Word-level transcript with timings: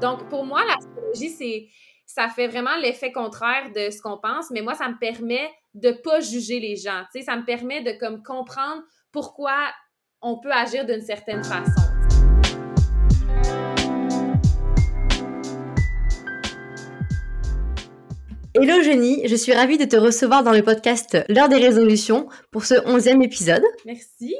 Donc, 0.00 0.30
pour 0.30 0.46
moi, 0.46 0.64
l'astrologie, 0.64 1.28
c'est 1.28 1.68
ça 2.06 2.28
fait 2.28 2.48
vraiment 2.48 2.74
l'effet 2.78 3.12
contraire 3.12 3.70
de 3.76 3.90
ce 3.90 4.00
qu'on 4.00 4.16
pense, 4.16 4.50
mais 4.50 4.62
moi, 4.62 4.74
ça 4.74 4.88
me 4.88 4.98
permet 4.98 5.50
de 5.74 5.90
pas 5.90 6.20
juger 6.20 6.58
les 6.58 6.74
gens. 6.74 7.02
Tu 7.12 7.20
sais, 7.20 7.26
ça 7.26 7.36
me 7.36 7.44
permet 7.44 7.82
de 7.82 7.92
comme 8.00 8.22
comprendre 8.22 8.82
pourquoi 9.12 9.52
on 10.22 10.40
peut 10.40 10.52
agir 10.52 10.86
d'une 10.86 11.02
certaine 11.02 11.44
façon. 11.44 11.82
Hello 18.54 18.82
Jenny, 18.82 19.28
je 19.28 19.36
suis 19.36 19.52
ravie 19.52 19.76
de 19.76 19.84
te 19.84 19.96
recevoir 19.96 20.42
dans 20.42 20.52
le 20.52 20.62
podcast 20.62 21.18
L'heure 21.28 21.50
des 21.50 21.58
résolutions 21.58 22.26
pour 22.50 22.64
ce 22.64 22.74
onzième 22.86 23.20
épisode. 23.20 23.62
Merci. 23.84 24.34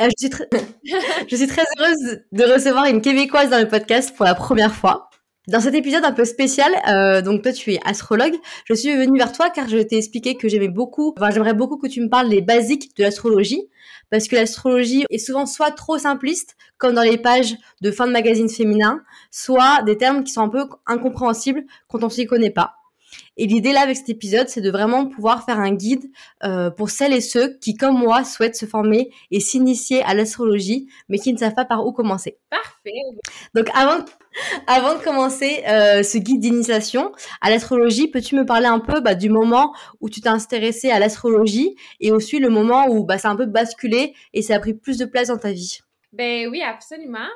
Euh, 0.00 0.08
je, 0.18 0.26
suis 0.26 0.36
je 1.28 1.36
suis 1.36 1.46
très 1.46 1.62
heureuse 1.78 2.20
de 2.32 2.52
recevoir 2.52 2.86
une 2.86 3.00
Québécoise 3.00 3.50
dans 3.50 3.60
le 3.60 3.68
podcast 3.68 4.14
pour 4.16 4.24
la 4.24 4.34
première 4.34 4.74
fois. 4.74 5.08
Dans 5.46 5.60
cet 5.60 5.74
épisode 5.74 6.04
un 6.04 6.12
peu 6.12 6.24
spécial, 6.24 6.72
euh, 6.88 7.20
donc 7.20 7.42
toi 7.42 7.52
tu 7.52 7.74
es 7.74 7.80
astrologue, 7.84 8.34
je 8.64 8.72
suis 8.72 8.96
venue 8.96 9.18
vers 9.18 9.30
toi 9.30 9.50
car 9.50 9.68
je 9.68 9.76
t'ai 9.76 9.98
expliqué 9.98 10.36
que 10.36 10.48
j'aimais 10.48 10.68
beaucoup, 10.68 11.12
enfin 11.18 11.30
j'aimerais 11.30 11.52
beaucoup 11.52 11.76
que 11.76 11.86
tu 11.86 12.00
me 12.00 12.08
parles 12.08 12.30
des 12.30 12.40
basiques 12.40 12.96
de 12.96 13.02
l'astrologie, 13.02 13.68
parce 14.10 14.26
que 14.26 14.36
l'astrologie 14.36 15.04
est 15.10 15.18
souvent 15.18 15.44
soit 15.44 15.70
trop 15.70 15.98
simpliste, 15.98 16.56
comme 16.78 16.94
dans 16.94 17.02
les 17.02 17.18
pages 17.18 17.56
de 17.82 17.90
fin 17.90 18.06
de 18.06 18.12
magazine 18.12 18.48
féminin, 18.48 19.02
soit 19.30 19.82
des 19.82 19.98
termes 19.98 20.24
qui 20.24 20.32
sont 20.32 20.40
un 20.40 20.48
peu 20.48 20.66
incompréhensibles 20.86 21.64
quand 21.88 22.02
on 22.02 22.08
s'y 22.08 22.24
connaît 22.24 22.50
pas. 22.50 22.76
Et 23.36 23.46
l'idée 23.46 23.72
là 23.72 23.80
avec 23.80 23.96
cet 23.96 24.08
épisode, 24.08 24.48
c'est 24.48 24.60
de 24.60 24.70
vraiment 24.70 25.06
pouvoir 25.06 25.44
faire 25.44 25.58
un 25.58 25.72
guide 25.72 26.10
euh, 26.44 26.70
pour 26.70 26.90
celles 26.90 27.12
et 27.12 27.20
ceux 27.20 27.58
qui, 27.58 27.74
comme 27.74 27.98
moi, 27.98 28.24
souhaitent 28.24 28.56
se 28.56 28.66
former 28.66 29.10
et 29.30 29.40
s'initier 29.40 30.02
à 30.02 30.14
l'astrologie, 30.14 30.88
mais 31.08 31.18
qui 31.18 31.32
ne 31.32 31.38
savent 31.38 31.54
pas 31.54 31.64
par 31.64 31.86
où 31.86 31.92
commencer. 31.92 32.38
Parfait. 32.50 32.90
Donc 33.54 33.68
avant, 33.74 34.04
avant 34.66 34.94
de 34.94 35.02
commencer 35.02 35.64
euh, 35.68 36.02
ce 36.02 36.18
guide 36.18 36.40
d'initiation 36.40 37.12
à 37.40 37.50
l'astrologie, 37.50 38.08
peux-tu 38.08 38.36
me 38.36 38.46
parler 38.46 38.66
un 38.66 38.80
peu 38.80 39.00
bah, 39.00 39.14
du 39.14 39.30
moment 39.30 39.74
où 40.00 40.08
tu 40.08 40.20
t'es 40.20 40.28
intéressé 40.28 40.90
à 40.90 40.98
l'astrologie 40.98 41.76
et 42.00 42.12
aussi 42.12 42.38
le 42.38 42.50
moment 42.50 42.86
où 42.88 43.04
bah, 43.04 43.18
ça 43.18 43.28
a 43.28 43.32
un 43.32 43.36
peu 43.36 43.46
basculé 43.46 44.14
et 44.32 44.42
ça 44.42 44.56
a 44.56 44.60
pris 44.60 44.74
plus 44.74 44.98
de 44.98 45.04
place 45.04 45.28
dans 45.28 45.38
ta 45.38 45.52
vie? 45.52 45.80
Ben 46.12 46.48
oui, 46.48 46.62
absolument. 46.62 47.28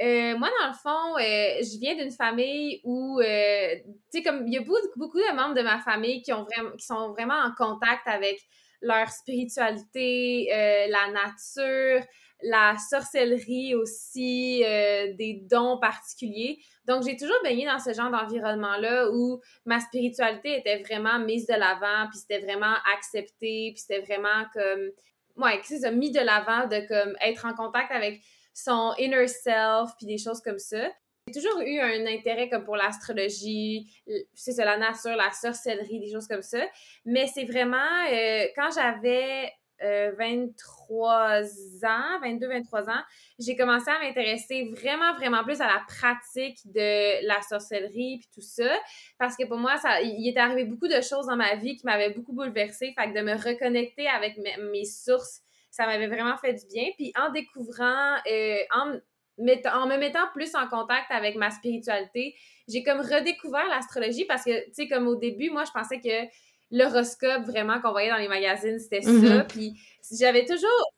Euh, 0.00 0.36
moi, 0.38 0.48
dans 0.60 0.68
le 0.68 0.74
fond, 0.74 1.16
euh, 1.18 1.62
je 1.62 1.78
viens 1.78 1.94
d'une 1.94 2.10
famille 2.10 2.80
où, 2.82 3.20
euh, 3.20 3.74
tu 4.10 4.18
sais, 4.18 4.22
comme 4.22 4.46
il 4.46 4.54
y 4.54 4.56
a 4.56 4.62
beaucoup, 4.62 4.80
beaucoup, 4.96 5.18
de 5.18 5.36
membres 5.36 5.54
de 5.54 5.62
ma 5.62 5.78
famille 5.80 6.22
qui, 6.22 6.32
ont 6.32 6.44
vraiment, 6.44 6.70
qui 6.72 6.84
sont 6.84 7.10
vraiment 7.10 7.38
en 7.38 7.52
contact 7.54 8.06
avec 8.06 8.40
leur 8.80 9.08
spiritualité, 9.10 10.48
la 10.50 11.12
nature, 11.12 12.04
la 12.42 12.74
sorcellerie 12.90 13.76
aussi, 13.76 14.58
des 14.60 15.44
dons 15.48 15.78
particuliers. 15.78 16.58
Donc, 16.88 17.04
j'ai 17.04 17.16
toujours 17.16 17.36
baigné 17.44 17.64
dans 17.64 17.78
ce 17.78 17.92
genre 17.92 18.10
d'environnement-là 18.10 19.08
où 19.12 19.40
ma 19.66 19.78
spiritualité 19.78 20.58
était 20.58 20.82
vraiment 20.82 21.20
mise 21.20 21.46
de 21.46 21.54
l'avant, 21.54 22.08
puis 22.10 22.18
c'était 22.18 22.40
vraiment 22.40 22.74
accepté, 22.92 23.72
puis 23.72 23.78
c'était 23.86 24.00
vraiment 24.00 24.46
comme, 24.52 24.90
ouais, 25.36 25.60
c'est 25.62 25.78
ça, 25.78 25.92
mis 25.92 26.10
de 26.10 26.18
l'avant 26.18 26.66
de 26.66 26.84
comme 26.88 27.14
être 27.20 27.46
en 27.46 27.54
contact 27.54 27.92
avec 27.92 28.20
son 28.54 28.94
inner 28.98 29.26
self, 29.28 29.90
puis 29.96 30.06
des 30.06 30.18
choses 30.18 30.40
comme 30.40 30.58
ça. 30.58 30.90
J'ai 31.28 31.40
toujours 31.40 31.60
eu 31.60 31.78
un 31.78 32.06
intérêt 32.06 32.48
comme 32.48 32.64
pour 32.64 32.76
l'astrologie, 32.76 33.88
c'est 34.34 34.52
ça, 34.52 34.64
la 34.64 34.76
nature, 34.76 35.14
la 35.14 35.30
sorcellerie, 35.30 36.00
des 36.00 36.10
choses 36.10 36.26
comme 36.26 36.42
ça. 36.42 36.64
Mais 37.04 37.28
c'est 37.28 37.44
vraiment 37.44 37.76
euh, 38.10 38.46
quand 38.56 38.70
j'avais 38.74 39.52
23 39.82 41.42
euh, 41.42 41.86
ans, 41.86 42.20
22, 42.22 42.48
23 42.48 42.88
ans, 42.88 43.02
j'ai 43.38 43.56
commencé 43.56 43.90
à 43.90 43.98
m'intéresser 43.98 44.70
vraiment, 44.70 45.12
vraiment 45.14 45.42
plus 45.44 45.60
à 45.60 45.66
la 45.66 45.82
pratique 45.86 46.58
de 46.66 47.26
la 47.26 47.40
sorcellerie 47.42 48.18
puis 48.18 48.28
tout 48.34 48.40
ça. 48.40 48.70
Parce 49.18 49.36
que 49.36 49.46
pour 49.46 49.58
moi, 49.58 49.76
ça, 49.78 50.00
il 50.00 50.28
est 50.28 50.38
arrivé 50.38 50.64
beaucoup 50.64 50.88
de 50.88 51.00
choses 51.00 51.26
dans 51.26 51.36
ma 51.36 51.56
vie 51.56 51.76
qui 51.76 51.84
m'avaient 51.84 52.10
beaucoup 52.10 52.32
bouleversée. 52.32 52.94
Fait 52.96 53.12
que 53.12 53.18
de 53.18 53.24
me 53.24 53.34
reconnecter 53.34 54.08
avec 54.08 54.38
mes 54.72 54.84
sources 54.84 55.42
ça 55.72 55.86
m'avait 55.86 56.06
vraiment 56.06 56.36
fait 56.36 56.52
du 56.52 56.66
bien. 56.66 56.90
Puis 56.96 57.12
en 57.18 57.32
découvrant, 57.32 58.16
euh, 58.30 58.56
en, 58.72 58.92
en 58.92 59.86
me 59.86 59.96
mettant 59.96 60.28
plus 60.34 60.54
en 60.54 60.68
contact 60.68 61.10
avec 61.10 61.34
ma 61.34 61.50
spiritualité, 61.50 62.36
j'ai 62.68 62.84
comme 62.84 63.00
redécouvert 63.00 63.66
l'astrologie 63.68 64.26
parce 64.26 64.44
que, 64.44 64.66
tu 64.66 64.74
sais, 64.74 64.88
comme 64.88 65.08
au 65.08 65.16
début, 65.16 65.50
moi, 65.50 65.64
je 65.64 65.72
pensais 65.72 65.98
que 65.98 66.30
l'horoscope 66.70 67.44
vraiment 67.44 67.80
qu'on 67.80 67.90
voyait 67.90 68.10
dans 68.10 68.18
les 68.18 68.28
magazines, 68.28 68.78
c'était 68.78 69.00
ça. 69.00 69.10
Mm-hmm. 69.10 69.46
Puis 69.46 69.72
j'avais 70.12 70.44
toujours, 70.44 70.92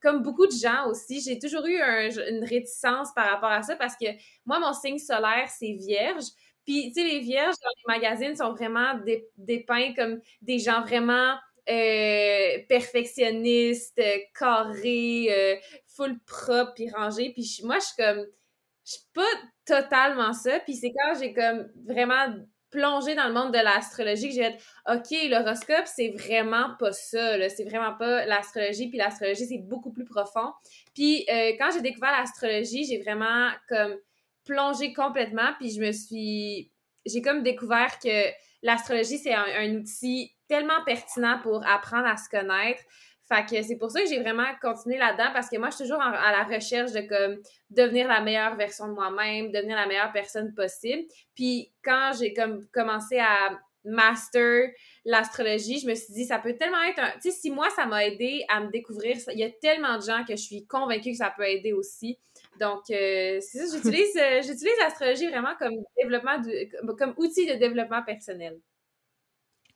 comme, 0.00 0.22
beaucoup 0.22 0.46
de 0.46 0.52
gens 0.52 0.86
aussi, 0.88 1.20
j'ai 1.20 1.40
toujours 1.40 1.66
eu 1.66 1.80
une 1.80 2.44
réticence 2.44 3.08
par 3.14 3.28
rapport 3.28 3.50
à 3.50 3.62
ça 3.62 3.74
parce 3.74 3.96
que 3.96 4.06
moi, 4.46 4.60
mon 4.60 4.72
signe 4.72 4.98
solaire, 4.98 5.48
c'est 5.48 5.72
vierge. 5.72 6.26
Puis, 6.64 6.92
tu 6.94 7.02
sais, 7.02 7.08
les 7.08 7.18
vierges 7.18 7.56
dans 7.60 7.94
les 7.94 8.00
magazines 8.00 8.36
sont 8.36 8.52
vraiment 8.52 8.94
dépeints 9.36 9.94
comme 9.94 10.20
des 10.42 10.60
gens 10.60 10.82
vraiment 10.82 11.34
euh, 11.68 12.58
perfectionniste, 12.68 14.00
carré, 14.38 15.28
euh, 15.30 15.56
full 15.86 16.18
propre 16.26 16.72
puis 16.74 16.90
rangé. 16.90 17.32
Puis 17.32 17.60
moi, 17.64 17.78
je 17.78 17.84
suis 17.84 17.96
comme, 17.96 18.26
je 18.84 18.92
suis 18.92 19.06
pas 19.14 19.28
totalement 19.64 20.32
ça. 20.32 20.58
Puis 20.60 20.74
c'est 20.74 20.92
quand 20.92 21.18
j'ai 21.20 21.32
comme 21.32 21.68
vraiment 21.86 22.34
plongé 22.72 23.14
dans 23.14 23.28
le 23.28 23.34
monde 23.34 23.52
de 23.52 23.58
l'astrologie 23.58 24.28
que 24.30 24.34
j'ai 24.34 24.50
dit 24.50 24.56
OK, 24.90 25.30
l'horoscope, 25.30 25.86
c'est 25.86 26.08
vraiment 26.08 26.74
pas 26.80 26.92
ça. 26.92 27.48
C'est 27.48 27.64
vraiment 27.64 27.94
pas 27.96 28.26
l'astrologie. 28.26 28.88
Puis 28.88 28.98
l'astrologie, 28.98 29.46
c'est 29.46 29.58
beaucoup 29.58 29.92
plus 29.92 30.04
profond. 30.04 30.50
Puis 30.94 31.24
euh, 31.30 31.52
quand 31.58 31.70
j'ai 31.72 31.82
découvert 31.82 32.10
l'astrologie, 32.10 32.84
j'ai 32.84 33.00
vraiment 33.00 33.50
comme 33.68 33.94
plongé 34.44 34.92
complètement. 34.92 35.52
Puis 35.60 35.70
je 35.70 35.80
me 35.80 35.92
suis. 35.92 36.72
J'ai 37.06 37.20
comme 37.20 37.42
découvert 37.42 37.98
que 37.98 38.30
l'astrologie, 38.62 39.18
c'est 39.18 39.34
un, 39.34 39.74
outil 39.74 40.32
tellement 40.52 40.84
pertinent 40.84 41.38
pour 41.42 41.66
apprendre 41.66 42.06
à 42.06 42.18
se 42.18 42.28
connaître. 42.28 42.82
Fait 43.26 43.46
que 43.48 43.62
c'est 43.62 43.78
pour 43.78 43.90
ça 43.90 44.02
que 44.02 44.06
j'ai 44.06 44.20
vraiment 44.20 44.48
continué 44.60 44.98
là-dedans 44.98 45.30
parce 45.32 45.48
que 45.48 45.56
moi, 45.56 45.70
je 45.70 45.76
suis 45.76 45.84
toujours 45.84 46.02
à 46.02 46.30
la 46.30 46.44
recherche 46.44 46.92
de 46.92 47.00
comme 47.00 47.38
devenir 47.70 48.06
la 48.06 48.20
meilleure 48.20 48.56
version 48.56 48.86
de 48.86 48.92
moi-même, 48.92 49.50
devenir 49.50 49.76
la 49.76 49.86
meilleure 49.86 50.12
personne 50.12 50.52
possible. 50.54 51.04
Puis 51.34 51.72
quand 51.82 52.10
j'ai 52.18 52.34
comme 52.34 52.66
commencé 52.70 53.18
à 53.18 53.58
master 53.84 54.68
l'astrologie, 55.06 55.80
je 55.80 55.86
me 55.86 55.94
suis 55.94 56.12
dit, 56.12 56.26
ça 56.26 56.38
peut 56.38 56.54
tellement 56.54 56.82
être 56.82 56.98
un... 56.98 57.12
Tu 57.12 57.30
sais, 57.30 57.30
si 57.30 57.50
moi, 57.50 57.70
ça 57.74 57.86
m'a 57.86 58.04
aidé 58.04 58.44
à 58.50 58.60
me 58.60 58.70
découvrir, 58.70 59.16
il 59.32 59.38
y 59.38 59.44
a 59.44 59.50
tellement 59.50 59.96
de 59.96 60.02
gens 60.02 60.22
que 60.28 60.36
je 60.36 60.42
suis 60.42 60.66
convaincue 60.66 61.12
que 61.12 61.16
ça 61.16 61.32
peut 61.34 61.48
aider 61.48 61.72
aussi. 61.72 62.18
Donc, 62.60 62.82
euh, 62.90 63.38
c'est 63.40 63.66
ça, 63.66 63.74
j'utilise, 63.74 64.16
euh, 64.16 64.42
j'utilise 64.42 64.74
l'astrologie 64.80 65.28
vraiment 65.28 65.54
comme 65.58 65.76
développement, 65.96 66.36
comme 66.98 67.14
outil 67.16 67.46
de 67.46 67.54
développement 67.54 68.02
personnel. 68.02 68.60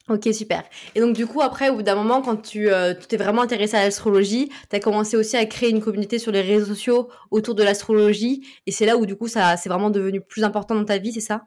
Ok, 0.08 0.28
super. 0.32 0.62
Et 0.94 1.00
donc, 1.00 1.16
du 1.16 1.26
coup, 1.26 1.42
après, 1.42 1.68
au 1.68 1.76
bout 1.76 1.82
d'un 1.82 1.96
moment, 1.96 2.22
quand 2.22 2.36
tu 2.36 2.70
euh, 2.70 2.94
t'es 2.94 3.16
vraiment 3.16 3.42
intéressé 3.42 3.76
à 3.76 3.82
l'astrologie, 3.82 4.52
tu 4.70 4.76
as 4.76 4.78
commencé 4.80 5.16
aussi 5.16 5.36
à 5.36 5.44
créer 5.46 5.70
une 5.70 5.82
communauté 5.82 6.20
sur 6.20 6.30
les 6.30 6.42
réseaux 6.42 6.66
sociaux 6.66 7.08
autour 7.32 7.56
de 7.56 7.64
l'astrologie. 7.64 8.46
Et 8.66 8.70
c'est 8.70 8.86
là 8.86 8.96
où, 8.96 9.04
du 9.04 9.16
coup, 9.16 9.26
ça 9.26 9.56
c'est 9.56 9.68
vraiment 9.68 9.90
devenu 9.90 10.20
plus 10.20 10.44
important 10.44 10.76
dans 10.76 10.84
ta 10.84 10.98
vie, 10.98 11.12
c'est 11.12 11.20
ça? 11.20 11.42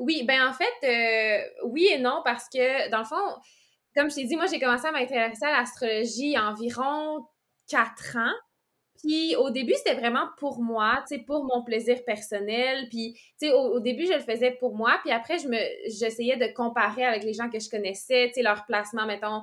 Oui, 0.00 0.24
ben 0.26 0.44
en 0.44 0.52
fait, 0.52 0.64
euh, 0.82 1.40
oui 1.66 1.88
et 1.92 1.98
non, 1.98 2.20
parce 2.24 2.48
que, 2.48 2.90
dans 2.90 2.98
le 2.98 3.04
fond, 3.04 3.40
comme 3.94 4.10
je 4.10 4.16
t'ai 4.16 4.24
dit, 4.24 4.34
moi, 4.34 4.46
j'ai 4.46 4.58
commencé 4.58 4.86
à 4.86 4.92
m'intéresser 4.92 5.44
à 5.44 5.60
l'astrologie 5.60 6.36
environ 6.36 7.26
quatre 7.68 8.16
ans. 8.16 8.34
Puis 9.02 9.34
au 9.36 9.50
début, 9.50 9.74
c'était 9.74 9.94
vraiment 9.94 10.28
pour 10.36 10.60
moi, 10.60 11.02
tu 11.08 11.16
sais, 11.16 11.22
pour 11.22 11.44
mon 11.44 11.62
plaisir 11.62 12.04
personnel. 12.04 12.88
Puis, 12.90 13.14
tu 13.40 13.48
sais, 13.48 13.52
au, 13.52 13.80
début, 13.80 14.06
je 14.06 14.12
le 14.12 14.20
faisais 14.20 14.50
pour 14.52 14.74
moi. 14.74 14.98
Puis 15.02 15.10
après, 15.10 15.38
je 15.38 15.48
me, 15.48 15.58
j'essayais 15.86 16.36
de 16.36 16.52
comparer 16.52 17.04
avec 17.04 17.24
les 17.24 17.32
gens 17.32 17.48
que 17.48 17.58
je 17.58 17.70
connaissais, 17.70 18.28
tu 18.28 18.34
sais, 18.34 18.42
leur 18.42 18.66
placement, 18.66 19.06
mettons, 19.06 19.42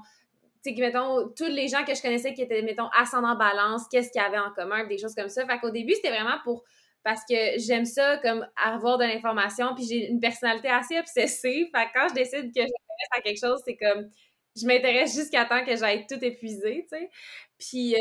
tu 0.63 0.75
sais, 0.75 0.81
mettons, 0.81 1.29
tous 1.29 1.47
les 1.47 1.67
gens 1.67 1.83
que 1.83 1.95
je 1.95 2.01
connaissais 2.01 2.33
qui 2.33 2.41
étaient, 2.41 2.61
mettons, 2.61 2.87
ascendant 2.97 3.35
balance, 3.35 3.87
qu'est-ce 3.89 4.11
qu'il 4.11 4.21
y 4.21 4.25
avait 4.25 4.37
en 4.37 4.51
commun, 4.51 4.85
des 4.85 4.97
choses 4.97 5.15
comme 5.15 5.29
ça. 5.29 5.45
Fait 5.47 5.59
qu'au 5.59 5.71
début, 5.71 5.93
c'était 5.95 6.09
vraiment 6.09 6.37
pour, 6.43 6.63
parce 7.03 7.21
que 7.27 7.57
j'aime 7.57 7.85
ça, 7.85 8.17
comme 8.17 8.45
avoir 8.63 8.97
de 8.99 9.05
l'information. 9.05 9.73
Puis 9.75 9.85
j'ai 9.89 10.09
une 10.09 10.19
personnalité 10.19 10.69
assez 10.69 10.99
obsessive. 10.99 11.67
Fait 11.75 11.85
que 11.87 11.93
quand 11.93 12.09
je 12.09 12.13
décide 12.13 12.53
que 12.53 12.61
je 12.61 12.67
m'intéresse 12.67 13.17
à 13.17 13.21
quelque 13.21 13.39
chose, 13.39 13.61
c'est 13.65 13.77
comme, 13.77 14.09
je 14.55 14.67
m'intéresse 14.67 15.15
jusqu'à 15.15 15.45
temps 15.45 15.63
que 15.65 15.75
j'aille 15.75 16.05
tout 16.07 16.23
épuiser, 16.23 16.85
tu 16.91 16.97
sais. 16.97 17.09
Puis 17.57 17.95
euh, 17.95 17.97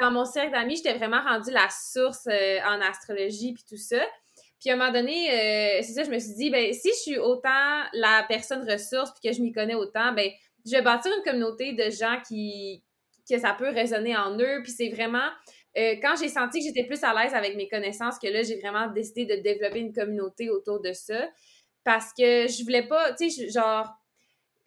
dans 0.00 0.10
mon 0.10 0.24
cercle 0.24 0.52
d'amis, 0.52 0.76
j'étais 0.76 0.96
vraiment 0.96 1.22
rendue 1.22 1.50
la 1.50 1.68
source 1.70 2.26
euh, 2.26 2.58
en 2.66 2.80
astrologie 2.80 3.52
puis 3.52 3.64
tout 3.68 3.76
ça. 3.76 4.00
Puis 4.60 4.70
à 4.70 4.74
un 4.74 4.76
moment 4.76 4.92
donné, 4.92 5.30
euh, 5.30 5.82
c'est 5.82 5.92
ça, 5.92 6.02
je 6.04 6.10
me 6.10 6.18
suis 6.18 6.34
dit, 6.34 6.50
ben 6.50 6.72
si 6.72 6.88
je 6.88 7.10
suis 7.10 7.18
autant 7.18 7.82
la 7.92 8.24
personne 8.28 8.68
ressource 8.68 9.12
puis 9.12 9.30
que 9.30 9.36
je 9.36 9.40
m'y 9.42 9.52
connais 9.52 9.74
autant, 9.74 10.12
ben 10.12 10.30
je 10.66 10.72
vais 10.72 10.82
bâtir 10.82 11.12
une 11.16 11.22
communauté 11.22 11.72
de 11.72 11.90
gens 11.90 12.20
qui 12.26 12.82
que 13.30 13.38
ça 13.38 13.52
peut 13.52 13.68
résonner 13.68 14.16
en 14.16 14.38
eux. 14.38 14.62
Puis 14.62 14.72
c'est 14.72 14.88
vraiment 14.88 15.28
quand 16.02 16.16
j'ai 16.20 16.28
senti 16.28 16.58
que 16.58 16.64
j'étais 16.64 16.86
plus 16.88 17.04
à 17.04 17.14
l'aise 17.14 17.34
avec 17.34 17.54
mes 17.54 17.68
connaissances 17.68 18.18
que 18.18 18.26
là, 18.26 18.42
j'ai 18.42 18.58
vraiment 18.58 18.88
décidé 18.88 19.26
de 19.26 19.40
développer 19.40 19.78
une 19.78 19.92
communauté 19.92 20.50
autour 20.50 20.80
de 20.80 20.92
ça. 20.92 21.28
Parce 21.84 22.12
que 22.12 22.48
je 22.48 22.64
voulais 22.64 22.86
pas, 22.86 23.12
tu 23.14 23.30
sais, 23.30 23.48
genre, 23.48 23.88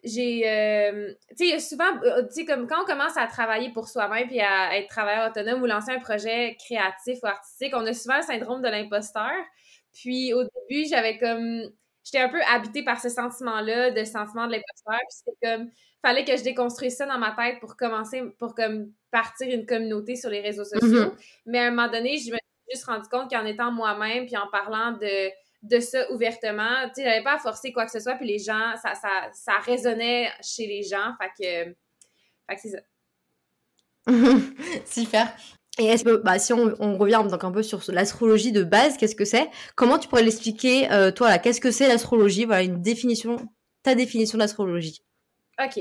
j'ai 0.03 0.49
euh, 0.49 1.13
tu 1.37 1.49
sais 1.49 1.59
souvent 1.59 1.91
euh, 2.03 2.23
tu 2.23 2.33
sais 2.33 2.45
comme 2.45 2.67
quand 2.67 2.81
on 2.81 2.85
commence 2.85 3.17
à 3.17 3.27
travailler 3.27 3.71
pour 3.71 3.87
soi-même 3.87 4.27
puis 4.27 4.39
à 4.39 4.77
être 4.77 4.87
travailleur 4.87 5.29
autonome 5.29 5.61
ou 5.61 5.67
lancer 5.67 5.91
un 5.91 5.99
projet 5.99 6.57
créatif 6.59 7.19
ou 7.21 7.27
artistique 7.27 7.73
on 7.75 7.85
a 7.85 7.93
souvent 7.93 8.17
le 8.17 8.23
syndrome 8.23 8.61
de 8.61 8.69
l'imposteur 8.69 9.31
Puis 9.93 10.33
au 10.33 10.43
début, 10.43 10.87
j'avais 10.89 11.17
comme 11.17 11.69
j'étais 12.03 12.19
un 12.19 12.29
peu 12.29 12.41
habitée 12.43 12.83
par 12.83 12.99
ce 12.99 13.09
sentiment-là, 13.09 13.91
de 13.91 14.03
sentiment 14.03 14.47
de 14.47 14.53
l'imposteur. 14.53 14.99
Puis 14.99 15.17
c'était 15.25 15.57
comme, 15.57 15.69
fallait 16.01 16.25
que 16.25 16.35
je 16.35 16.43
déconstruise 16.43 16.95
ça 16.95 17.05
dans 17.05 17.19
ma 17.19 17.31
tête 17.31 17.59
pour 17.59 17.75
commencer, 17.75 18.23
pour 18.39 18.55
comme 18.55 18.91
partir 19.11 19.53
une 19.53 19.65
communauté 19.65 20.15
sur 20.15 20.29
les 20.29 20.41
réseaux 20.41 20.63
sociaux. 20.63 21.11
Mm-hmm. 21.11 21.41
Mais 21.47 21.59
à 21.59 21.67
un 21.67 21.71
moment 21.71 21.89
donné, 21.89 22.17
je 22.17 22.31
me 22.31 22.37
suis 22.37 22.71
juste 22.71 22.85
rendu 22.85 23.07
compte 23.09 23.29
qu'en 23.29 23.45
étant 23.45 23.71
moi-même, 23.71 24.25
puis 24.25 24.37
en 24.37 24.47
parlant 24.49 24.93
de, 24.93 25.29
de 25.61 25.79
ça 25.79 26.11
ouvertement, 26.11 26.87
tu 26.87 26.95
sais, 26.95 27.03
j'avais 27.03 27.23
pas 27.23 27.35
à 27.35 27.39
forcer 27.39 27.71
quoi 27.71 27.85
que 27.85 27.91
ce 27.91 27.99
soit, 27.99 28.15
puis 28.15 28.27
les 28.27 28.39
gens, 28.39 28.75
ça, 28.81 28.95
ça, 28.95 29.29
ça 29.31 29.53
résonnait 29.59 30.29
chez 30.41 30.65
les 30.65 30.83
gens. 30.83 31.13
Fait 31.19 31.29
que, 31.29 31.75
fait 32.49 32.55
que 32.55 32.61
c'est 32.61 32.69
ça. 32.69 32.81
Super. 34.85 35.35
Et 35.79 35.85
est-ce 35.85 36.03
que, 36.03 36.17
bah, 36.17 36.37
si 36.37 36.51
on, 36.53 36.97
revient 36.97 37.23
donc 37.29 37.43
un 37.43 37.51
peu 37.51 37.63
sur 37.63 37.81
l'astrologie 37.89 38.51
de 38.51 38.63
base, 38.63 38.97
qu'est-ce 38.97 39.15
que 39.15 39.25
c'est? 39.25 39.49
Comment 39.75 39.99
tu 39.99 40.07
pourrais 40.09 40.23
l'expliquer, 40.23 40.91
euh, 40.91 41.11
toi, 41.11 41.29
là? 41.29 41.39
Qu'est-ce 41.39 41.61
que 41.61 41.71
c'est 41.71 41.87
l'astrologie? 41.87 42.45
Voilà, 42.45 42.63
une 42.63 42.81
définition, 42.81 43.37
ta 43.83 43.95
définition 43.95 44.37
d'astrologie. 44.37 45.01
OK. 45.63 45.79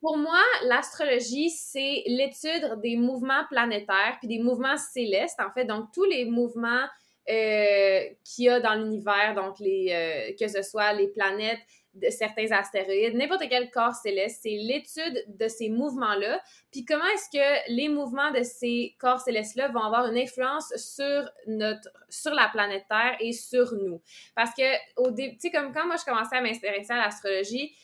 Pour 0.00 0.18
moi, 0.18 0.40
l'astrologie, 0.64 1.50
c'est 1.50 2.02
l'étude 2.06 2.80
des 2.82 2.96
mouvements 2.96 3.44
planétaires 3.50 4.16
puis 4.18 4.28
des 4.28 4.42
mouvements 4.42 4.76
célestes, 4.76 5.40
en 5.40 5.50
fait. 5.52 5.64
Donc, 5.64 5.86
tous 5.92 6.04
les 6.04 6.26
mouvements 6.26 6.86
euh, 7.28 8.00
qu'il 8.24 8.44
y 8.44 8.48
a 8.48 8.60
dans 8.60 8.74
l'univers, 8.74 9.34
donc 9.34 9.58
les, 9.60 9.88
euh, 9.90 10.32
que 10.38 10.48
ce 10.48 10.62
soit 10.62 10.92
les 10.92 11.08
planètes, 11.08 11.60
de 11.94 12.08
certains 12.08 12.50
astéroïdes, 12.52 13.16
n'importe 13.16 13.42
quel 13.48 13.68
corps 13.70 13.94
céleste, 13.94 14.40
c'est 14.42 14.56
l'étude 14.56 15.24
de 15.26 15.48
ces 15.48 15.70
mouvements-là. 15.70 16.40
Puis 16.70 16.84
comment 16.84 17.04
est-ce 17.06 17.28
que 17.36 17.74
les 17.74 17.88
mouvements 17.88 18.30
de 18.30 18.44
ces 18.44 18.94
corps 19.00 19.18
célestes-là 19.18 19.68
vont 19.68 19.82
avoir 19.82 20.06
une 20.06 20.16
influence 20.16 20.72
sur 20.76 21.28
notre, 21.48 21.88
sur 22.08 22.32
la 22.32 22.48
planète 22.48 22.84
Terre 22.88 23.16
et 23.18 23.32
sur 23.32 23.74
nous? 23.74 24.00
Parce 24.36 24.54
que 24.54 24.62
au 24.96 25.10
début, 25.10 25.34
tu 25.34 25.48
sais, 25.48 25.50
comme 25.50 25.72
quand 25.72 25.86
moi 25.86 25.96
je 25.96 26.04
commençais 26.04 26.36
à 26.36 26.40
m'intéresser 26.40 26.92
à 26.92 26.98
l'astrologie, 26.98 27.74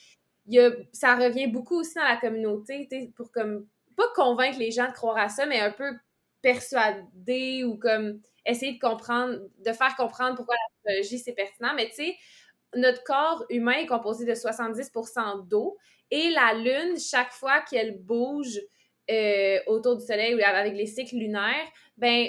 ça 0.93 1.15
revient 1.15 1.47
beaucoup 1.47 1.79
aussi 1.79 1.95
dans 1.95 2.03
la 2.03 2.17
communauté, 2.17 2.87
pour 3.15 3.31
comme, 3.31 3.67
pas 3.97 4.07
convaincre 4.15 4.59
les 4.59 4.71
gens 4.71 4.87
de 4.87 4.93
croire 4.93 5.17
à 5.17 5.27
ça, 5.27 5.45
mais 5.45 5.59
un 5.59 5.71
peu 5.71 5.91
persuader 6.41 7.65
ou 7.65 7.77
comme 7.77 8.21
essayer 8.47 8.73
de 8.73 8.79
comprendre, 8.79 9.37
de 9.59 9.71
faire 9.71 9.95
comprendre 9.95 10.35
pourquoi 10.35 10.55
l'astrologie 10.85 11.19
c'est 11.19 11.33
pertinent. 11.33 11.73
Mais 11.75 11.89
tu 11.89 11.95
sais, 11.95 12.15
notre 12.75 13.03
corps 13.03 13.45
humain 13.49 13.73
est 13.79 13.85
composé 13.85 14.25
de 14.25 14.33
70% 14.33 15.47
d'eau 15.47 15.77
et 16.11 16.29
la 16.29 16.53
Lune, 16.53 16.97
chaque 16.99 17.31
fois 17.31 17.61
qu'elle 17.61 17.99
bouge 17.99 18.59
euh, 19.09 19.59
autour 19.67 19.97
du 19.97 20.05
Soleil 20.05 20.35
ou 20.35 20.39
avec 20.43 20.73
les 20.73 20.85
cycles 20.85 21.15
lunaires, 21.15 21.67
ben 21.97 22.27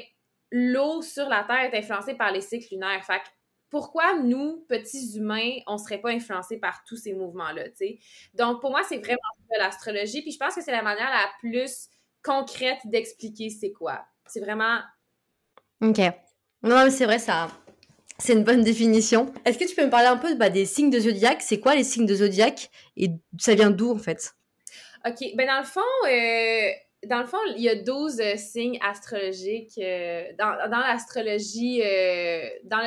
l'eau 0.50 1.02
sur 1.02 1.28
la 1.28 1.44
Terre 1.44 1.72
est 1.72 1.78
influencée 1.78 2.14
par 2.14 2.32
les 2.32 2.40
cycles 2.40 2.74
lunaires. 2.74 3.04
Fait 3.04 3.22
pourquoi 3.70 4.18
nous, 4.18 4.64
petits 4.68 5.16
humains, 5.16 5.58
on 5.66 5.76
serait 5.76 6.00
pas 6.00 6.10
influencés 6.10 6.58
par 6.58 6.82
tous 6.84 6.96
ces 6.96 7.12
mouvements-là, 7.12 7.68
tu 7.70 7.76
sais? 7.76 7.98
Donc, 8.32 8.60
pour 8.60 8.70
moi, 8.70 8.82
c'est 8.82 8.96
vraiment 8.96 9.18
de 9.50 9.58
l'astrologie, 9.58 10.22
puis 10.22 10.32
je 10.32 10.38
pense 10.38 10.54
que 10.54 10.62
c'est 10.62 10.72
la 10.72 10.82
manière 10.82 11.10
la 11.10 11.28
plus 11.40 11.88
concrète 12.22 12.78
d'expliquer 12.84 13.50
c'est 13.50 13.72
quoi. 13.72 14.06
C'est 14.26 14.40
vraiment... 14.40 14.78
OK. 15.80 16.00
Non, 16.62 16.90
c'est 16.90 17.04
vrai, 17.04 17.18
ça... 17.18 17.48
C'est 18.20 18.32
une 18.32 18.42
bonne 18.42 18.62
définition. 18.62 19.32
Est-ce 19.44 19.58
que 19.58 19.64
tu 19.64 19.76
peux 19.76 19.84
me 19.84 19.90
parler 19.90 20.08
un 20.08 20.16
peu 20.16 20.34
bah, 20.34 20.50
des 20.50 20.66
signes 20.66 20.90
de 20.90 20.98
zodiaque 20.98 21.40
C'est 21.40 21.60
quoi 21.60 21.76
les 21.76 21.84
signes 21.84 22.06
de 22.06 22.16
zodiaque 22.16 22.68
Et 22.96 23.10
ça 23.38 23.54
vient 23.54 23.70
d'où, 23.70 23.92
en 23.92 23.98
fait? 23.98 24.34
OK. 25.06 25.24
Ben, 25.36 25.46
dans 25.46 25.58
le 25.58 25.64
fond... 25.64 25.80
Euh 26.06 26.72
dans 27.06 27.20
le 27.20 27.26
fond, 27.26 27.38
il 27.56 27.62
y 27.62 27.68
a 27.68 27.76
12 27.76 28.20
euh, 28.20 28.36
signes 28.36 28.76
astrologiques 28.82 29.78
euh, 29.78 30.24
dans, 30.36 30.68
dans 30.68 30.80
l'astrologie 30.80 31.80
dans 32.64 32.78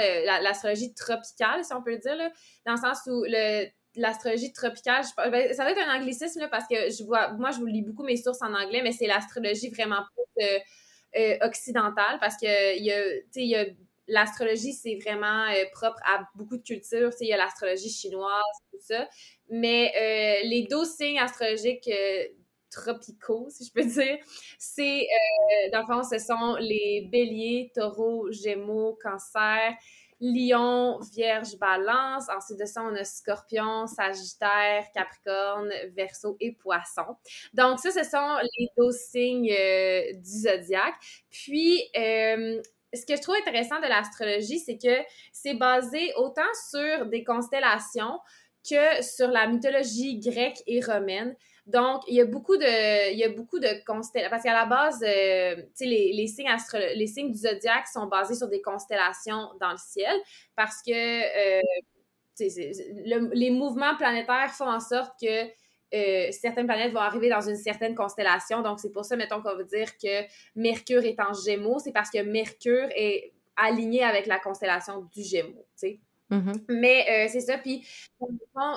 l'astrologie 0.44 0.94
tropicale, 0.94 1.64
si 1.64 1.74
on 1.74 1.82
peut 1.82 1.92
le 1.92 1.98
dire, 1.98 2.18
là, 2.18 2.30
dans 2.66 2.74
le 2.74 2.78
sens 2.78 3.00
où 3.08 3.24
le, 3.26 3.68
l'astrologie 3.96 4.52
tropicale, 4.52 5.04
ben, 5.16 5.54
ça 5.54 5.64
doit 5.64 5.72
être 5.72 5.88
un 5.88 5.98
anglicisme 5.98 6.42
là, 6.42 6.50
parce 6.50 6.66
que 6.68 6.90
je 6.90 7.04
vois, 7.06 7.32
moi 7.34 7.52
je 7.52 7.60
vous 7.60 7.66
lis 7.66 7.84
beaucoup 7.84 8.04
mes 8.04 8.18
sources 8.18 8.42
en 8.42 8.54
anglais, 8.54 8.82
mais 8.84 8.92
c'est 8.92 9.08
l'astrologie 9.08 9.70
vraiment 9.70 10.04
plus 10.14 10.44
occidentale 11.42 12.18
parce 12.20 12.36
que 12.38 12.78
il 12.78 12.86
y 12.86 12.92
a, 12.92 13.02
il 13.36 13.48
y 13.48 13.56
a 13.56 13.66
l'astrologie, 14.08 14.74
c'est 14.74 14.96
vraiment 14.96 15.46
propre 15.74 16.00
à 16.06 16.28
beaucoup 16.36 16.58
de 16.58 16.64
cultures. 16.64 17.12
Il 17.22 17.28
y 17.28 17.34
a 17.34 17.38
l'astrologie 17.38 17.90
chinoise, 17.90 18.42
tout 18.72 18.80
ça. 18.82 19.08
Mais 19.50 19.92
les 20.44 20.68
12 20.70 20.88
signes 20.88 21.20
astrologiques 21.20 21.90
tropicaux, 22.72 23.48
si 23.50 23.66
je 23.66 23.72
peux 23.72 23.86
dire. 23.86 24.18
C'est, 24.58 25.02
euh, 25.02 25.72
dans 25.72 25.82
le 25.82 25.86
fond, 25.86 26.04
ce 26.04 26.18
sont 26.18 26.56
les 26.60 27.08
béliers, 27.12 27.72
taureaux, 27.76 28.32
gémeaux, 28.32 28.98
cancer, 29.04 29.74
lion, 30.22 31.00
vierge, 31.14 31.58
balance. 31.58 32.30
Ensuite 32.30 32.60
de 32.60 32.66
ça, 32.66 32.84
on 32.84 32.96
a 32.96 33.04
scorpion, 33.04 33.88
sagittaire, 33.88 34.86
capricorne, 34.94 35.72
verseau 35.96 36.38
et 36.40 36.54
poisson. 36.54 37.18
Donc, 37.54 37.80
ça, 37.80 37.92
ce 37.92 38.04
sont 38.04 38.38
les 38.58 38.68
12 38.78 38.96
signes 38.96 39.52
euh, 39.52 40.14
du 40.14 40.42
zodiaque. 40.42 40.96
Puis, 41.30 41.82
euh, 41.98 42.62
ce 42.94 43.06
que 43.06 43.16
je 43.16 43.22
trouve 43.22 43.36
intéressant 43.36 43.80
de 43.80 43.88
l'astrologie, 43.88 44.60
c'est 44.60 44.78
que 44.78 45.04
c'est 45.34 45.56
basé 45.56 46.14
autant 46.18 46.42
sur 46.70 47.08
des 47.08 47.24
constellations 47.24 48.20
que 48.70 49.02
sur 49.02 49.28
la 49.30 49.48
mythologie 49.48 50.20
grecque 50.20 50.62
et 50.68 50.82
romaine. 50.82 51.36
Donc, 51.68 52.02
il 52.08 52.16
y 52.16 52.22
a 52.22 52.26
beaucoup 52.26 52.58
de, 52.58 53.86
constellations. 53.86 54.30
Parce 54.30 54.44
qu'à 54.44 54.54
la 54.54 54.66
base, 54.66 55.04
euh, 55.04 55.62
les, 55.80 56.28
signes 56.28 56.50
astro 56.50 56.78
les 56.96 57.08
signes 57.08 57.32
du 57.32 57.38
zodiaque 57.38 57.88
sont 57.88 58.08
basés 58.08 58.36
sur 58.36 58.48
des 58.50 58.62
constellations 58.62 59.50
dans 59.60 59.72
le 59.72 59.78
ciel 59.78 60.16
parce 60.56 60.82
que 60.82 61.60
euh, 61.60 61.62
les 63.34 63.52
mouvements 63.52 63.96
planétaires 63.96 64.52
font 64.54 64.70
en 64.70 64.80
sorte 64.80 65.14
que 65.22 65.48
euh, 65.94 66.32
certaines 66.32 66.66
planètes 66.66 66.94
vont 66.94 67.00
arriver 67.00 67.30
dans 67.30 67.42
une 67.42 67.58
certaine 67.58 67.94
constellation. 67.94 68.62
Donc, 68.62 68.80
c'est 68.80 68.92
pour 68.92 69.06
ça, 69.06 69.16
mettons, 69.16 69.42
qu'on 69.42 69.56
veut 69.56 69.66
dire 69.66 69.98
que 69.98 70.24
Mercure 70.56 71.04
est 71.04 71.20
en 71.20 71.34
Gémeaux. 71.34 71.80
C'est 71.80 71.92
parce 71.92 72.10
que 72.10 72.24
Mercure 72.24 72.88
est 72.96 73.34
aligné 73.56 74.04
avec 74.04 74.26
la 74.26 74.40
constellation 74.40 75.08
du 75.14 75.22
Gémeaux. 75.22 75.68
Mm-hmm. 76.32 76.64
Mais 76.70 77.06
euh, 77.10 77.30
c'est 77.30 77.42
ça. 77.42 77.58
Puis, 77.58 77.86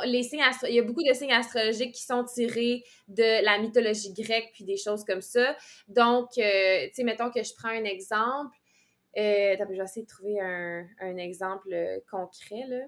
les 0.06 0.22
signes 0.24 0.42
il 0.64 0.74
y 0.74 0.78
a 0.80 0.82
beaucoup 0.82 1.04
de 1.04 1.14
signes 1.14 1.32
astrologiques 1.32 1.92
qui 1.92 2.02
sont 2.02 2.24
tirés 2.24 2.82
de 3.06 3.44
la 3.44 3.58
mythologie 3.58 4.12
grecque, 4.12 4.50
puis 4.52 4.64
des 4.64 4.76
choses 4.76 5.04
comme 5.04 5.22
ça. 5.22 5.56
Donc, 5.86 6.30
euh, 6.38 6.86
tu 6.88 6.94
sais, 6.94 7.04
mettons 7.04 7.30
que 7.30 7.42
je 7.42 7.52
prends 7.56 7.68
un 7.68 7.84
exemple. 7.84 8.56
Euh, 9.17 9.55
je 9.56 9.64
vais 9.79 9.84
essayer 9.84 10.02
de 10.02 10.08
trouver 10.10 10.40
un, 10.40 10.84
un 11.00 11.17
exemple 11.17 11.70
concret, 12.10 12.64
là. 12.69 12.81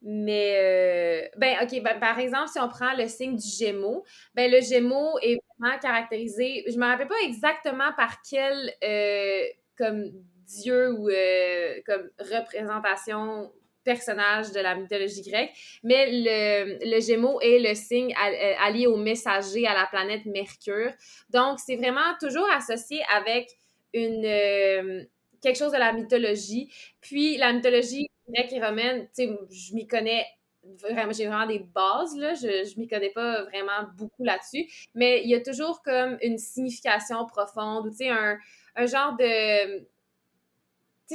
Mais, 0.00 1.30
ben, 1.36 1.56
OK, 1.60 1.82
ben, 1.82 1.98
par 1.98 2.18
exemple, 2.20 2.48
si 2.48 2.60
on 2.60 2.68
prend 2.68 2.94
le 2.94 3.08
signe 3.08 3.36
du 3.36 3.46
Gémeaux, 3.46 4.04
ben, 4.34 4.50
le 4.50 4.60
Gémeaux 4.60 5.18
est 5.20 5.38
vraiment 5.58 5.76
caractérisé, 5.80 6.64
je 6.68 6.76
ne 6.76 6.78
me 6.80 6.86
rappelle 6.86 7.08
pas 7.08 7.20
exactement 7.24 7.92
par 7.96 8.22
quel, 8.22 8.72
comme, 9.76 10.12
dieu 10.48 10.92
ou 10.92 11.08
comme 11.86 12.08
représentation 12.18 13.52
personnage 13.88 14.52
de 14.52 14.60
la 14.60 14.74
mythologie 14.74 15.22
grecque, 15.22 15.50
mais 15.82 16.08
le, 16.10 16.78
le 16.84 17.00
Gémeaux 17.00 17.40
est 17.40 17.58
le 17.58 17.74
signe 17.74 18.12
euh, 18.12 18.54
allié 18.60 18.86
au 18.86 18.96
messager, 18.96 19.66
à 19.66 19.72
la 19.72 19.86
planète 19.86 20.26
Mercure. 20.26 20.92
Donc, 21.30 21.58
c'est 21.58 21.76
vraiment 21.76 22.12
toujours 22.20 22.46
associé 22.50 23.00
avec 23.10 23.48
une, 23.94 24.26
euh, 24.26 25.04
quelque 25.40 25.56
chose 25.56 25.72
de 25.72 25.78
la 25.78 25.94
mythologie. 25.94 26.70
Puis, 27.00 27.38
la 27.38 27.54
mythologie 27.54 28.08
grecque 28.28 28.52
et 28.52 28.60
romaine, 28.60 29.08
tu 29.16 29.24
sais, 29.24 29.38
je 29.50 29.74
m'y 29.74 29.86
connais 29.86 30.26
vraiment, 30.62 31.12
j'ai 31.12 31.26
vraiment 31.26 31.46
des 31.46 31.60
bases, 31.60 32.14
là, 32.14 32.34
je, 32.34 32.68
je 32.68 32.78
m'y 32.78 32.88
connais 32.88 33.10
pas 33.10 33.44
vraiment 33.44 33.88
beaucoup 33.96 34.22
là-dessus, 34.22 34.66
mais 34.94 35.22
il 35.24 35.30
y 35.30 35.34
a 35.34 35.40
toujours 35.40 35.80
comme 35.82 36.18
une 36.20 36.36
signification 36.36 37.24
profonde, 37.24 37.90
tu 37.92 38.04
sais, 38.04 38.08
un, 38.10 38.36
un 38.76 38.84
genre 38.84 39.16
de 39.16 39.86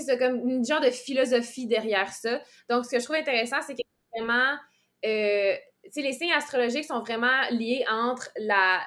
c'est 0.01 0.17
comme 0.17 0.47
une 0.47 0.65
genre 0.65 0.81
de 0.81 0.89
philosophie 0.89 1.67
derrière 1.67 2.11
ça. 2.11 2.41
Donc, 2.69 2.85
ce 2.85 2.91
que 2.91 2.99
je 2.99 3.03
trouve 3.03 3.15
intéressant, 3.15 3.61
c'est 3.61 3.75
que 3.75 3.81
vraiment, 4.15 4.55
euh, 5.05 5.55
les 5.95 6.13
signes 6.13 6.31
astrologiques 6.31 6.85
sont 6.85 6.99
vraiment 6.99 7.49
liés 7.51 7.83
entre 7.89 8.29
la, 8.37 8.81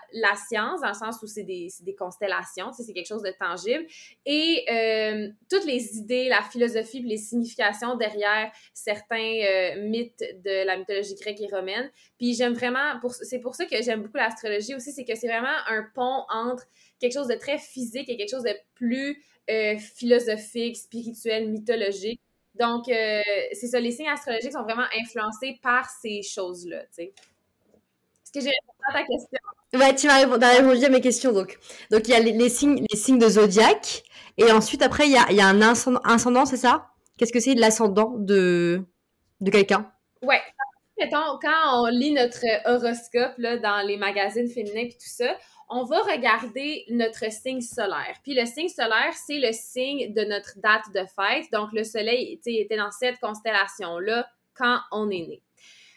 science, 0.49 0.81
dans 0.81 0.89
le 0.89 0.95
sens 0.95 1.23
où 1.23 1.27
c'est 1.27 1.43
des, 1.43 1.69
des, 1.81 1.95
constellations, 1.95 2.73
c'est 2.73 2.93
quelque 2.93 3.07
chose 3.07 3.23
de 3.23 3.33
tangible, 3.39 3.87
et 4.25 4.65
euh, 4.71 5.29
toutes 5.51 5.67
les 5.67 5.97
idées, 5.99 6.29
la 6.29 6.43
philosophie, 6.43 7.03
les 7.03 7.19
significations 7.19 7.97
derrière 7.97 8.51
certains 8.73 9.17
euh, 9.17 9.89
mythes 9.89 10.25
de 10.43 10.65
la 10.65 10.79
mythologie 10.79 11.15
grecque 11.15 11.41
et 11.41 11.55
romaine. 11.55 11.91
Puis 12.19 12.35
j'aime 12.35 12.55
vraiment, 12.55 12.99
c'est 13.11 13.41
pour 13.41 13.55
ça 13.55 13.67
que 13.67 13.81
j'aime 13.83 14.03
beaucoup 14.03 14.17
l'astrologie 14.17 14.75
aussi, 14.75 14.93
c'est 14.93 15.05
que 15.05 15.15
c'est 15.15 15.29
vraiment 15.29 15.57
un 15.69 15.85
pont 15.95 16.25
entre 16.33 16.65
quelque 16.99 17.13
chose 17.13 17.29
de 17.29 17.35
très 17.35 17.59
physique 17.59 18.09
et 18.09 18.17
quelque 18.17 18.31
chose 18.31 18.45
de 18.45 18.57
plus 18.75 19.23
euh, 19.51 19.79
philosophique, 19.79 20.77
spirituel, 20.77 21.51
mythologique. 21.51 22.21
Donc, 22.55 22.89
euh, 22.89 23.21
c'est 23.53 23.67
ça, 23.67 23.81
les 23.81 23.93
signes 23.93 24.09
astrologiques 24.09 24.53
sont 24.53 24.63
vraiment 24.63 24.87
influencés 24.99 25.59
par 25.63 25.89
ces 25.91 26.23
choses-là, 26.23 26.83
tu 26.85 26.89
sais. 26.93 27.13
Est-ce 28.25 28.33
que 28.33 28.41
j'ai 28.41 28.51
répondu 28.51 28.81
à 28.89 28.93
ta 28.93 29.01
question? 29.01 29.39
Ouais, 29.75 29.95
tu 29.95 30.07
m'as 30.07 30.19
répondu, 30.59 30.85
à 30.85 30.89
mes 30.89 31.01
questions, 31.01 31.33
donc. 31.33 31.59
Donc, 31.91 32.09
il 32.09 32.13
y 32.13 32.15
a 32.15 32.21
les, 32.21 32.49
signes, 32.49 32.85
les 32.91 32.97
signes 32.97 33.19
de 33.19 33.29
zodiaque, 33.29 34.05
et 34.39 34.51
ensuite, 34.53 34.83
après, 34.83 35.07
il 35.07 35.13
y 35.13 35.17
a, 35.17 35.31
y 35.33 35.41
a 35.41 35.47
un 35.47 35.61
ascendant, 35.61 36.47
c'est 36.47 36.57
ça? 36.57 36.89
Qu'est-ce 37.19 37.33
que 37.33 37.41
c'est 37.41 37.55
l'ascendant 37.55 38.15
de, 38.17 38.83
de 39.41 39.51
quelqu'un? 39.51 39.93
Ouais. 40.23 40.41
Mettons, 40.99 41.39
quand 41.43 41.83
on 41.83 41.87
lit 41.89 42.13
notre 42.13 42.45
horoscope 42.65 43.35
là, 43.37 43.59
dans 43.59 43.87
les 43.87 43.99
magazines 43.99 44.49
féminins 44.49 44.87
et 44.87 44.89
tout 44.89 44.97
ça, 45.01 45.37
on 45.69 45.85
va 45.85 46.01
regarder 46.03 46.85
notre 46.89 47.31
signe 47.31 47.61
solaire. 47.61 48.17
Puis 48.23 48.35
le 48.35 48.47
signe 48.47 48.69
solaire, 48.69 49.15
c'est 49.15 49.39
le 49.39 49.53
signe 49.53 50.13
de 50.13 50.25
notre 50.25 50.59
date 50.59 50.85
de 50.95 51.05
fête. 51.15 51.51
Donc 51.53 51.73
le 51.73 51.85
soleil 51.85 52.39
était 52.45 52.77
dans 52.77 52.91
cette 52.91 53.19
constellation-là 53.19 54.29
quand 54.55 54.79
on 54.93 55.11
est 55.11 55.27
né. 55.27 55.43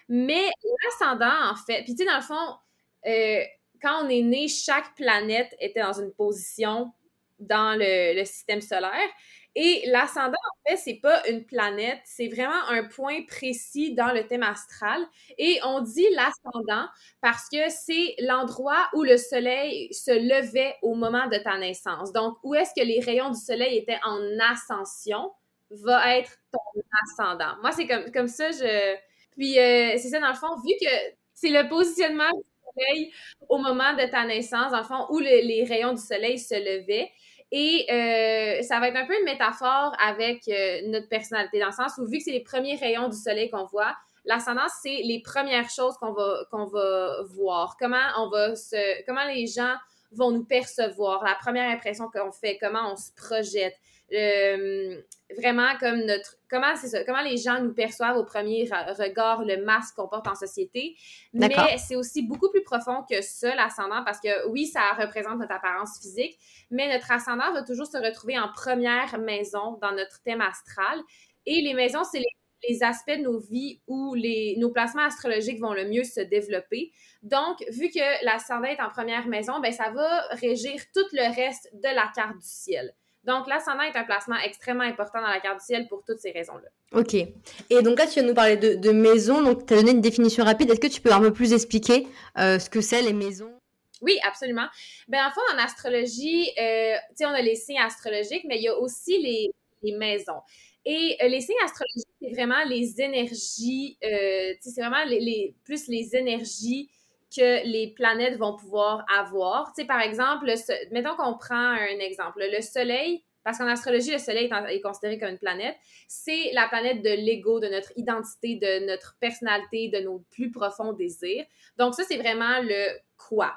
Mais 0.08 0.50
l'ascendant, 0.86 1.52
en 1.52 1.56
fait, 1.56 1.84
puis 1.84 1.94
tu 1.94 2.04
sais, 2.04 2.06
dans 2.06 2.18
le 2.18 2.24
fond, 2.24 2.58
euh, 3.06 3.44
quand 3.82 4.06
on 4.06 4.10
est 4.10 4.24
né, 4.24 4.48
chaque 4.48 4.96
planète 4.96 5.56
était 5.60 5.82
dans 5.82 5.94
une 5.94 6.12
position 6.14 6.92
dans 7.40 7.78
le, 7.78 8.24
système 8.26 8.62
solaire. 8.62 9.10
Et 9.56 9.84
l'ascendant, 9.88 10.32
en 10.32 10.70
fait, 10.70 10.78
c'est 10.78 11.00
pas 11.02 11.28
une 11.28 11.44
planète, 11.44 12.00
c'est 12.06 12.28
vraiment 12.28 12.68
un 12.70 12.84
point 12.84 13.24
précis 13.28 13.96
dans 13.96 14.14
le 14.14 14.26
thème 14.28 14.44
astral. 14.44 15.02
Et 15.38 15.60
on 15.66 15.82
dit 15.82 16.08
l'ascendant 16.12 16.88
parce 17.20 17.50
que 17.50 17.70
c'est 17.70 18.16
l'endroit 18.20 18.88
où 18.94 19.04
le 19.04 19.18
soleil 19.18 19.92
se 19.94 20.12
levait 20.12 20.76
au 20.82 20.94
moment 20.94 21.28
de 21.28 21.38
ta 21.38 21.58
naissance. 21.58 22.14
Donc, 22.14 22.38
où 22.44 22.54
est-ce 22.54 22.74
que 22.80 22.86
les 22.86 23.00
rayons 23.00 23.32
du 23.32 23.40
soleil 23.40 23.78
étaient 23.78 24.00
en 24.04 24.22
ascension 24.40 25.32
va 25.72 26.18
être 26.18 26.32
ton 26.52 26.60
ascendant. 27.04 27.56
Moi, 27.62 27.72
c'est 27.72 27.88
comme, 27.88 28.12
comme 28.12 28.28
ça, 28.28 28.52
je... 28.52 28.96
Puis, 29.32 29.58
euh, 29.60 29.94
c'est 29.98 30.10
ça, 30.10 30.20
dans 30.20 30.30
le 30.30 30.36
fond, 30.36 30.56
vu 30.66 30.74
que 30.82 30.90
c'est 31.34 31.50
le 31.50 31.68
positionnement 31.70 32.30
du 32.32 32.44
soleil 32.76 33.14
au 33.48 33.58
moment 33.58 33.94
de 33.94 34.10
ta 34.10 34.26
naissance, 34.26 34.72
dans 34.72 34.80
le 34.80 34.84
fond, 34.84 35.06
où 35.10 35.20
les 35.20 35.64
rayons 35.64 35.94
du 35.94 36.02
soleil 36.02 36.40
se 36.40 36.56
levaient, 36.56 37.12
et 37.52 37.86
euh, 37.90 38.62
ça 38.62 38.80
va 38.80 38.90
être 38.90 38.96
un 38.96 39.06
peu 39.06 39.18
une 39.18 39.26
métaphore 39.26 39.96
avec 40.00 40.48
euh, 40.48 40.82
notre 40.86 41.10
personnalité, 41.10 41.60
dans 41.60 41.68
le 41.68 41.72
sens 41.72 41.94
où 41.98 42.06
vu 42.06 42.20
que 42.20 42.24
c'est 42.26 42.32
les 42.32 42.44
premiers 42.44 42.76
rayons 42.76 43.10
du 43.10 43.18
soleil 43.18 43.50
qu'on 43.50 43.66
voit, 43.66 43.96
l'ascendance, 44.26 44.72
c'est 44.84 45.02
les 45.04 45.22
premières 45.22 45.70
choses 45.70 45.96
qu'on 45.98 46.14
va, 46.14 46.46
qu'on 46.52 46.66
va 46.66 47.24
voir. 47.36 47.76
Comment 47.80 47.98
on 48.18 48.30
va 48.30 48.56
se, 48.56 49.04
comment 49.06 49.26
les 49.26 49.48
gens 49.48 49.74
vont 50.12 50.32
nous 50.32 50.44
percevoir, 50.44 51.24
la 51.24 51.36
première 51.36 51.70
impression 51.70 52.10
qu'on 52.12 52.32
fait, 52.32 52.58
comment 52.60 52.92
on 52.92 52.96
se 52.96 53.12
projette, 53.16 53.76
euh, 54.14 55.02
vraiment 55.38 55.78
comme 55.80 56.06
notre 56.06 56.38
comment 56.50 56.76
c'est 56.76 56.88
ça 56.88 57.04
comment 57.04 57.22
les 57.22 57.38
gens 57.38 57.62
nous 57.62 57.74
perçoivent 57.74 58.18
au 58.18 58.24
premier 58.24 58.68
regard 58.98 59.44
le 59.44 59.64
masque 59.64 59.96
qu'on 59.96 60.08
porte 60.08 60.28
en 60.28 60.34
société 60.34 60.96
mais 61.34 61.50
c'est 61.78 61.96
aussi 61.96 62.24
beaucoup 62.24 62.50
plus 62.50 62.64
profond 62.64 63.04
que 63.08 63.22
ça 63.22 63.54
l'ascendant 63.54 64.04
parce 64.04 64.20
que 64.20 64.48
oui 64.48 64.66
ça 64.66 64.82
représente 64.98 65.38
notre 65.38 65.54
apparence 65.54 66.00
physique 66.02 66.40
mais 66.72 66.92
notre 66.92 67.12
ascendant 67.12 67.54
va 67.54 67.62
toujours 67.62 67.86
se 67.86 67.98
retrouver 67.98 68.40
en 68.40 68.52
première 68.52 69.20
maison 69.20 69.78
dans 69.82 69.92
notre 69.92 70.24
thème 70.24 70.42
astral 70.42 71.00
et 71.46 71.62
les 71.62 71.76
maisons 71.76 72.04
c'est 72.04 72.20
les, 72.68 72.84
aspects 72.84 73.12
de 73.12 73.24
nos 73.24 73.40
vies 73.40 73.82
où 73.88 74.16
les, 74.16 74.56
nos 74.58 74.72
placements 74.72 75.06
astrologiques 75.06 75.62
vont 75.62 75.72
le 75.72 75.86
mieux 75.86 76.04
se 76.04 76.20
développer. 76.20 76.92
Donc, 77.24 77.64
vu 77.72 77.90
que 77.90 78.26
l'ascendant 78.26 78.68
est 78.68 78.82
en 78.82 78.90
première 78.90 79.28
maison, 79.28 79.62
ben, 79.62 79.72
ça 79.72 79.92
va 79.92 80.24
régir 80.32 80.74
tout 80.94 81.06
le 81.14 81.34
reste 81.34 81.70
de 81.74 81.96
la 81.96 82.12
carte 82.14 82.36
du 82.38 82.46
ciel. 82.46 82.94
Donc, 83.26 83.48
l'ascendant 83.48 83.84
est 83.84 83.98
un 83.98 84.04
placement 84.04 84.38
extrêmement 84.38 84.84
important 84.84 85.22
dans 85.22 85.28
la 85.28 85.40
carte 85.40 85.60
du 85.60 85.66
ciel 85.66 85.88
pour 85.88 86.04
toutes 86.06 86.20
ces 86.20 86.32
raisons-là. 86.32 86.70
OK. 87.00 87.14
Et 87.14 87.82
donc 87.82 88.00
là, 88.00 88.08
tu 88.08 88.14
viens 88.14 88.24
nous 88.24 88.34
parler 88.34 88.58
de, 88.58 88.76
de 88.76 88.92
maisons. 88.92 89.42
Donc, 89.42 89.66
tu 89.66 89.74
as 89.74 89.78
donné 89.78 89.92
une 89.92 90.02
définition 90.02 90.44
rapide. 90.44 90.70
Est-ce 90.72 90.80
que 90.80 90.88
tu 90.88 91.02
peux 91.02 91.12
un 91.12 91.20
peu 91.20 91.34
plus 91.34 91.54
expliquer 91.54 92.08
euh, 92.38 92.60
ce 92.60 92.70
que 92.70 92.82
c'est 92.82 93.02
les 93.02 93.14
maisons? 93.14 93.54
Oui, 94.02 94.18
absolument. 94.26 94.68
Ben, 95.08 95.20
en 95.26 95.32
fait, 95.32 95.54
en 95.54 95.58
astrologie, 95.64 96.50
euh, 96.58 96.96
tu 97.10 97.18
sais, 97.18 97.26
on 97.26 97.30
a 97.30 97.42
les 97.42 97.56
signes 97.56 97.80
astrologiques, 97.80 98.46
mais 98.48 98.58
il 98.58 98.64
y 98.64 98.70
a 98.70 98.78
aussi 98.78 99.22
les, 99.22 99.52
les 99.84 99.98
maisons. 99.98 100.42
Et 100.86 101.18
euh, 101.22 101.28
les 101.28 101.42
signes 101.42 101.56
astrologiques, 101.64 102.08
c'est 102.22 102.32
vraiment 102.32 102.64
les 102.66 103.02
énergies, 103.02 103.98
euh, 104.04 104.54
c'est 104.62 104.82
vraiment 104.82 105.04
les, 105.06 105.20
les, 105.20 105.56
plus 105.66 105.88
les 105.88 106.16
énergies 106.16 106.90
que 107.36 107.66
les 107.66 107.94
planètes 107.96 108.38
vont 108.38 108.56
pouvoir 108.56 109.06
avoir. 109.16 109.72
Tu 109.74 109.82
sais, 109.82 109.88
par 109.88 110.02
exemple, 110.02 110.52
mettons 110.92 111.16
qu'on 111.16 111.38
prend 111.38 111.56
un 111.56 112.00
exemple. 112.00 112.42
Le 112.42 112.62
Soleil, 112.62 113.24
parce 113.44 113.58
qu'en 113.58 113.68
astrologie, 113.68 114.12
le 114.12 114.18
Soleil 114.18 114.50
est, 114.70 114.82
considéré 114.82 115.18
comme 115.18 115.30
une 115.30 115.38
planète, 115.38 115.76
c'est 116.08 116.52
la 116.54 116.68
planète 116.68 117.02
de 117.02 117.10
l'ego, 117.10 117.60
de 117.60 117.68
notre 117.68 117.92
identité, 117.96 118.56
de 118.56 118.86
notre 118.86 119.16
personnalité, 119.20 119.90
de 119.90 120.00
nos 120.00 120.20
plus 120.32 120.52
profonds 120.52 120.94
désirs. 120.94 121.46
Donc 121.78 121.96
ça, 121.96 122.04
c'est 122.04 122.18
vraiment 122.18 122.62
le 122.62 122.98
quoi. 123.18 123.54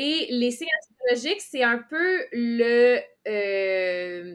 Et 0.00 0.28
les 0.30 0.52
signes 0.52 0.68
astrologiques, 0.78 1.40
c'est 1.40 1.64
un 1.64 1.78
peu 1.78 2.20
euh, 2.32 3.00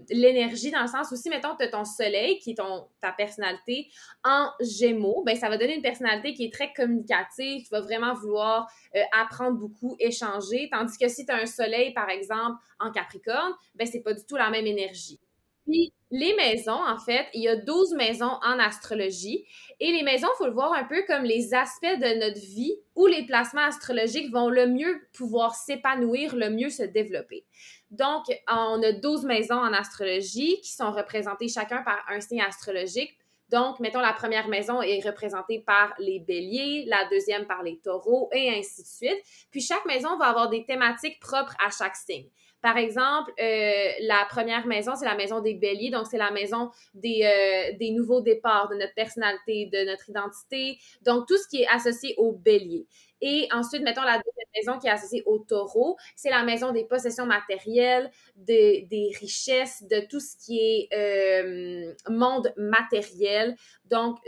l'énergie 0.10 0.72
dans 0.72 0.82
le 0.82 0.89
sens 0.89 1.10
aussi, 1.13 1.29
mettons, 1.29 1.55
tu 1.55 1.63
as 1.63 1.70
ton 1.70 1.86
soleil, 1.86 2.38
qui 2.39 2.51
est 2.51 2.55
ton, 2.55 2.89
ta 3.00 3.13
personnalité, 3.13 3.88
en 4.25 4.50
gémeaux, 4.60 5.24
ben, 5.25 5.38
ça 5.38 5.48
va 5.48 5.58
donner 5.58 5.75
une 5.75 5.82
personnalité 5.82 6.34
qui 6.34 6.43
est 6.43 6.51
très 6.51 6.74
communicative, 6.74 7.63
qui 7.63 7.70
va 7.72 7.79
vraiment 7.79 8.13
vouloir 8.13 8.70
euh, 8.93 9.00
apprendre 9.17 9.58
beaucoup, 9.58 9.96
échanger. 10.00 10.67
Tandis 10.70 10.98
que 10.98 11.08
si 11.08 11.25
tu 11.25 11.32
as 11.32 11.38
un 11.38 11.46
soleil, 11.46 11.93
par 11.93 12.10
exemple, 12.10 12.58
en 12.82 12.91
capricorne, 12.91 13.53
ben, 13.75 13.88
c'est 13.88 14.01
pas 14.01 14.13
du 14.13 14.25
tout 14.25 14.36
la 14.36 14.50
même 14.50 14.67
énergie. 14.67 15.22
Puis, 15.65 15.93
les 16.12 16.36
maisons, 16.36 16.79
en 16.86 17.00
fait, 17.00 17.27
il 17.34 17.41
y 17.41 17.48
a 17.48 17.55
12 17.55 17.93
maisons 17.93 18.38
en 18.43 18.60
astrologie. 18.60 19.46
Et 19.79 19.91
les 19.91 20.03
maisons, 20.03 20.27
il 20.36 20.38
faut 20.38 20.46
le 20.46 20.53
voir 20.53 20.74
un 20.74 20.84
peu 20.84 21.03
comme 21.08 21.24
les 21.24 21.53
aspects 21.53 21.86
de 21.86 22.20
notre 22.20 22.39
vie 22.39 22.75
où 22.96 23.08
les 23.08 23.25
placements 23.25 23.62
astrologiques 23.65 24.32
vont 24.32 24.50
le 24.50 24.67
mieux 24.67 25.01
pouvoir 25.13 25.55
s'épanouir, 25.55 26.36
le 26.36 26.50
mieux 26.50 26.70
se 26.70 26.84
développer. 26.84 27.46
Donc, 27.91 28.25
on 28.48 28.84
a 28.84 28.91
12 28.91 29.24
maisons 29.25 29.55
en 29.58 29.74
astrologie 29.74 30.60
qui 30.62 30.72
sont 30.72 30.91
représentées 30.91 31.48
chacun 31.48 31.82
par 31.82 32.03
un 32.10 32.20
signe 32.20 32.41
astrologique. 32.41 33.17
Donc, 33.50 33.79
mettons, 33.79 34.00
la 34.00 34.13
première 34.13 34.48
maison 34.48 34.82
est 34.82 35.05
représentée 35.05 35.60
par 35.60 35.93
les 36.00 36.20
béliers, 36.20 36.86
la 36.88 37.08
deuxième 37.10 37.46
par 37.46 37.63
les 37.63 37.77
taureaux 37.79 38.29
et 38.34 38.50
ainsi 38.50 38.82
de 38.82 38.88
suite. 38.88 39.24
Puis, 39.51 39.62
chaque 39.62 39.86
maison 39.86 40.17
va 40.17 40.25
avoir 40.25 40.50
des 40.50 40.65
thématiques 40.65 41.20
propres 41.20 41.55
à 41.65 41.70
chaque 41.70 41.96
signe. 41.96 42.29
Par 42.63 42.77
exemple, 42.77 43.34
euh, 43.41 43.89
la 44.00 44.25
première 44.29 44.65
maison, 44.67 44.96
c'est 44.96 45.03
la 45.05 45.15
maison 45.17 45.41
des 45.41 45.53
béliers, 45.53 45.91
donc 45.91 46.08
c'est 46.10 46.17
la 46.17 46.32
maison 46.32 46.72
des, 46.93 47.22
euh, 47.25 47.77
des 47.77 47.91
nouveaux 47.91 48.22
départs, 48.22 48.70
de 48.70 48.75
notre 48.75 48.93
personnalité, 48.96 49.65
de 49.65 49.86
notre 49.86 50.10
identité, 50.10 50.79
donc 51.01 51.27
tout 51.27 51.38
ce 51.38 51.46
qui 51.50 51.63
est 51.63 51.67
associé 51.67 52.15
au 52.17 52.32
bélier. 52.32 52.88
Et 53.20 53.50
ensuite, 53.51 53.84
mettons 53.84 54.03
la 54.03 54.17
deuxième 54.17 54.48
maison 54.55 54.79
qui 54.79 54.88
est 54.88 54.91
associée 54.91 55.24
au 55.25 55.39
taureau, 55.39 55.98
c'est 56.15 56.29
la 56.29 56.43
maison 56.43 56.72
des 56.72 56.86
possessions 56.86 57.25
matérielles, 57.25 58.10
de, 58.38 58.88
des 58.88 59.12
richesses, 59.20 59.84
de 59.84 60.00
tout 60.10 60.22
ce 60.22 60.38
qui 60.38 60.60
est 60.60 60.89
euh, 60.93 61.93
monde 62.10 62.53
matériel. 62.55 63.58
Donc, 63.86 64.20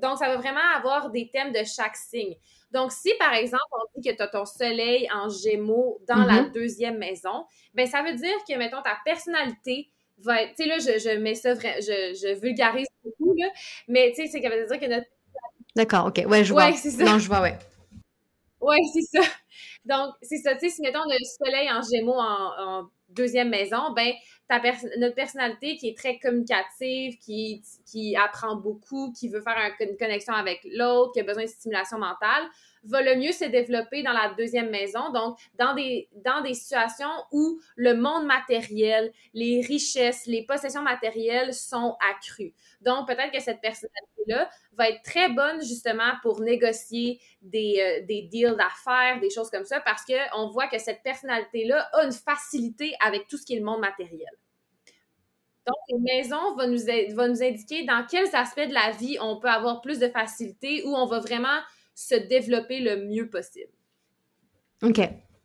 donc, 0.00 0.18
ça 0.18 0.26
va 0.28 0.36
vraiment 0.36 0.60
avoir 0.76 1.10
des 1.10 1.28
thèmes 1.30 1.52
de 1.52 1.62
chaque 1.64 1.96
signe. 1.96 2.34
Donc, 2.72 2.92
si 2.92 3.12
par 3.18 3.34
exemple, 3.34 3.62
on 3.72 4.00
dit 4.00 4.08
que 4.08 4.14
tu 4.14 4.22
as 4.22 4.28
ton 4.28 4.44
soleil 4.44 5.08
en 5.12 5.28
gémeaux 5.28 6.00
dans 6.08 6.24
la 6.24 6.42
mm-hmm. 6.42 6.52
deuxième 6.52 6.98
maison, 6.98 7.44
ben 7.74 7.86
ça 7.86 8.02
veut 8.02 8.14
dire 8.14 8.36
que, 8.48 8.56
mettons, 8.56 8.82
ta 8.82 8.96
personnalité 9.04 9.90
va 10.18 10.42
être. 10.42 10.54
Tu 10.56 10.64
sais, 10.64 10.68
là, 10.68 10.78
je, 10.78 10.98
je, 10.98 11.18
mets 11.18 11.34
ça, 11.34 11.54
je, 11.54 11.60
je 11.60 12.40
vulgarise 12.40 12.88
beaucoup, 13.04 13.34
là, 13.36 13.48
mais 13.88 14.12
tu 14.14 14.26
sais, 14.26 14.40
ça 14.40 14.48
veut 14.48 14.66
dire 14.66 14.80
que 14.80 14.86
notre. 14.86 15.06
D'accord, 15.76 16.06
OK. 16.06 16.22
Ouais, 16.26 16.44
je 16.44 16.52
vois. 16.52 16.66
Ouais, 16.66 16.72
c'est 16.72 16.90
ça. 16.90 17.04
Non, 17.04 17.18
je 17.18 17.26
vois, 17.26 17.40
ouais. 17.40 17.58
Ouais, 18.60 18.78
c'est 18.92 19.20
ça. 19.20 19.26
Donc, 19.84 20.14
c'est 20.22 20.38
ça. 20.38 20.54
Tu 20.54 20.68
sais, 20.68 20.76
si, 20.76 20.82
mettons, 20.82 21.00
on 21.00 21.10
a 21.10 21.14
le 21.14 21.44
soleil 21.44 21.70
en 21.70 21.80
gémeaux 21.82 22.18
en, 22.18 22.88
deuxième 23.08 23.50
maison, 23.50 23.92
ben 23.94 24.10
notre 24.98 25.14
personnalité 25.14 25.76
qui 25.76 25.88
est 25.88 25.96
très 25.96 26.18
communicative, 26.18 27.18
qui, 27.18 27.62
qui 27.86 28.16
apprend 28.16 28.56
beaucoup, 28.56 29.12
qui 29.12 29.28
veut 29.28 29.40
faire 29.40 29.56
une 29.80 29.96
connexion 29.96 30.34
avec 30.34 30.60
l'autre, 30.72 31.12
qui 31.12 31.20
a 31.20 31.24
besoin 31.24 31.44
de 31.44 31.48
stimulation 31.48 31.98
mentale, 31.98 32.44
va 32.84 33.00
le 33.00 33.16
mieux 33.16 33.32
se 33.32 33.44
développer 33.44 34.02
dans 34.02 34.12
la 34.12 34.34
deuxième 34.36 34.70
maison, 34.70 35.12
donc 35.12 35.38
dans 35.58 35.74
des, 35.74 36.08
dans 36.24 36.40
des 36.42 36.54
situations 36.54 37.10
où 37.30 37.60
le 37.76 37.94
monde 37.94 38.26
matériel, 38.26 39.12
les 39.34 39.60
richesses, 39.60 40.26
les 40.26 40.44
possessions 40.44 40.82
matérielles 40.82 41.54
sont 41.54 41.96
accrues. 42.10 42.54
Donc, 42.80 43.06
peut-être 43.06 43.32
que 43.32 43.40
cette 43.40 43.60
personnalité-là 43.60 44.50
va 44.72 44.88
être 44.88 45.02
très 45.02 45.28
bonne 45.28 45.60
justement 45.62 46.12
pour 46.22 46.40
négocier 46.40 47.20
des, 47.40 47.76
euh, 47.80 48.06
des 48.06 48.22
deals 48.22 48.56
d'affaires, 48.56 49.20
des 49.20 49.30
choses 49.30 49.50
comme 49.50 49.64
ça, 49.64 49.80
parce 49.80 50.04
qu'on 50.04 50.48
voit 50.48 50.66
que 50.66 50.78
cette 50.78 51.02
personnalité-là 51.02 51.88
a 51.92 52.04
une 52.04 52.12
facilité 52.12 52.94
avec 53.04 53.28
tout 53.28 53.36
ce 53.36 53.46
qui 53.46 53.54
est 53.54 53.60
le 53.60 53.64
monde 53.64 53.80
matériel. 53.80 54.30
Donc, 55.66 55.76
les 55.88 55.98
maisons 56.00 56.56
vont 56.56 56.66
nous, 56.68 57.42
indiquer 57.42 57.84
dans 57.84 58.04
quels 58.10 58.34
aspects 58.34 58.68
de 58.68 58.74
la 58.74 58.90
vie 58.90 59.18
on 59.20 59.38
peut 59.38 59.48
avoir 59.48 59.80
plus 59.80 59.98
de 59.98 60.08
facilité, 60.08 60.82
où 60.84 60.96
on 60.96 61.06
va 61.06 61.20
vraiment 61.20 61.60
se 61.94 62.14
développer 62.14 62.80
le 62.80 63.06
mieux 63.06 63.28
possible. 63.28 63.72
OK. 64.82 65.00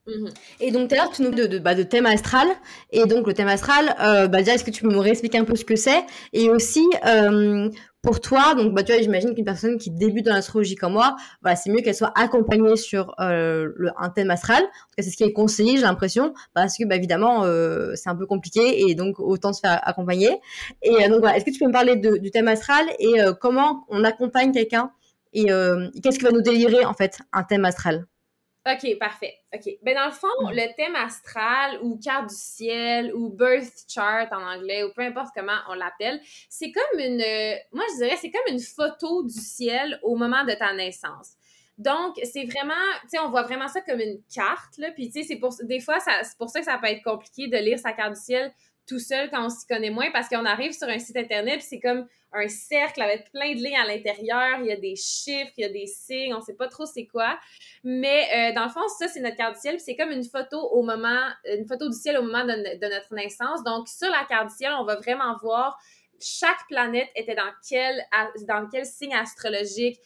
Mhm. 0.07 0.29
Et 0.61 0.71
donc, 0.71 0.87
tout 0.89 0.95
à 0.95 0.97
l'heure, 0.99 1.11
tu 1.11 1.21
nous 1.21 1.31
de, 1.31 1.47
de, 1.47 1.59
bah, 1.59 1.75
de 1.75 1.83
thème 1.83 2.05
astral. 2.05 2.47
Et 2.91 3.05
donc, 3.05 3.27
le 3.27 3.33
thème 3.33 3.49
astral, 3.49 3.93
euh, 3.99 4.27
bah, 4.27 4.39
déjà, 4.39 4.53
est-ce 4.53 4.63
que 4.63 4.71
tu 4.71 4.83
peux 4.83 4.89
me 4.89 4.99
réexpliquer 4.99 5.37
un 5.37 5.43
peu 5.43 5.55
ce 5.55 5.65
que 5.65 5.75
c'est? 5.75 6.01
Et 6.31 6.49
aussi, 6.49 6.85
euh, 7.05 7.69
pour 8.01 8.21
toi, 8.21 8.55
donc, 8.55 8.73
bah, 8.73 8.83
tu 8.83 8.93
vois, 8.93 9.01
j'imagine 9.01 9.35
qu'une 9.35 9.43
personne 9.43 9.77
qui 9.77 9.91
débute 9.91 10.25
dans 10.25 10.33
l'astrologie 10.33 10.75
comme 10.75 10.93
moi, 10.93 11.17
voilà, 11.41 11.57
c'est 11.57 11.69
mieux 11.69 11.81
qu'elle 11.81 11.93
soit 11.93 12.13
accompagnée 12.15 12.77
sur 12.77 13.15
euh, 13.19 13.67
un 13.99 14.09
thème 14.09 14.31
astral. 14.31 14.63
En 14.63 14.67
tout 14.67 14.95
cas, 14.95 15.03
c'est 15.03 15.09
ce 15.09 15.17
qui 15.17 15.23
est 15.23 15.33
conseillé, 15.33 15.75
j'ai 15.75 15.83
l'impression, 15.83 16.33
parce 16.53 16.77
que, 16.77 16.85
bah, 16.85 16.95
évidemment, 16.95 17.43
c'est 17.95 18.09
un 18.09 18.15
peu 18.15 18.25
compliqué 18.25 18.89
et 18.89 18.95
donc, 18.95 19.19
autant 19.19 19.51
se 19.51 19.59
faire 19.59 19.81
accompagner. 19.83 20.29
Et 20.83 21.09
donc, 21.09 21.19
voilà, 21.19 21.35
est-ce 21.35 21.43
que 21.43 21.51
tu 21.51 21.59
peux 21.59 21.67
me 21.67 21.73
parler 21.73 21.97
de, 21.97 22.15
du 22.15 22.31
thème 22.31 22.47
astral 22.47 22.85
et 22.99 23.15
comment 23.41 23.83
on 23.89 24.05
accompagne 24.05 24.53
quelqu'un? 24.53 24.91
Et 25.33 25.47
qu'est-ce 26.01 26.17
qui 26.17 26.23
va 26.23 26.31
nous 26.31 26.41
délivrer, 26.41 26.85
en 26.85 26.93
fait, 26.93 27.19
un 27.33 27.43
thème 27.43 27.65
astral? 27.65 28.05
OK, 28.67 28.99
parfait. 28.99 29.33
OK. 29.55 29.77
Ben 29.81 29.95
dans 29.95 30.07
le 30.07 30.11
fond, 30.11 30.27
mm. 30.41 30.51
le 30.51 30.75
thème 30.75 30.95
astral 30.95 31.79
ou 31.81 31.97
carte 31.97 32.29
du 32.29 32.35
ciel 32.35 33.13
ou 33.15 33.29
birth 33.29 33.85
chart 33.87 34.27
en 34.33 34.41
anglais 34.41 34.83
ou 34.83 34.91
peu 34.93 35.03
importe 35.03 35.29
comment 35.35 35.57
on 35.69 35.73
l'appelle, 35.73 36.19
c'est 36.49 36.71
comme 36.71 36.99
une 36.99 37.23
moi 37.71 37.83
je 37.91 38.03
dirais 38.03 38.17
c'est 38.17 38.31
comme 38.31 38.53
une 38.53 38.59
photo 38.59 39.23
du 39.23 39.39
ciel 39.39 39.99
au 40.03 40.15
moment 40.15 40.43
de 40.43 40.53
ta 40.53 40.73
naissance. 40.73 41.37
Donc, 41.77 42.15
c'est 42.23 42.45
vraiment, 42.45 42.73
tu 43.03 43.09
sais, 43.09 43.19
on 43.19 43.29
voit 43.29 43.43
vraiment 43.43 43.67
ça 43.67 43.81
comme 43.81 43.99
une 43.99 44.19
carte, 44.33 44.79
là. 44.79 44.89
Puis, 44.91 45.11
tu 45.11 45.21
sais, 45.21 45.27
c'est 45.27 45.35
pour, 45.35 45.53
des 45.61 45.79
fois, 45.79 45.99
c'est 45.99 46.35
pour 46.39 46.49
ça 46.49 46.59
que 46.59 46.65
ça 46.65 46.79
peut 46.79 46.87
être 46.87 47.03
compliqué 47.03 47.47
de 47.47 47.57
lire 47.57 47.77
sa 47.77 47.93
carte 47.93 48.15
du 48.15 48.19
ciel 48.19 48.51
tout 48.87 48.99
seul 48.99 49.29
quand 49.29 49.45
on 49.45 49.49
s'y 49.49 49.67
connaît 49.67 49.89
moins 49.89 50.11
parce 50.11 50.29
qu'on 50.29 50.45
arrive 50.45 50.71
sur 50.71 50.87
un 50.87 50.99
site 50.99 51.17
internet 51.17 51.61
c'est 51.61 51.79
comme 51.79 52.07
un 52.33 52.47
cercle 52.47 53.01
avec 53.01 53.31
plein 53.31 53.53
de 53.53 53.59
lignes 53.59 53.77
à 53.77 53.85
l'intérieur, 53.85 54.59
il 54.59 54.67
y 54.67 54.71
a 54.71 54.75
des 54.75 54.95
chiffres, 54.95 55.51
il 55.57 55.61
y 55.61 55.65
a 55.65 55.69
des 55.69 55.87
signes, 55.87 56.33
on 56.33 56.41
sait 56.41 56.55
pas 56.55 56.67
trop 56.67 56.85
c'est 56.85 57.05
quoi. 57.05 57.39
Mais 57.83 58.27
euh, 58.35 58.53
dans 58.53 58.65
le 58.65 58.69
fond, 58.69 58.87
ça 58.99 59.07
c'est 59.07 59.21
notre 59.21 59.37
carte 59.37 59.55
du 59.55 59.61
ciel, 59.61 59.79
c'est 59.79 59.95
comme 59.95 60.11
une 60.11 60.23
photo 60.23 60.59
au 60.59 60.83
moment 60.83 61.29
une 61.45 61.65
photo 61.65 61.87
du 61.87 61.95
ciel 61.95 62.17
au 62.17 62.23
moment 62.23 62.43
de, 62.43 62.89
notre 62.89 63.13
naissance. 63.13 63.63
Donc 63.63 63.87
sur 63.87 64.09
la 64.09 64.25
carte 64.25 64.49
du 64.49 64.55
ciel, 64.55 64.73
on 64.79 64.83
va 64.83 64.95
vraiment 64.95 65.35
voir 65.41 65.79
chaque 66.19 66.67
planète 66.67 67.09
était 67.15 67.35
dans 67.35 68.69
quel 68.69 68.85
signe 68.85 69.15
astrologique 69.15 69.99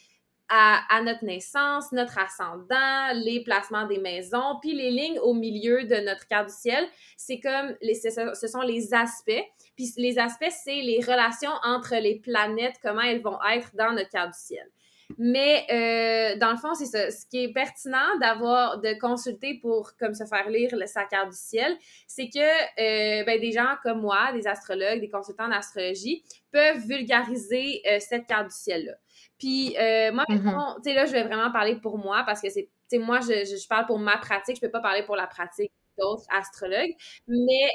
à, 0.53 1.01
notre 1.01 1.23
naissance, 1.23 1.93
notre 1.93 2.17
ascendant, 2.19 3.13
les 3.13 3.41
placements 3.41 3.87
des 3.87 3.99
maisons, 3.99 4.57
puis 4.61 4.73
les 4.73 4.91
lignes 4.91 5.19
au 5.19 5.33
milieu 5.33 5.85
de 5.85 5.95
notre 6.05 6.27
carte 6.27 6.49
du 6.49 6.53
ciel, 6.53 6.85
c'est 7.15 7.39
comme, 7.39 7.75
les, 7.81 7.95
ce 7.95 8.47
sont 8.47 8.61
les 8.61 8.93
aspects. 8.93 9.43
Puis 9.77 9.93
les 9.95 10.19
aspects, 10.19 10.51
c'est 10.51 10.81
les 10.81 10.99
relations 10.99 11.51
entre 11.63 11.95
les 11.95 12.15
planètes, 12.19 12.75
comment 12.83 13.01
elles 13.01 13.21
vont 13.21 13.39
être 13.53 13.73
dans 13.75 13.93
notre 13.93 14.09
carte 14.09 14.33
du 14.33 14.39
ciel. 14.39 14.67
Mais 15.17 15.65
euh, 15.71 16.39
dans 16.39 16.51
le 16.51 16.57
fond, 16.57 16.73
c'est 16.73 16.85
ça. 16.85 17.11
Ce 17.11 17.25
qui 17.25 17.43
est 17.43 17.53
pertinent 17.53 18.17
d'avoir, 18.19 18.79
de 18.79 18.93
consulter 18.99 19.59
pour 19.61 19.95
comme 19.97 20.13
se 20.13 20.25
faire 20.25 20.49
lire 20.49 20.75
le, 20.75 20.85
sa 20.85 21.05
carte 21.05 21.29
du 21.29 21.37
ciel, 21.37 21.77
c'est 22.07 22.29
que 22.29 22.39
euh, 22.39 23.23
ben, 23.23 23.39
des 23.39 23.51
gens 23.51 23.75
comme 23.83 24.01
moi, 24.01 24.31
des 24.33 24.47
astrologues, 24.47 24.99
des 24.99 25.09
consultants 25.09 25.47
d'astrologie, 25.47 26.23
peuvent 26.51 26.79
vulgariser 26.85 27.81
euh, 27.89 27.97
cette 27.99 28.27
carte 28.27 28.47
du 28.47 28.55
ciel-là. 28.55 28.93
Puis 29.37 29.75
moi, 30.13 30.25
mm-hmm. 30.29 30.75
tu 30.77 30.81
sais, 30.83 30.93
là, 30.93 31.05
je 31.05 31.11
vais 31.11 31.23
vraiment 31.23 31.51
parler 31.51 31.75
pour 31.75 31.97
moi 31.97 32.23
parce 32.25 32.41
que 32.41 32.49
c'est, 32.49 32.69
tu 32.89 32.97
sais, 32.97 32.99
moi, 32.99 33.19
je, 33.21 33.45
je, 33.45 33.67
parle 33.67 33.85
pour 33.85 33.97
ma 33.97 34.17
pratique, 34.17 34.57
je 34.57 34.61
peux 34.61 34.71
pas 34.71 34.81
parler 34.81 35.03
pour 35.03 35.15
la 35.15 35.25
pratique 35.27 35.71
d'autres 35.97 36.25
astrologues. 36.29 36.93
Mais, 37.27 37.69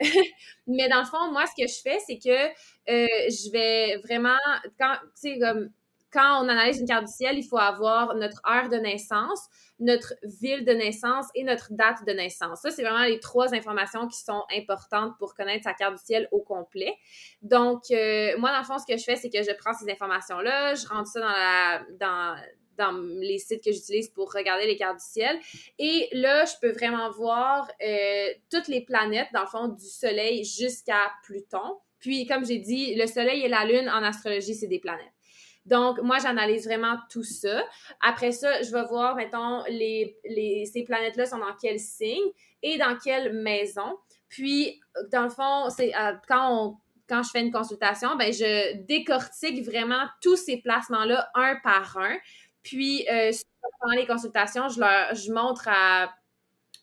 mais 0.66 0.88
dans 0.88 1.00
le 1.00 1.06
fond, 1.06 1.32
moi, 1.32 1.44
ce 1.46 1.62
que 1.62 1.66
je 1.66 1.80
fais, 1.80 1.98
c'est 2.06 2.18
que 2.18 2.52
je 2.86 3.50
vais 3.52 3.96
vraiment, 3.98 4.36
quand, 4.78 4.96
tu 5.14 5.32
sais, 5.32 5.38
comme, 5.38 5.70
quand 6.12 6.44
on 6.44 6.48
analyse 6.48 6.78
une 6.78 6.86
carte 6.86 7.06
du 7.06 7.12
ciel, 7.12 7.38
il 7.38 7.44
faut 7.44 7.58
avoir 7.58 8.14
notre 8.14 8.40
heure 8.48 8.68
de 8.68 8.76
naissance, 8.76 9.48
notre 9.78 10.14
ville 10.22 10.64
de 10.64 10.72
naissance 10.72 11.26
et 11.34 11.42
notre 11.42 11.68
date 11.72 12.04
de 12.06 12.12
naissance. 12.12 12.60
Ça, 12.60 12.70
c'est 12.70 12.82
vraiment 12.82 13.04
les 13.04 13.18
trois 13.18 13.54
informations 13.54 14.06
qui 14.06 14.18
sont 14.18 14.44
importantes 14.54 15.14
pour 15.18 15.34
connaître 15.34 15.64
sa 15.64 15.72
carte 15.72 15.94
du 15.94 16.02
ciel 16.04 16.28
au 16.30 16.40
complet. 16.40 16.94
Donc, 17.40 17.84
euh, 17.90 18.36
moi, 18.38 18.52
dans 18.52 18.58
le 18.58 18.64
fond, 18.64 18.78
ce 18.78 18.86
que 18.86 18.98
je 18.98 19.04
fais, 19.04 19.16
c'est 19.16 19.30
que 19.30 19.42
je 19.42 19.52
prends 19.56 19.72
ces 19.72 19.90
informations-là, 19.90 20.74
je 20.74 20.86
rentre 20.86 21.08
ça 21.08 21.20
dans 21.20 21.26
la, 21.28 22.36
dans, 22.78 22.92
les 23.20 23.38
sites 23.38 23.64
que 23.64 23.72
j'utilise 23.72 24.08
pour 24.08 24.32
regarder 24.32 24.66
les 24.66 24.76
cartes 24.76 24.98
du 24.98 25.04
ciel. 25.04 25.38
Et 25.78 26.08
là, 26.12 26.44
je 26.44 26.54
peux 26.60 26.72
vraiment 26.72 27.10
voir 27.10 27.70
euh, 27.82 28.28
toutes 28.50 28.68
les 28.68 28.82
planètes, 28.82 29.28
dans 29.32 29.42
le 29.42 29.46
fond, 29.46 29.68
du 29.68 29.86
Soleil 29.86 30.44
jusqu'à 30.44 31.12
Pluton. 31.22 31.78
Puis, 32.00 32.26
comme 32.26 32.44
j'ai 32.44 32.58
dit, 32.58 32.96
le 32.96 33.06
Soleil 33.06 33.44
et 33.44 33.48
la 33.48 33.64
Lune 33.64 33.88
en 33.88 34.02
astrologie, 34.02 34.54
c'est 34.54 34.66
des 34.66 34.80
planètes. 34.80 35.12
Donc, 35.64 36.00
moi, 36.02 36.18
j'analyse 36.18 36.66
vraiment 36.66 36.96
tout 37.10 37.22
ça. 37.22 37.62
Après 38.00 38.32
ça, 38.32 38.62
je 38.62 38.72
vais 38.72 38.84
voir, 38.84 39.14
mettons, 39.14 39.62
les, 39.68 40.16
les, 40.24 40.64
ces 40.66 40.82
planètes-là 40.82 41.26
sont 41.26 41.38
dans 41.38 41.54
quel 41.60 41.78
signe 41.78 42.30
et 42.62 42.78
dans 42.78 42.96
quelle 42.98 43.32
maison. 43.32 43.96
Puis, 44.28 44.80
dans 45.12 45.22
le 45.24 45.30
fond, 45.30 45.68
c'est 45.70 45.94
euh, 45.96 46.14
quand 46.26 46.48
on 46.50 46.76
quand 47.08 47.22
je 47.22 47.30
fais 47.30 47.40
une 47.40 47.52
consultation, 47.52 48.16
ben 48.16 48.32
je 48.32 48.76
décortique 48.86 49.62
vraiment 49.66 50.06
tous 50.22 50.36
ces 50.36 50.58
placements-là 50.62 51.28
un 51.34 51.56
par 51.56 51.98
un. 51.98 52.16
Puis, 52.62 53.06
euh, 53.10 53.30
pendant 53.80 53.94
les 53.94 54.06
consultations, 54.06 54.68
je 54.68 54.80
leur 54.80 55.14
je 55.14 55.30
montre 55.30 55.68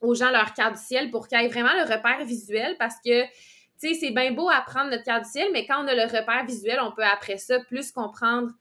aux 0.02 0.16
gens 0.16 0.30
leur 0.30 0.54
carte 0.54 0.76
du 0.76 0.82
ciel 0.82 1.10
pour 1.10 1.28
qu'ils 1.28 1.40
aient 1.40 1.48
vraiment 1.48 1.74
le 1.74 1.84
repère 1.84 2.24
visuel 2.26 2.76
parce 2.78 2.96
que, 3.04 3.24
tu 3.24 3.30
sais, 3.78 3.94
c'est 3.96 4.12
bien 4.12 4.32
beau 4.32 4.50
apprendre 4.50 4.92
notre 4.92 5.04
carte 5.04 5.24
du 5.24 5.30
ciel, 5.32 5.50
mais 5.52 5.66
quand 5.66 5.84
on 5.84 5.88
a 5.88 5.96
le 5.96 6.04
repère 6.04 6.46
visuel, 6.46 6.80
on 6.82 6.92
peut 6.92 7.04
après 7.04 7.38
ça 7.38 7.60
plus 7.62 7.92
comprendre 7.92 8.52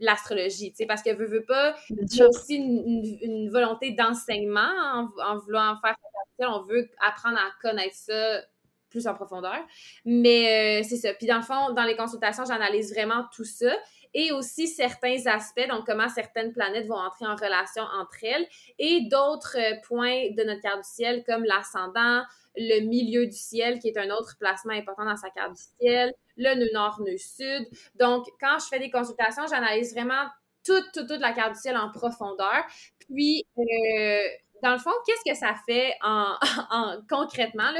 l'astrologie, 0.00 0.70
tu 0.70 0.78
sais, 0.78 0.86
parce 0.86 1.02
que 1.02 1.14
veut, 1.14 1.26
veut 1.26 1.44
pas, 1.44 1.74
il 1.90 2.16
y 2.16 2.22
a 2.22 2.28
aussi 2.28 2.56
une, 2.56 3.50
volonté 3.50 3.92
d'enseignement 3.92 5.08
en, 5.22 5.38
voulant 5.38 5.76
faire 5.76 5.96
ça. 6.38 6.50
On 6.50 6.62
veut 6.62 6.88
apprendre 7.00 7.38
à 7.38 7.50
connaître 7.62 7.94
ça 7.94 8.42
plus 8.94 9.08
en 9.08 9.14
profondeur. 9.14 9.58
Mais 10.04 10.80
euh, 10.80 10.86
c'est 10.88 10.96
ça. 10.96 11.12
Puis 11.14 11.26
dans 11.26 11.36
le 11.36 11.42
fond, 11.42 11.72
dans 11.74 11.82
les 11.82 11.96
consultations, 11.96 12.44
j'analyse 12.44 12.92
vraiment 12.92 13.24
tout 13.34 13.44
ça 13.44 13.74
et 14.14 14.30
aussi 14.30 14.68
certains 14.68 15.26
aspects, 15.26 15.66
donc 15.68 15.84
comment 15.84 16.08
certaines 16.08 16.52
planètes 16.52 16.86
vont 16.86 16.94
entrer 16.94 17.26
en 17.26 17.34
relation 17.34 17.82
entre 17.82 18.22
elles 18.22 18.46
et 18.78 19.08
d'autres 19.10 19.56
euh, 19.58 19.74
points 19.86 20.30
de 20.30 20.44
notre 20.44 20.60
carte 20.60 20.82
du 20.82 20.88
ciel 20.88 21.24
comme 21.26 21.44
l'ascendant, 21.44 22.22
le 22.56 22.86
milieu 22.86 23.26
du 23.26 23.36
ciel 23.36 23.80
qui 23.80 23.88
est 23.88 23.98
un 23.98 24.10
autre 24.10 24.36
placement 24.38 24.72
important 24.72 25.04
dans 25.04 25.16
sa 25.16 25.30
carte 25.30 25.54
du 25.54 25.62
ciel, 25.80 26.14
le 26.36 26.54
nœud 26.54 26.72
nord, 26.72 27.00
nœud 27.00 27.18
sud. 27.18 27.66
Donc, 27.96 28.26
quand 28.40 28.58
je 28.60 28.66
fais 28.66 28.78
des 28.78 28.90
consultations, 28.90 29.42
j'analyse 29.48 29.92
vraiment 29.92 30.28
toute, 30.64 30.92
toute, 30.94 31.08
toute 31.08 31.20
la 31.20 31.32
carte 31.32 31.54
du 31.54 31.60
ciel 31.60 31.76
en 31.76 31.90
profondeur. 31.90 32.64
Puis, 33.00 33.44
euh, 33.58 34.18
dans 34.62 34.72
le 34.72 34.78
fond, 34.78 34.92
qu'est-ce 35.06 35.30
que 35.30 35.36
ça 35.36 35.54
fait 35.66 35.92
en, 36.02 36.36
en 36.70 36.98
concrètement? 37.08 37.70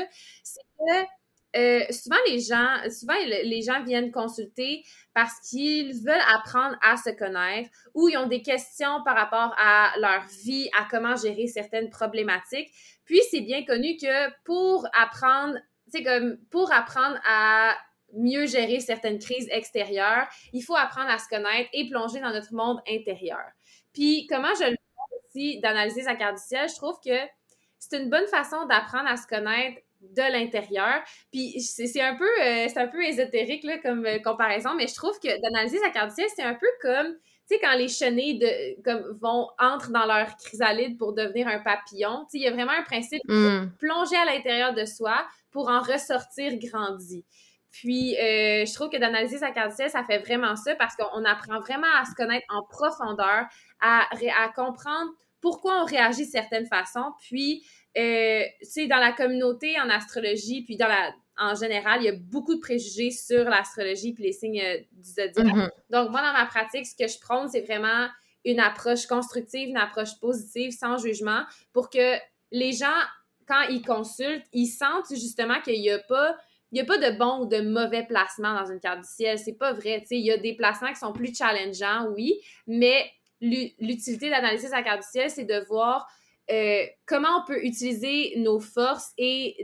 Euh, 1.56 1.80
souvent 1.90 2.16
les 2.28 2.40
gens, 2.40 2.78
souvent 2.90 3.14
les 3.24 3.62
gens 3.62 3.82
viennent 3.84 4.10
consulter 4.10 4.84
parce 5.14 5.38
qu'ils 5.48 5.92
veulent 6.04 6.24
apprendre 6.34 6.76
à 6.82 6.96
se 6.96 7.10
connaître 7.10 7.70
ou 7.94 8.08
ils 8.08 8.16
ont 8.16 8.26
des 8.26 8.42
questions 8.42 9.02
par 9.04 9.14
rapport 9.14 9.54
à 9.58 9.92
leur 9.98 10.24
vie, 10.44 10.68
à 10.76 10.86
comment 10.90 11.14
gérer 11.14 11.46
certaines 11.46 11.90
problématiques. 11.90 12.70
Puis 13.04 13.20
c'est 13.30 13.42
bien 13.42 13.64
connu 13.64 13.96
que 13.96 14.30
pour 14.44 14.86
apprendre, 15.00 15.56
c'est 15.86 16.02
comme 16.02 16.38
pour 16.50 16.72
apprendre 16.72 17.18
à 17.24 17.76
mieux 18.14 18.46
gérer 18.46 18.80
certaines 18.80 19.18
crises 19.18 19.48
extérieures, 19.50 20.26
il 20.52 20.62
faut 20.62 20.76
apprendre 20.76 21.10
à 21.10 21.18
se 21.18 21.28
connaître 21.28 21.68
et 21.72 21.88
plonger 21.88 22.20
dans 22.20 22.32
notre 22.32 22.54
monde 22.54 22.80
intérieur. 22.88 23.44
Puis 23.92 24.26
comment 24.28 24.54
je 24.58 24.70
le 24.70 24.76
fais 24.76 25.16
aussi 25.28 25.60
d'analyser 25.60 26.02
sa 26.02 26.14
carte 26.14 26.36
du 26.36 26.42
ciel, 26.42 26.68
je 26.68 26.76
trouve 26.76 26.98
que 27.04 27.16
c'est 27.78 28.00
une 28.00 28.10
bonne 28.10 28.26
façon 28.28 28.66
d'apprendre 28.66 29.08
à 29.08 29.16
se 29.16 29.26
connaître 29.26 29.80
de 30.12 30.32
l'intérieur. 30.32 31.02
Puis 31.32 31.60
c'est 31.60 32.00
un 32.00 32.16
peu 32.16 32.28
euh, 32.42 32.66
c'est 32.68 32.78
un 32.78 32.88
peu 32.88 33.02
ésotérique 33.02 33.64
là, 33.64 33.78
comme 33.78 34.06
euh, 34.06 34.18
comparaison, 34.18 34.74
mais 34.76 34.86
je 34.86 34.94
trouve 34.94 35.18
que 35.18 35.40
d'analyser 35.40 35.78
sa 35.78 35.90
carte 35.90 36.10
du 36.10 36.14
ciel, 36.14 36.28
c'est 36.34 36.42
un 36.42 36.54
peu 36.54 36.66
comme 36.80 37.14
tu 37.46 37.56
sais, 37.56 37.60
quand 37.60 37.76
les 37.76 37.88
chenilles 37.88 38.38
de, 38.38 38.82
comme, 38.82 39.18
vont, 39.20 39.48
entrent 39.58 39.90
dans 39.90 40.06
leur 40.06 40.34
chrysalide 40.36 40.96
pour 40.96 41.12
devenir 41.12 41.46
un 41.46 41.58
papillon, 41.58 42.24
tu 42.24 42.30
sais, 42.30 42.38
il 42.38 42.42
y 42.44 42.48
a 42.48 42.52
vraiment 42.52 42.72
un 42.72 42.82
principe 42.84 43.20
de 43.28 43.64
mm. 43.64 43.72
plonger 43.78 44.16
à 44.16 44.24
l'intérieur 44.24 44.72
de 44.72 44.86
soi 44.86 45.26
pour 45.50 45.68
en 45.68 45.80
ressortir 45.80 46.52
grandi. 46.56 47.22
Puis, 47.70 48.16
euh, 48.16 48.64
je 48.64 48.72
trouve 48.72 48.88
que 48.88 48.96
d'analyser 48.96 49.36
sa 49.38 49.50
carte 49.50 49.70
du 49.70 49.76
ciel, 49.76 49.90
ça 49.90 50.04
fait 50.04 50.20
vraiment 50.20 50.56
ça 50.56 50.74
parce 50.76 50.94
qu'on 50.96 51.24
apprend 51.24 51.60
vraiment 51.60 51.92
à 52.00 52.06
se 52.06 52.14
connaître 52.14 52.46
en 52.48 52.62
profondeur, 52.62 53.46
à, 53.80 54.06
à 54.10 54.48
comprendre 54.54 55.10
pourquoi 55.42 55.82
on 55.82 55.84
réagit 55.84 56.24
de 56.24 56.30
certaines 56.30 56.66
façons, 56.66 57.12
puis 57.20 57.66
euh, 57.96 58.42
tu 58.72 58.88
dans 58.88 58.98
la 58.98 59.12
communauté 59.12 59.78
en 59.80 59.88
astrologie, 59.88 60.62
puis 60.64 60.76
dans 60.76 60.88
la, 60.88 61.12
en 61.38 61.54
général, 61.54 62.02
il 62.02 62.04
y 62.06 62.08
a 62.08 62.16
beaucoup 62.16 62.54
de 62.54 62.60
préjugés 62.60 63.10
sur 63.10 63.44
l'astrologie 63.44 64.12
puis 64.12 64.24
les 64.24 64.32
signes 64.32 64.60
euh, 64.60 64.78
du 64.92 65.10
zodiaque. 65.10 65.54
Mm-hmm. 65.54 65.70
Donc, 65.90 66.10
moi, 66.10 66.22
dans 66.22 66.32
ma 66.32 66.46
pratique, 66.46 66.86
ce 66.86 66.94
que 66.96 67.08
je 67.08 67.18
prône, 67.18 67.48
c'est 67.48 67.62
vraiment 67.62 68.08
une 68.44 68.60
approche 68.60 69.06
constructive, 69.06 69.68
une 69.68 69.76
approche 69.76 70.18
positive, 70.20 70.72
sans 70.72 70.98
jugement, 70.98 71.44
pour 71.72 71.88
que 71.88 72.16
les 72.50 72.72
gens, 72.72 73.00
quand 73.48 73.62
ils 73.70 73.82
consultent, 73.82 74.44
ils 74.52 74.66
sentent 74.66 75.10
justement 75.10 75.60
qu'il 75.60 75.80
n'y 75.80 75.90
a 75.90 75.98
pas 75.98 76.36
il 76.72 76.78
n'y 76.78 76.80
a 76.80 76.86
pas 76.86 76.98
de 76.98 77.16
bon 77.16 77.42
ou 77.42 77.46
de 77.46 77.60
mauvais 77.60 78.02
placement 78.02 78.52
dans 78.52 78.66
une 78.68 78.80
carte 78.80 79.02
du 79.02 79.08
ciel. 79.08 79.38
C'est 79.38 79.56
pas 79.56 79.72
vrai. 79.72 80.04
il 80.10 80.26
y 80.26 80.32
a 80.32 80.38
des 80.38 80.56
placements 80.56 80.88
qui 80.88 80.98
sont 80.98 81.12
plus 81.12 81.32
challengeants, 81.32 82.08
oui, 82.16 82.40
mais 82.66 83.08
l'utilité 83.40 84.28
d'analyser 84.28 84.66
sa 84.66 84.82
carte 84.82 85.02
du 85.02 85.08
ciel, 85.08 85.30
c'est 85.30 85.44
de 85.44 85.64
voir 85.68 86.08
comment 87.06 87.42
on 87.42 87.46
peut 87.46 87.64
utiliser 87.64 88.34
nos 88.36 88.60
forces 88.60 89.12
et 89.18 89.56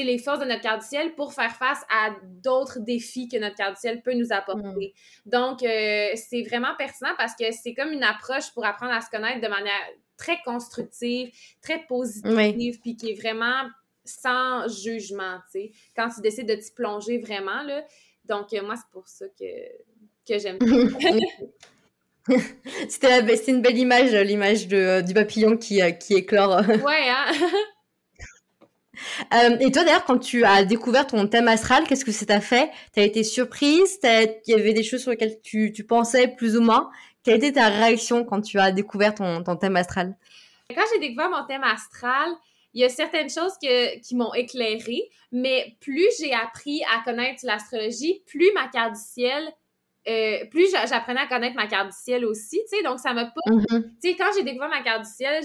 les 0.00 0.18
forces 0.18 0.40
de 0.40 0.46
notre 0.46 0.62
carte 0.62 0.82
du 0.82 0.88
ciel 0.88 1.14
pour 1.14 1.34
faire 1.34 1.54
face 1.54 1.82
à 1.90 2.14
d'autres 2.42 2.78
défis 2.80 3.28
que 3.28 3.36
notre 3.36 3.56
carte 3.56 3.74
du 3.74 3.80
ciel 3.80 4.02
peut 4.02 4.14
nous 4.14 4.32
apporter. 4.32 4.94
Mm. 5.26 5.30
Donc, 5.30 5.62
euh, 5.62 6.08
c'est 6.14 6.42
vraiment 6.42 6.74
pertinent 6.78 7.12
parce 7.18 7.34
que 7.36 7.44
c'est 7.52 7.74
comme 7.74 7.92
une 7.92 8.04
approche 8.04 8.52
pour 8.54 8.64
apprendre 8.64 8.92
à 8.92 9.00
se 9.00 9.10
connaître 9.10 9.40
de 9.40 9.48
manière 9.48 9.82
très 10.16 10.40
constructive, 10.44 11.30
très 11.60 11.84
positive, 11.86 12.80
puis 12.80 12.96
qui 12.96 13.10
est 13.10 13.20
vraiment 13.20 13.68
sans 14.04 14.66
jugement, 14.68 15.38
tu 15.52 15.60
sais, 15.60 15.72
quand 15.94 16.08
tu 16.08 16.20
décides 16.22 16.48
de 16.48 16.54
t'y 16.54 16.72
plonger 16.72 17.18
vraiment, 17.18 17.62
là. 17.62 17.84
Donc, 18.24 18.52
euh, 18.52 18.62
moi, 18.62 18.76
c'est 18.76 18.90
pour 18.92 19.06
ça 19.06 19.26
que, 19.28 19.44
que 20.26 20.38
j'aime. 20.38 20.58
C'était 22.88 23.20
une 23.48 23.62
belle 23.62 23.78
image, 23.78 24.12
l'image 24.12 24.68
du 24.68 25.14
papillon 25.14 25.56
qui, 25.56 25.82
euh, 25.82 25.90
qui 25.90 26.14
éclore. 26.14 26.60
Ouais, 26.84 27.08
hein? 27.08 27.32
Euh, 29.34 29.56
et 29.58 29.72
toi, 29.72 29.82
d'ailleurs, 29.82 30.04
quand 30.04 30.18
tu 30.18 30.44
as 30.44 30.64
découvert 30.64 31.06
ton 31.08 31.26
thème 31.26 31.48
astral, 31.48 31.84
qu'est-ce 31.88 32.04
que 32.04 32.12
ça 32.12 32.24
t'a 32.24 32.40
fait? 32.40 32.70
Tu 32.94 33.00
as 33.00 33.02
été 33.02 33.24
surprise? 33.24 33.98
Il 34.04 34.30
y 34.46 34.54
avait 34.54 34.74
des 34.74 34.84
choses 34.84 35.00
sur 35.00 35.10
lesquelles 35.10 35.40
tu, 35.42 35.72
tu, 35.72 35.82
pensais 35.82 36.28
plus 36.28 36.56
ou 36.56 36.60
moins? 36.60 36.88
Quelle 37.24 37.38
était 37.38 37.52
ta 37.52 37.68
réaction 37.68 38.24
quand 38.24 38.42
tu 38.42 38.60
as 38.60 38.70
découvert 38.70 39.14
ton, 39.14 39.42
ton 39.42 39.56
thème 39.56 39.74
astral? 39.74 40.14
Quand 40.68 40.82
j'ai 40.92 41.00
découvert 41.00 41.30
mon 41.30 41.44
thème 41.46 41.64
astral, 41.64 42.28
il 42.74 42.82
y 42.82 42.84
a 42.84 42.88
certaines 42.88 43.30
choses 43.30 43.54
que, 43.60 43.98
qui 44.00 44.14
m'ont 44.14 44.34
éclairée, 44.34 45.10
mais 45.32 45.76
plus 45.80 46.08
j'ai 46.20 46.32
appris 46.32 46.82
à 46.84 47.02
connaître 47.02 47.44
l'astrologie, 47.44 48.22
plus 48.26 48.52
ma 48.54 48.68
carte 48.68 48.92
du 48.92 49.00
ciel 49.00 49.52
euh, 50.08 50.44
plus 50.50 50.70
j'apprenais 50.70 51.20
à 51.20 51.26
connaître 51.26 51.56
ma 51.56 51.66
carte 51.66 51.88
du 51.88 51.96
ciel 51.96 52.24
aussi, 52.24 52.60
tu 52.68 52.76
sais, 52.76 52.82
donc 52.82 52.98
ça 52.98 53.12
m'a 53.12 53.26
pas... 53.26 53.50
Mm-hmm. 53.50 53.82
Tu 54.02 54.10
sais, 54.10 54.16
quand 54.16 54.30
j'ai 54.36 54.42
découvert 54.42 54.68
ma 54.68 54.82
carte 54.82 55.02
du 55.02 55.10
ciel, 55.10 55.44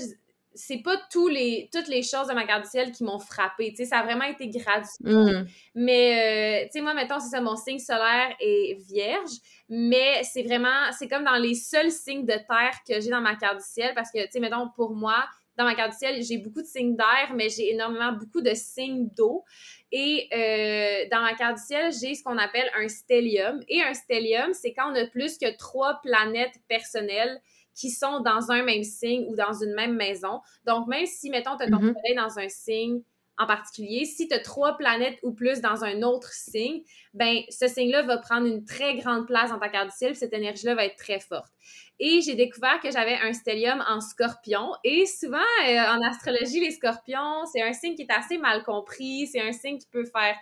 c'est 0.58 0.82
pas 0.82 0.98
tous 1.12 1.28
les, 1.28 1.70
toutes 1.72 1.88
les 1.88 2.02
choses 2.02 2.28
de 2.28 2.34
ma 2.34 2.46
carte 2.46 2.64
du 2.64 2.70
ciel 2.70 2.92
qui 2.92 3.04
m'ont 3.04 3.20
frappé. 3.20 3.70
Tu 3.70 3.78
sais, 3.78 3.86
ça 3.86 4.00
a 4.00 4.04
vraiment 4.04 4.26
été 4.26 4.48
graduel. 4.48 4.88
Mm. 5.02 5.46
Mais, 5.76 6.64
euh, 6.64 6.66
tu 6.66 6.72
sais, 6.74 6.82
moi, 6.82 6.94
mettons, 6.94 7.20
c'est 7.20 7.30
ça, 7.30 7.42
mon 7.42 7.56
signe 7.56 7.80
solaire 7.80 8.36
est 8.40 8.78
vierge, 8.88 9.30
mais 9.70 10.24
c'est 10.24 10.44
vraiment, 10.44 10.92
c'est 10.92 11.08
comme 11.08 11.24
dans 11.24 11.38
les 11.38 11.54
seuls 11.54 11.92
signes 11.92 12.26
de 12.26 12.34
terre 12.34 12.80
que 12.88 13.00
j'ai 13.00 13.10
dans 13.10 13.22
ma 13.22 13.36
carte 13.36 13.58
du 13.58 13.66
ciel 13.66 13.94
parce 13.94 14.12
que, 14.12 14.24
tu 14.24 14.32
sais, 14.32 14.40
mettons, 14.40 14.70
pour 14.76 14.96
moi, 14.96 15.26
dans 15.58 15.66
ma 15.66 15.76
carte 15.76 15.92
du 15.92 15.98
ciel, 15.98 16.24
j'ai 16.24 16.38
beaucoup 16.38 16.62
de 16.62 16.68
signes 16.68 16.96
d'air, 16.96 17.34
mais 17.36 17.50
j'ai 17.50 17.72
énormément 17.72 18.14
beaucoup 18.14 18.42
de 18.42 18.54
signes 18.54 19.10
d'eau. 19.16 19.44
Et 19.92 20.28
euh, 20.34 21.10
dans 21.12 21.22
ma 21.22 21.34
carte 21.34 21.58
du 21.58 21.64
ciel, 21.64 21.92
j'ai 21.92 22.14
ce 22.14 22.24
qu'on 22.24 22.38
appelle 22.38 22.70
un 22.76 22.88
stellium. 22.88 23.60
Et 23.68 23.82
un 23.82 23.94
stellium, 23.94 24.54
c'est 24.54 24.74
quand 24.74 24.92
on 24.92 24.96
a 24.96 25.08
plus 25.08 25.38
que 25.38 25.58
trois 25.58 26.00
planètes 26.04 26.60
personnelles 26.68 27.42
qui 27.74 27.90
sont 27.90 28.22
dans 28.22 28.52
un 28.52 28.64
même 28.64 28.84
signe 28.84 29.26
ou 29.30 29.36
dans 29.36 29.54
une 29.54 29.74
même 29.74 29.96
maison. 29.96 30.42
Donc, 30.66 30.88
même 30.88 31.06
si, 31.06 31.30
mettons, 31.30 31.58
tu 31.58 31.64
as 31.64 31.70
ton 31.70 31.80
mhm. 31.80 31.94
soleil 31.94 32.16
dans 32.16 32.40
un 32.40 32.50
signe 32.50 33.02
en 33.38 33.46
particulier, 33.46 34.06
si 34.06 34.28
tu 34.28 34.34
as 34.34 34.40
trois 34.40 34.78
planètes 34.78 35.20
ou 35.22 35.32
plus 35.32 35.62
dans 35.62 35.84
un 35.84 36.02
autre 36.02 36.32
signe, 36.32 36.82
ben 37.14 37.42
ce 37.50 37.68
signe-là 37.68 38.02
va 38.04 38.18
prendre 38.18 38.48
une 38.48 38.66
très 38.66 38.96
grande 38.96 39.28
place 39.28 39.52
dans 39.52 39.60
ta 39.60 39.70
carte 39.70 39.90
du 39.90 39.96
ciel, 39.96 40.16
cette 40.16 40.34
énergie-là 40.34 40.76
va 40.76 40.86
être 40.86 40.98
très 40.98 41.20
forte. 41.20 41.52
Et 42.00 42.22
j'ai 42.22 42.36
découvert 42.36 42.80
que 42.82 42.92
j'avais 42.92 43.16
un 43.16 43.34
stellium 43.34 43.84
en 43.88 44.02
scorpion. 44.02 44.72
Et 44.84 45.06
souvent, 45.06 45.38
euh, 45.68 45.78
en 45.78 46.02
astrologie, 46.02 46.60
les 46.60 46.72
scorpions, 46.72 47.46
c'est 47.52 47.62
un 47.62 47.74
signe 47.74 47.96
qui 47.96 48.04
est 48.04 48.12
assez 48.12 48.38
mal 48.38 48.64
compris, 48.64 49.28
c'est 49.28 49.42
un 49.42 49.52
signe 49.52 49.78
qui 49.78 49.88
peut 49.88 50.06
faire 50.06 50.36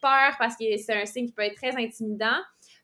peur 0.00 0.34
parce 0.38 0.56
que 0.56 0.64
c'est 0.76 1.00
un 1.00 1.06
signe 1.06 1.26
qui 1.26 1.32
peut 1.32 1.42
être 1.42 1.56
très 1.56 1.76
intimidant. 1.76 2.38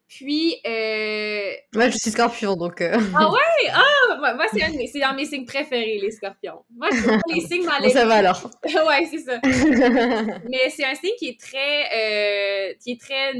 Puis. 0.08 0.56
Euh... 0.66 1.52
Moi, 1.74 1.90
je 1.90 1.98
suis 1.98 2.10
scorpion, 2.10 2.56
donc. 2.56 2.80
Euh. 2.80 2.98
Ah 3.14 3.30
ouais? 3.30 3.38
Ah! 3.72 4.34
Moi, 4.34 4.46
c'est 4.50 5.00
dans 5.00 5.14
mes 5.14 5.26
signes 5.26 5.44
préférés, 5.44 5.98
les 5.98 6.10
scorpions. 6.10 6.64
Moi, 6.74 6.88
c'est 6.90 7.34
les 7.34 7.40
signes 7.42 7.64
maléfiques. 7.64 7.92
ça 7.92 8.06
va 8.06 8.14
alors. 8.16 8.50
ouais, 8.64 9.06
c'est 9.10 9.18
ça. 9.18 9.38
Mais 10.48 10.70
c'est 10.70 10.84
un 10.84 10.94
signe 10.94 11.14
qui 11.18 11.28
est 11.28 11.40
très. 11.40 12.70
Euh, 12.70 12.74
qui 12.82 12.92
est 12.92 13.00
très 13.00 13.32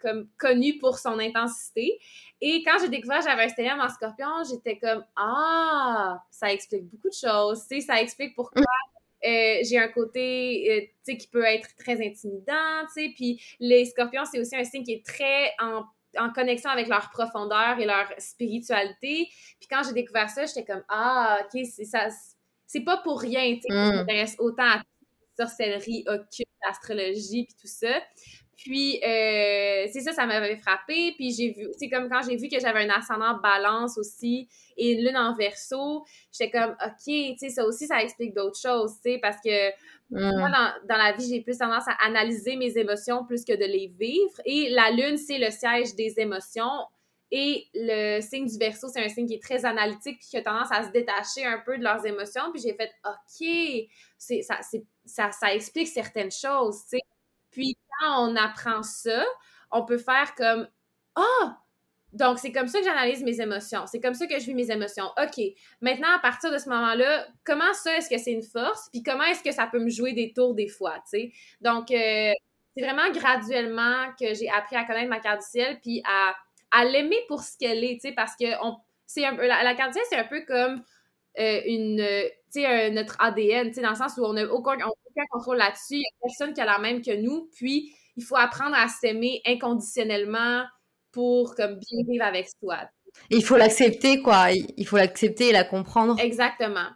comme, 0.00 0.28
connu 0.36 0.78
pour 0.78 0.98
son 0.98 1.18
intensité. 1.18 1.98
Et 2.40 2.62
quand 2.64 2.78
j'ai 2.80 2.88
découvert 2.88 3.20
j'avais 3.22 3.44
un 3.44 3.48
stellium 3.48 3.80
en 3.80 3.88
scorpion, 3.88 4.26
j'étais 4.50 4.78
comme 4.78 5.04
Ah! 5.16 6.18
Ça 6.30 6.52
explique 6.52 6.84
beaucoup 6.84 7.08
de 7.08 7.14
choses. 7.14 7.66
Tu 7.70 7.80
sais, 7.80 7.86
ça 7.86 8.00
explique 8.00 8.34
pourquoi. 8.34 8.64
Euh, 9.22 9.58
j'ai 9.68 9.78
un 9.78 9.88
côté 9.88 10.66
euh, 10.70 10.80
tu 10.80 11.12
sais 11.12 11.16
qui 11.18 11.26
peut 11.26 11.44
être 11.44 11.68
très 11.76 12.04
intimidant, 12.04 12.86
tu 12.86 13.02
sais, 13.02 13.12
puis 13.14 13.38
les 13.60 13.84
scorpions, 13.84 14.22
c'est 14.24 14.40
aussi 14.40 14.56
un 14.56 14.64
signe 14.64 14.82
qui 14.82 14.94
est 14.94 15.04
très 15.04 15.52
en 15.60 15.84
en 16.18 16.30
connexion 16.32 16.70
avec 16.70 16.88
leur 16.88 17.10
profondeur 17.10 17.78
et 17.78 17.86
leur 17.86 18.06
spiritualité. 18.18 19.28
Puis 19.58 19.68
quand 19.70 19.82
j'ai 19.84 19.92
découvert 19.92 20.28
ça, 20.30 20.46
j'étais 20.46 20.64
comme 20.64 20.82
ah 20.88 21.38
ok 21.44 21.60
c'est 21.64 21.84
ça 21.84 22.08
c'est 22.66 22.84
pas 22.84 22.98
pour 22.98 23.20
rien 23.20 23.54
tu 23.54 23.62
sais 23.62 23.74
mm. 23.74 23.90
je 23.90 23.96
m'intéresse 23.96 24.36
autant 24.38 24.64
à 24.64 24.82
sorcellerie 25.40 26.04
occulte, 26.06 26.48
l'astrologie 26.64 27.44
puis 27.44 27.56
tout 27.60 27.68
ça. 27.68 28.00
Puis, 28.56 29.00
euh, 29.02 29.86
c'est 29.90 30.00
ça, 30.00 30.12
ça 30.12 30.26
m'avait 30.26 30.56
frappé. 30.56 31.14
Puis, 31.16 31.32
j'ai 31.32 31.52
vu, 31.52 31.68
c'est 31.78 31.88
comme 31.88 32.10
quand 32.10 32.20
j'ai 32.28 32.36
vu 32.36 32.48
que 32.48 32.60
j'avais 32.60 32.84
un 32.84 32.90
ascendant 32.90 33.38
balance 33.42 33.96
aussi 33.96 34.48
et 34.76 34.92
une 34.92 35.06
lune 35.06 35.16
en 35.16 35.34
verso, 35.34 36.04
j'étais 36.30 36.50
comme, 36.50 36.72
OK, 36.72 37.04
tu 37.06 37.38
sais, 37.38 37.48
ça 37.48 37.64
aussi, 37.64 37.86
ça 37.86 38.02
explique 38.02 38.34
d'autres 38.34 38.60
choses, 38.60 38.96
tu 39.02 39.12
sais, 39.12 39.18
parce 39.18 39.38
que 39.42 39.70
moi, 40.10 40.48
mm. 40.48 40.52
dans, 40.52 40.72
dans, 40.88 40.96
la 40.96 41.12
vie, 41.12 41.28
j'ai 41.28 41.40
plus 41.40 41.58
tendance 41.58 41.86
à 41.86 41.92
analyser 42.04 42.56
mes 42.56 42.76
émotions 42.76 43.24
plus 43.24 43.44
que 43.44 43.52
de 43.52 43.64
les 43.64 43.94
vivre. 43.98 44.40
Et 44.44 44.70
la 44.70 44.90
lune, 44.90 45.16
c'est 45.16 45.38
le 45.38 45.50
siège 45.50 45.94
des 45.94 46.14
émotions. 46.18 46.86
Et 47.32 47.68
le 47.74 48.20
signe 48.20 48.46
du 48.46 48.58
verso, 48.58 48.88
c'est 48.88 49.04
un 49.04 49.08
signe 49.08 49.26
qui 49.26 49.34
est 49.34 49.42
très 49.42 49.64
analytique 49.64 50.18
puis 50.18 50.28
qui 50.30 50.36
a 50.36 50.42
tendance 50.42 50.72
à 50.72 50.82
se 50.82 50.90
détacher 50.90 51.44
un 51.44 51.60
peu 51.64 51.78
de 51.78 51.84
leurs 51.84 52.04
émotions. 52.04 52.50
Puis 52.52 52.60
j'ai 52.62 52.74
fait, 52.74 52.90
OK, 53.04 53.88
c'est, 54.18 54.42
ça, 54.42 54.58
ça, 55.04 55.30
ça 55.30 55.54
explique 55.54 55.88
certaines 55.88 56.32
choses, 56.32 56.82
tu 56.82 56.96
sais. 56.96 57.02
Puis 57.52 57.76
quand 58.00 58.28
on 58.28 58.36
apprend 58.36 58.82
ça, 58.82 59.24
on 59.70 59.84
peut 59.84 59.98
faire 59.98 60.34
comme 60.34 60.68
Ah! 61.14 61.60
Donc, 62.12 62.38
c'est 62.38 62.52
comme 62.52 62.66
ça 62.66 62.80
que 62.80 62.84
j'analyse 62.84 63.22
mes 63.22 63.40
émotions. 63.40 63.86
C'est 63.86 64.00
comme 64.00 64.14
ça 64.14 64.26
que 64.26 64.38
je 64.38 64.44
vis 64.44 64.54
mes 64.54 64.70
émotions. 64.70 65.06
OK. 65.22 65.42
Maintenant, 65.80 66.08
à 66.14 66.18
partir 66.18 66.52
de 66.52 66.58
ce 66.58 66.68
moment-là, 66.68 67.26
comment 67.44 67.72
ça, 67.74 67.96
est-ce 67.96 68.10
que 68.10 68.18
c'est 68.18 68.32
une 68.32 68.42
force? 68.42 68.88
Puis 68.92 69.02
comment 69.02 69.24
est-ce 69.24 69.42
que 69.42 69.52
ça 69.52 69.66
peut 69.66 69.78
me 69.78 69.90
jouer 69.90 70.12
des 70.12 70.32
tours 70.32 70.54
des 70.54 70.68
fois, 70.68 70.94
tu 71.10 71.20
sais? 71.20 71.32
Donc, 71.60 71.90
euh, 71.90 72.32
c'est 72.76 72.84
vraiment 72.84 73.10
graduellement 73.12 74.12
que 74.18 74.34
j'ai 74.34 74.48
appris 74.48 74.76
à 74.76 74.84
connaître 74.84 75.08
ma 75.08 75.20
carte 75.20 75.40
du 75.40 75.46
ciel 75.46 75.78
puis 75.80 76.02
à, 76.04 76.34
à 76.70 76.84
l'aimer 76.84 77.18
pour 77.28 77.42
ce 77.42 77.56
qu'elle 77.58 77.82
est, 77.84 77.94
tu 77.94 78.08
sais, 78.08 78.12
parce 78.12 78.34
que 78.36 78.46
on, 78.64 78.76
c'est 79.06 79.22
la, 79.22 79.74
carte 79.74 79.92
du 79.92 79.94
ciel, 79.94 80.04
c'est 80.08 80.16
un 80.16 80.24
peu 80.24 80.40
comme 80.46 80.82
euh, 81.38 81.60
une, 81.66 82.04
sais, 82.48 82.90
notre 82.90 83.16
ADN, 83.20 83.70
dans 83.70 83.90
le 83.90 83.96
sens 83.96 84.16
où 84.18 84.24
on 84.24 84.32
n'a 84.32 84.44
aucun, 84.46 84.74
aucun, 84.74 85.24
contrôle 85.30 85.58
là-dessus. 85.58 85.94
Il 85.94 85.98
n'y 85.98 86.04
a 86.06 86.22
personne 86.22 86.54
qui 86.54 86.60
a 86.60 86.64
la 86.64 86.78
même 86.78 87.02
que 87.02 87.16
nous. 87.16 87.48
Puis, 87.54 87.94
il 88.16 88.24
faut 88.24 88.36
apprendre 88.36 88.76
à 88.76 88.88
s'aimer 88.88 89.40
inconditionnellement 89.46 90.64
pour 91.12 91.54
comme 91.54 91.74
bien 91.74 92.04
vivre 92.08 92.24
avec 92.24 92.48
soi. 92.48 92.78
Il 93.30 93.44
faut 93.44 93.56
l'accepter, 93.56 94.22
quoi. 94.22 94.50
Il 94.52 94.86
faut 94.86 94.96
l'accepter 94.96 95.48
et 95.48 95.52
la 95.52 95.64
comprendre. 95.64 96.18
Exactement. 96.20 96.88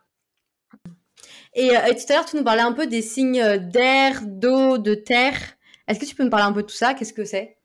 Et, 1.55 1.77
euh, 1.77 1.81
tout 1.92 2.12
à 2.12 2.14
l'heure, 2.14 2.24
tu 2.24 2.37
nous 2.37 2.44
parlais 2.44 2.62
un 2.62 2.72
peu 2.72 2.87
des 2.87 3.03
signes 3.03 3.40
euh, 3.40 3.59
d'air, 3.59 4.20
d'eau, 4.22 4.79
de 4.79 4.94
terre. 4.94 5.38
Est-ce 5.87 6.00
que 6.00 6.05
tu 6.05 6.14
peux 6.14 6.24
me 6.24 6.31
parler 6.31 6.46
un 6.46 6.53
peu 6.53 6.62
de 6.62 6.66
tout 6.66 6.74
ça? 6.74 6.94
Qu'est-ce 6.94 7.12
que 7.12 7.24
c'est? 7.24 7.59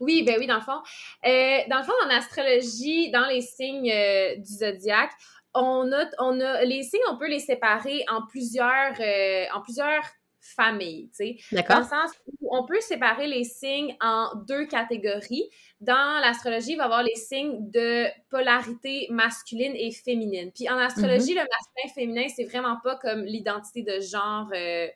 Oui, 0.00 0.22
ben 0.22 0.36
oui, 0.38 0.46
dans 0.46 0.56
le 0.56 0.60
fond. 0.60 0.82
dans 1.22 1.78
le 1.78 1.84
fond, 1.84 1.92
en 2.04 2.10
astrologie, 2.10 3.10
dans 3.10 3.26
les 3.26 3.40
signes 3.40 3.92
du 4.38 4.54
zodiaque, 4.54 5.12
on 5.54 5.92
a, 5.92 6.06
on 6.18 6.40
a, 6.40 6.64
les 6.64 6.82
signes, 6.82 7.00
on 7.10 7.16
peut 7.16 7.28
les 7.28 7.40
séparer 7.40 8.04
en 8.10 8.26
plusieurs, 8.26 8.94
euh, 9.00 9.44
en 9.54 9.60
plusieurs 9.60 10.04
familles, 10.42 11.08
tu 11.16 11.38
sais. 11.38 11.64
Dans 11.68 11.78
le 11.78 11.84
sens 11.84 12.10
où 12.26 12.48
on 12.54 12.66
peut 12.66 12.80
séparer 12.80 13.28
les 13.28 13.44
signes 13.44 13.96
en 14.00 14.32
deux 14.48 14.66
catégories. 14.66 15.48
Dans 15.80 16.20
l'astrologie, 16.20 16.72
il 16.72 16.76
va 16.76 16.82
y 16.82 16.86
avoir 16.86 17.02
les 17.04 17.14
signes 17.14 17.70
de 17.70 18.06
polarité 18.28 19.06
masculine 19.10 19.72
et 19.76 19.92
féminine. 19.92 20.50
Puis 20.52 20.68
en 20.68 20.76
astrologie, 20.76 21.34
mm-hmm. 21.34 21.44
le 21.44 21.84
masculin-féminin, 21.84 22.28
c'est 22.34 22.44
vraiment 22.44 22.78
pas 22.82 22.96
comme 22.96 23.24
l'identité 23.24 23.82
de 23.82 24.00
genre 24.00 24.48
euh, 24.52 24.88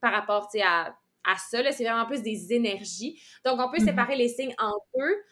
par 0.00 0.12
rapport, 0.12 0.48
tu 0.48 0.58
sais, 0.58 0.64
à, 0.64 0.96
à 1.24 1.36
ça. 1.36 1.58
C'est 1.72 1.84
vraiment 1.84 2.06
plus 2.06 2.22
des 2.22 2.54
énergies. 2.54 3.20
Donc, 3.44 3.60
on 3.60 3.70
peut 3.70 3.76
mm-hmm. 3.76 3.84
séparer 3.84 4.16
les 4.16 4.28
signes 4.28 4.54
en 4.58 4.72
deux 4.96 5.22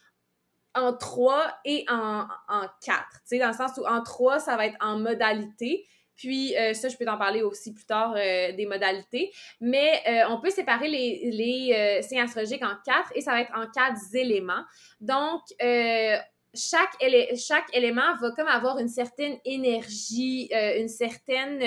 en 0.77 0.93
trois 0.93 1.57
et 1.65 1.85
en, 1.89 2.27
en 2.49 2.67
quatre. 2.83 3.21
Tu 3.23 3.37
sais, 3.37 3.39
dans 3.39 3.49
le 3.49 3.55
sens 3.55 3.79
où 3.79 3.87
en 3.87 4.03
trois, 4.03 4.41
ça 4.41 4.57
va 4.57 4.67
être 4.67 4.77
en 4.81 4.99
modalité. 4.99 5.87
Puis 6.17 6.57
euh, 6.57 6.75
ça, 6.75 6.89
je 6.89 6.97
peux 6.97 7.05
t'en 7.05 7.19
parler 7.19 7.43
aussi 7.43 7.73
plus 7.73 7.85
tard 7.85 8.15
euh, 8.17 8.53
des 8.53 8.67
modalités. 8.67 9.33
Mais 9.61 10.03
euh, 10.09 10.29
on 10.31 10.41
peut 10.41 10.51
séparer 10.51 10.89
les, 10.89 12.03
signes 12.03 12.21
astrologiques 12.21 12.65
en 12.65 12.75
quatre 12.85 13.13
et 13.15 13.21
ça 13.21 13.33
va 13.33 13.41
être 13.41 13.53
en 13.55 13.67
quatre 13.71 14.01
éléments. 14.15 14.65
Donc, 15.01 15.43
chaque, 16.57 16.93
chaque 17.37 17.77
élément 17.77 18.15
va 18.21 18.31
comme 18.31 18.47
avoir 18.47 18.79
une 18.79 18.89
certaine 18.89 19.39
énergie, 19.45 20.51
une 20.53 20.89
certaine, 20.89 21.61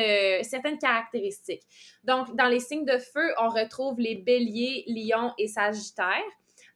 certaines 0.44 0.78
caractéristiques. 0.78 1.64
Donc, 2.04 2.36
dans 2.36 2.48
les 2.48 2.60
signes 2.60 2.86
de 2.86 2.98
feu, 2.98 3.34
on 3.38 3.50
retrouve 3.50 4.00
les 4.00 4.16
béliers, 4.16 4.86
lions 4.88 5.34
et 5.38 5.48
sagittaires. 5.48 6.24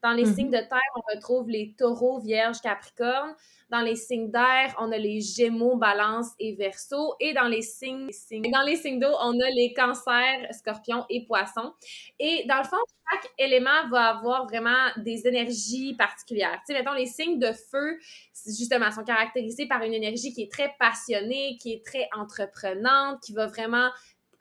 Dans 0.03 0.11
les 0.11 0.25
signes 0.25 0.49
mm-hmm. 0.49 0.63
de 0.63 0.69
terre, 0.69 0.79
on 0.95 1.15
retrouve 1.15 1.49
les 1.49 1.75
taureaux, 1.77 2.19
vierges, 2.19 2.61
capricornes. 2.61 3.35
Dans 3.69 3.81
les 3.81 3.95
signes 3.95 4.29
d'air, 4.29 4.75
on 4.79 4.91
a 4.91 4.97
les 4.97 5.21
Gémeaux, 5.21 5.77
Balance 5.77 6.31
et 6.39 6.55
Verseau. 6.55 7.15
Et 7.19 7.33
dans 7.33 7.47
les 7.47 7.61
signes, 7.61 8.09
dans 8.51 8.63
les 8.65 8.75
signes 8.75 8.99
d'eau, 8.99 9.13
on 9.21 9.39
a 9.39 9.49
les 9.55 9.73
Cancers, 9.73 10.47
Scorpions 10.51 11.05
et 11.09 11.25
Poissons. 11.25 11.71
Et 12.19 12.45
dans 12.49 12.57
le 12.57 12.65
fond, 12.65 12.77
chaque 13.11 13.31
élément 13.37 13.87
va 13.89 14.17
avoir 14.17 14.45
vraiment 14.45 14.89
des 14.97 15.27
énergies 15.27 15.93
particulières. 15.95 16.59
Tu 16.65 16.73
sais, 16.73 16.79
mettons, 16.79 16.93
les 16.93 17.05
signes 17.05 17.39
de 17.39 17.51
feu, 17.51 17.97
justement, 18.45 18.91
sont 18.91 19.03
caractérisés 19.03 19.67
par 19.67 19.83
une 19.83 19.93
énergie 19.93 20.33
qui 20.33 20.43
est 20.43 20.51
très 20.51 20.75
passionnée, 20.79 21.57
qui 21.61 21.73
est 21.73 21.85
très 21.85 22.09
entreprenante, 22.17 23.21
qui 23.21 23.33
va 23.33 23.47
vraiment 23.47 23.89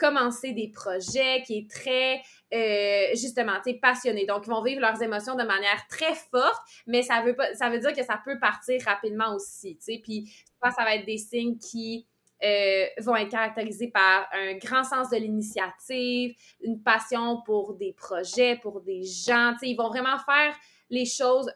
commencer 0.00 0.52
des 0.52 0.68
projets, 0.68 1.42
qui 1.46 1.58
est 1.58 1.70
très, 1.70 2.22
euh, 2.52 3.14
justement, 3.14 3.52
tu 3.64 3.78
passionné. 3.78 4.24
Donc, 4.24 4.46
ils 4.46 4.50
vont 4.50 4.62
vivre 4.62 4.80
leurs 4.80 5.00
émotions 5.02 5.36
de 5.36 5.44
manière 5.44 5.86
très 5.88 6.14
forte, 6.14 6.60
mais 6.86 7.02
ça 7.02 7.20
veut 7.22 7.36
pas, 7.36 7.54
ça 7.54 7.68
veut 7.68 7.78
dire 7.78 7.92
que 7.92 8.02
ça 8.02 8.20
peut 8.24 8.38
partir 8.40 8.82
rapidement 8.84 9.34
aussi, 9.34 9.76
tu 9.76 9.84
sais. 9.84 10.00
Puis, 10.02 10.32
ça 10.62 10.84
va 10.84 10.96
être 10.96 11.06
des 11.06 11.18
signes 11.18 11.58
qui 11.58 12.06
euh, 12.42 12.86
vont 13.00 13.14
être 13.16 13.30
caractérisés 13.30 13.88
par 13.88 14.26
un 14.32 14.54
grand 14.54 14.82
sens 14.82 15.10
de 15.10 15.16
l'initiative, 15.16 16.34
une 16.62 16.82
passion 16.82 17.42
pour 17.44 17.74
des 17.74 17.92
projets, 17.92 18.58
pour 18.62 18.80
des 18.80 19.02
gens, 19.02 19.52
tu 19.52 19.58
sais, 19.60 19.68
ils 19.68 19.76
vont 19.76 19.88
vraiment 19.88 20.18
faire 20.18 20.56
les 20.88 21.04
choses 21.04 21.52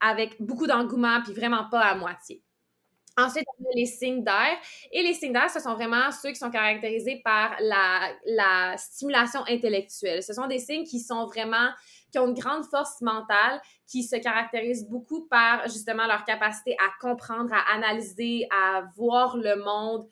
avec 0.00 0.40
beaucoup 0.40 0.66
d'engouement, 0.66 1.22
puis 1.22 1.32
vraiment 1.32 1.68
pas 1.70 1.80
à 1.80 1.94
moitié. 1.94 2.42
Ensuite, 3.18 3.46
on 3.58 3.64
a 3.64 3.74
les 3.74 3.86
signes 3.86 4.22
d'air. 4.22 4.56
Et 4.92 5.02
les 5.02 5.12
signes 5.12 5.32
d'air, 5.32 5.50
ce 5.50 5.58
sont 5.58 5.74
vraiment 5.74 6.12
ceux 6.12 6.30
qui 6.30 6.36
sont 6.36 6.50
caractérisés 6.50 7.20
par 7.24 7.56
la, 7.60 8.12
la, 8.26 8.76
stimulation 8.76 9.40
intellectuelle. 9.48 10.22
Ce 10.22 10.32
sont 10.32 10.46
des 10.46 10.60
signes 10.60 10.84
qui 10.84 11.00
sont 11.00 11.26
vraiment, 11.26 11.68
qui 12.12 12.18
ont 12.20 12.28
une 12.28 12.38
grande 12.38 12.64
force 12.64 13.00
mentale, 13.00 13.60
qui 13.88 14.04
se 14.04 14.16
caractérisent 14.16 14.88
beaucoup 14.88 15.26
par 15.26 15.64
justement 15.64 16.06
leur 16.06 16.24
capacité 16.24 16.76
à 16.78 16.90
comprendre, 17.00 17.52
à 17.52 17.74
analyser, 17.74 18.46
à 18.50 18.84
voir 18.96 19.36
le 19.36 19.56
monde 19.56 20.06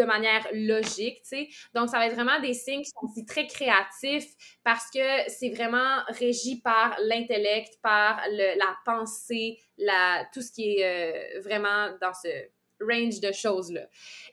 de 0.00 0.06
manière 0.06 0.46
logique, 0.52 1.22
tu 1.22 1.28
sais. 1.28 1.48
Donc, 1.74 1.88
ça 1.88 1.98
va 1.98 2.06
être 2.06 2.14
vraiment 2.14 2.40
des 2.40 2.54
signes 2.54 2.82
qui 2.82 2.90
sont 2.90 3.06
aussi 3.06 3.24
très 3.24 3.46
créatifs 3.46 4.32
parce 4.64 4.90
que 4.90 5.28
c'est 5.28 5.50
vraiment 5.50 6.02
régi 6.08 6.60
par 6.60 6.96
l'intellect, 7.02 7.78
par 7.82 8.20
la 8.30 8.76
pensée, 8.84 9.58
la, 9.78 10.26
tout 10.32 10.40
ce 10.40 10.52
qui 10.52 10.76
est 10.76 10.84
euh, 10.84 11.40
vraiment 11.40 11.90
dans 12.00 12.12
ce 12.14 12.28
range 12.80 13.20
de 13.20 13.32
choses-là. 13.32 13.82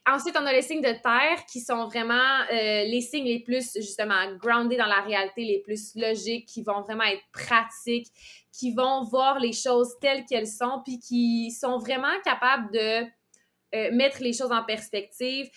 Ensuite, 0.08 0.38
on 0.40 0.46
a 0.46 0.54
les 0.54 0.62
signes 0.62 0.82
de 0.82 0.94
terre 1.02 1.46
qui 1.52 1.60
sont 1.60 1.86
vraiment 1.88 2.40
euh, 2.52 2.84
les 2.86 3.02
signes 3.02 3.26
les 3.26 3.40
plus, 3.40 3.74
justement, 3.76 4.34
grounded 4.38 4.78
dans 4.78 4.86
la 4.86 5.02
réalité, 5.02 5.44
les 5.44 5.60
plus 5.60 5.96
logiques, 5.96 6.48
qui 6.48 6.64
vont 6.64 6.82
vraiment 6.82 7.04
être 7.04 7.24
pratiques, 7.34 8.08
qui 8.52 8.74
vont 8.74 9.04
voir 9.04 9.40
les 9.40 9.54
choses 9.54 9.94
telles 10.00 10.26
qu'elles 10.26 10.48
sont, 10.48 10.82
puis 10.84 11.00
qui 11.00 11.52
sont 11.52 11.78
vraiment 11.78 12.14
capables 12.24 12.72
de 12.72 13.06
euh, 13.76 13.92
mettre 13.92 14.22
les 14.22 14.34
choses 14.34 14.52
en 14.52 14.64
perspective, 14.64 15.50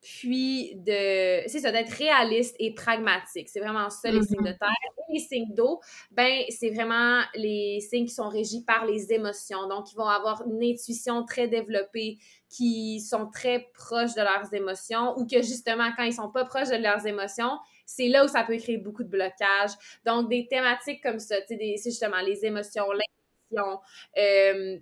puis 0.00 0.76
de, 0.76 1.42
c'est 1.48 1.58
ça, 1.58 1.72
d'être 1.72 1.90
réaliste 1.90 2.54
et 2.58 2.72
pragmatique. 2.72 3.48
C'est 3.48 3.60
vraiment 3.60 3.90
ça, 3.90 4.10
les 4.10 4.22
signes 4.22 4.44
de 4.44 4.52
terre. 4.52 4.68
Et 5.08 5.14
les 5.14 5.18
signes 5.18 5.54
d'eau, 5.54 5.80
ben, 6.12 6.42
c'est 6.50 6.70
vraiment 6.70 7.22
les 7.34 7.80
signes 7.80 8.06
qui 8.06 8.14
sont 8.14 8.28
régis 8.28 8.62
par 8.64 8.86
les 8.86 9.12
émotions. 9.12 9.66
Donc, 9.66 9.90
ils 9.92 9.96
vont 9.96 10.06
avoir 10.06 10.46
une 10.46 10.62
intuition 10.62 11.24
très 11.24 11.48
développée, 11.48 12.18
qui 12.48 13.00
sont 13.00 13.28
très 13.28 13.68
proches 13.74 14.14
de 14.14 14.22
leurs 14.22 14.54
émotions, 14.54 15.18
ou 15.18 15.26
que 15.26 15.42
justement, 15.42 15.90
quand 15.96 16.04
ils 16.04 16.14
sont 16.14 16.30
pas 16.30 16.44
proches 16.44 16.68
de 16.68 16.76
leurs 16.76 17.06
émotions, 17.06 17.58
c'est 17.84 18.08
là 18.08 18.24
où 18.24 18.28
ça 18.28 18.44
peut 18.44 18.56
créer 18.56 18.78
beaucoup 18.78 19.02
de 19.02 19.08
blocages. 19.08 19.72
Donc, 20.06 20.28
des 20.28 20.46
thématiques 20.46 21.02
comme 21.02 21.18
ça, 21.18 21.36
c'est 21.46 21.76
justement 21.84 22.20
les 22.20 22.44
émotions, 22.44 22.86
l'intuition, 22.92 23.80
euh, 24.16 24.78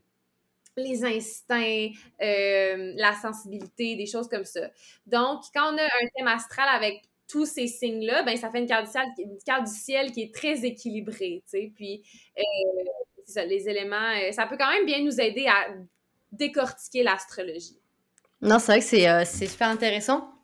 les 0.76 1.04
instincts, 1.04 1.90
euh, 2.22 2.92
la 2.96 3.14
sensibilité, 3.14 3.96
des 3.96 4.06
choses 4.06 4.28
comme 4.28 4.44
ça. 4.44 4.70
Donc, 5.06 5.42
quand 5.54 5.72
on 5.72 5.78
a 5.78 5.82
un 5.82 6.08
thème 6.16 6.28
astral 6.28 6.68
avec 6.68 7.02
tous 7.28 7.46
ces 7.46 7.66
signes-là, 7.66 8.22
ben 8.22 8.36
ça 8.36 8.50
fait 8.50 8.60
une 8.60 8.66
carte, 8.66 9.64
du 9.64 9.72
ciel, 9.72 10.12
qui 10.12 10.22
est 10.22 10.34
très 10.34 10.64
équilibrée, 10.64 11.42
tu 11.44 11.58
sais. 11.58 11.72
Puis, 11.74 12.02
euh, 12.38 12.42
ça, 13.26 13.44
les 13.44 13.68
éléments, 13.68 14.12
euh, 14.22 14.30
ça 14.32 14.46
peut 14.46 14.56
quand 14.56 14.70
même 14.70 14.86
bien 14.86 15.02
nous 15.02 15.20
aider 15.20 15.46
à 15.46 15.74
décortiquer 16.30 17.02
l'astrologie. 17.02 17.78
Non, 18.40 18.58
c'est 18.58 18.72
vrai 18.72 18.80
que 18.80 19.24
c'est 19.24 19.46
super 19.46 19.68
intéressant. 19.68 20.35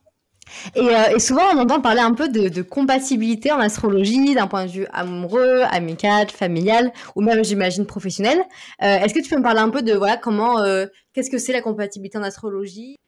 Euh, 0.77 1.15
et, 1.15 1.19
souvent, 1.19 1.43
on 1.53 1.59
entend 1.59 1.81
parler 1.81 2.01
un 2.01 2.13
peu 2.13 2.29
de, 2.29 2.61
compatibilité 2.61 3.51
en 3.51 3.59
astrologie, 3.59 4.35
d'un 4.35 4.47
point 4.47 4.65
de 4.65 4.71
vue 4.71 4.87
amoureux, 4.93 5.61
amical, 5.69 6.29
familial, 6.29 6.91
ou 7.15 7.21
même, 7.21 7.43
j'imagine, 7.43 7.85
professionnel. 7.85 8.39
Euh, 8.81 8.97
est-ce 8.99 9.13
que 9.13 9.19
tu 9.19 9.29
peux 9.29 9.37
me 9.37 9.43
parler 9.43 9.59
un 9.59 9.69
peu 9.69 9.81
de 9.81 9.93
voilà 9.93 10.17
comment, 10.17 10.59
euh, 10.59 10.85
qu'est-ce 11.13 11.29
que 11.29 11.37
c'est 11.37 11.53
la 11.53 11.61
compatibilité 11.61 12.17
en 12.17 12.23
astrologie? 12.23 12.99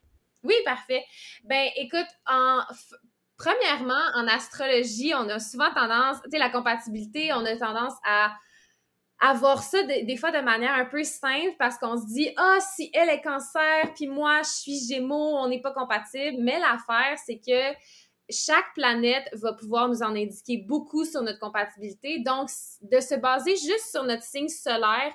Oui, 0.43 0.53
parfait. 0.63 1.03
Ben, 1.43 1.67
écoute, 1.77 2.07
en 2.27 2.59
premièrement, 3.37 4.01
en 4.15 4.27
astrologie, 4.27 5.13
on 5.15 5.27
a 5.29 5.39
souvent 5.39 5.71
tendance, 5.73 6.17
tu 6.23 6.31
sais, 6.31 6.37
la 6.37 6.49
compatibilité, 6.49 7.33
on 7.33 7.45
a 7.45 7.57
tendance 7.57 7.93
à 8.07 8.31
avoir 9.19 9.63
ça 9.63 9.81
des 9.83 10.17
fois 10.17 10.31
de 10.31 10.41
manière 10.41 10.73
un 10.73 10.85
peu 10.85 11.03
simple 11.03 11.55
parce 11.57 11.77
qu'on 11.77 11.97
se 11.97 12.05
dit 12.07 12.29
ah 12.37 12.57
si 12.59 12.91
elle 12.93 13.09
est 13.09 13.21
cancer 13.21 13.93
puis 13.95 14.07
moi 14.07 14.41
je 14.43 14.49
suis 14.49 14.87
gémeaux 14.87 15.37
on 15.37 15.47
n'est 15.47 15.61
pas 15.61 15.71
compatible. 15.71 16.37
Mais 16.41 16.59
l'affaire 16.59 17.17
c'est 17.25 17.39
que 17.39 17.77
chaque 18.29 18.73
planète 18.73 19.27
va 19.33 19.53
pouvoir 19.53 19.87
nous 19.87 20.01
en 20.01 20.15
indiquer 20.15 20.57
beaucoup 20.57 21.05
sur 21.05 21.21
notre 21.21 21.39
compatibilité. 21.39 22.19
Donc 22.19 22.49
de 22.81 22.99
se 22.99 23.15
baser 23.15 23.55
juste 23.55 23.91
sur 23.91 24.03
notre 24.03 24.23
signe 24.23 24.49
solaire 24.49 25.13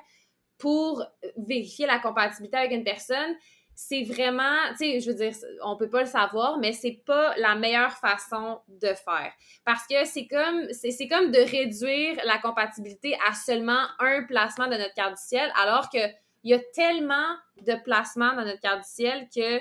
pour 0.58 1.04
vérifier 1.36 1.86
la 1.86 1.98
compatibilité 1.98 2.56
avec 2.56 2.72
une 2.72 2.84
personne 2.84 3.34
c'est 3.74 4.02
vraiment, 4.02 4.56
tu 4.72 4.76
sais, 4.78 5.00
je 5.00 5.10
veux 5.10 5.16
dire, 5.16 5.32
on 5.64 5.76
peut 5.76 5.88
pas 5.88 6.00
le 6.00 6.06
savoir, 6.06 6.58
mais 6.58 6.72
c'est 6.72 7.02
pas 7.06 7.34
la 7.36 7.54
meilleure 7.54 7.92
façon 7.92 8.60
de 8.68 8.88
faire. 8.88 9.32
Parce 9.64 9.86
que 9.86 10.04
c'est 10.04 10.26
comme, 10.26 10.68
c'est 10.72 11.08
comme 11.08 11.30
de 11.30 11.38
réduire 11.38 12.20
la 12.24 12.38
compatibilité 12.38 13.16
à 13.28 13.34
seulement 13.34 13.86
un 13.98 14.24
placement 14.24 14.66
de 14.66 14.76
notre 14.76 14.94
carte 14.94 15.14
du 15.14 15.22
ciel, 15.22 15.50
alors 15.56 15.88
que 15.90 15.98
il 16.42 16.50
y 16.50 16.54
a 16.54 16.60
tellement 16.74 17.36
de 17.66 17.74
placements 17.84 18.34
dans 18.34 18.44
notre 18.44 18.60
carte 18.60 18.80
du 18.80 18.88
ciel 18.88 19.28
que 19.34 19.60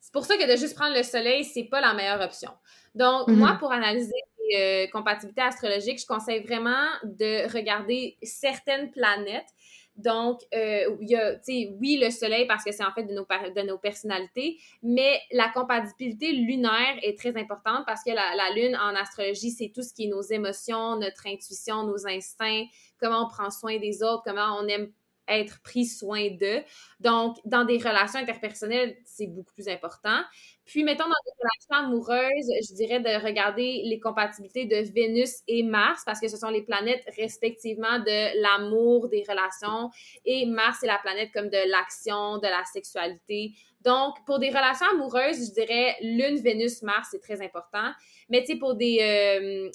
c'est 0.00 0.12
pour 0.12 0.24
ça 0.24 0.36
que 0.36 0.50
de 0.50 0.56
juste 0.56 0.74
prendre 0.74 0.96
le 0.96 1.02
soleil, 1.02 1.44
c'est 1.44 1.64
pas 1.64 1.80
la 1.80 1.92
meilleure 1.94 2.20
option. 2.20 2.50
Donc, 2.94 3.28
moi, 3.28 3.56
pour 3.60 3.70
analyser 3.70 4.14
euh, 4.54 4.86
compatibilités 4.88 5.42
astrologiques, 5.42 6.00
je 6.00 6.06
conseille 6.06 6.42
vraiment 6.42 6.86
de 7.04 7.52
regarder 7.52 8.16
certaines 8.22 8.90
planètes. 8.90 9.48
Donc, 9.96 10.40
euh, 10.54 10.96
il 11.00 11.10
y 11.10 11.16
a, 11.16 11.36
oui, 11.78 12.00
le 12.02 12.10
soleil 12.10 12.46
parce 12.46 12.64
que 12.64 12.72
c'est 12.72 12.84
en 12.84 12.92
fait 12.92 13.04
de 13.04 13.12
nos, 13.12 13.24
de 13.24 13.66
nos 13.66 13.76
personnalités, 13.76 14.58
mais 14.82 15.20
la 15.30 15.48
compatibilité 15.48 16.32
lunaire 16.32 16.96
est 17.02 17.18
très 17.18 17.36
importante 17.36 17.84
parce 17.86 18.02
que 18.02 18.10
la, 18.10 18.34
la 18.34 18.50
lune 18.54 18.76
en 18.76 18.94
astrologie, 18.94 19.50
c'est 19.50 19.72
tout 19.74 19.82
ce 19.82 19.92
qui 19.92 20.04
est 20.04 20.08
nos 20.08 20.22
émotions, 20.22 20.96
notre 20.96 21.26
intuition, 21.26 21.84
nos 21.84 22.06
instincts, 22.06 22.64
comment 22.98 23.26
on 23.26 23.28
prend 23.28 23.50
soin 23.50 23.78
des 23.78 24.02
autres, 24.02 24.22
comment 24.24 24.56
on 24.58 24.66
aime 24.68 24.90
être 25.30 25.62
pris 25.62 25.86
soin 25.86 26.28
d'eux. 26.30 26.62
Donc, 26.98 27.36
dans 27.44 27.64
des 27.64 27.78
relations 27.78 28.18
interpersonnelles, 28.18 28.96
c'est 29.04 29.26
beaucoup 29.26 29.52
plus 29.54 29.68
important. 29.68 30.20
Puis, 30.64 30.84
mettons, 30.84 31.04
dans 31.04 31.10
des 31.10 31.32
relations 31.40 31.86
amoureuses, 31.86 32.68
je 32.68 32.74
dirais 32.74 33.00
de 33.00 33.24
regarder 33.24 33.82
les 33.84 33.98
compatibilités 33.98 34.66
de 34.66 34.76
Vénus 34.92 35.40
et 35.48 35.62
Mars, 35.62 36.02
parce 36.04 36.20
que 36.20 36.28
ce 36.28 36.36
sont 36.36 36.50
les 36.50 36.62
planètes 36.62 37.04
respectivement 37.16 37.98
de 37.98 38.40
l'amour, 38.42 39.08
des 39.08 39.24
relations, 39.28 39.90
et 40.24 40.46
Mars, 40.46 40.78
c'est 40.80 40.86
la 40.86 40.98
planète 40.98 41.30
comme 41.32 41.48
de 41.48 41.70
l'action, 41.70 42.38
de 42.38 42.46
la 42.46 42.64
sexualité. 42.64 43.52
Donc, 43.80 44.16
pour 44.26 44.38
des 44.38 44.50
relations 44.50 44.86
amoureuses, 44.92 45.48
je 45.48 45.52
dirais 45.52 45.96
Lune, 46.02 46.40
Vénus, 46.40 46.82
Mars, 46.82 47.08
c'est 47.10 47.20
très 47.20 47.42
important. 47.42 47.90
Mais, 48.28 48.40
tu 48.40 48.52
sais, 48.52 48.58
pour 48.58 48.74
des... 48.74 48.98
Euh, 49.00 49.70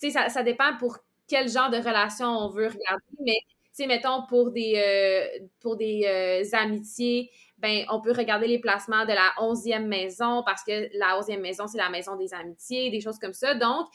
tu 0.00 0.08
sais, 0.08 0.10
ça, 0.10 0.30
ça 0.30 0.42
dépend 0.42 0.76
pour 0.78 0.98
quel 1.28 1.48
genre 1.48 1.70
de 1.70 1.76
relation 1.76 2.26
on 2.26 2.48
veut 2.48 2.66
regarder, 2.66 3.04
mais 3.20 3.38
sais, 3.72 3.86
mettons, 3.86 4.26
pour 4.28 4.50
des, 4.50 4.74
euh, 4.76 5.46
pour 5.60 5.76
des 5.76 6.04
euh, 6.06 6.56
amitiés, 6.56 7.30
ben, 7.58 7.84
on 7.90 8.00
peut 8.00 8.12
regarder 8.12 8.46
les 8.46 8.58
placements 8.58 9.04
de 9.04 9.12
la 9.12 9.32
onzième 9.38 9.86
maison 9.86 10.42
parce 10.44 10.64
que 10.64 10.88
la 10.98 11.18
onzième 11.18 11.40
maison, 11.40 11.66
c'est 11.66 11.78
la 11.78 11.90
maison 11.90 12.16
des 12.16 12.32
amitiés, 12.34 12.90
des 12.90 13.00
choses 13.00 13.18
comme 13.18 13.34
ça. 13.34 13.54
Donc, 13.54 13.86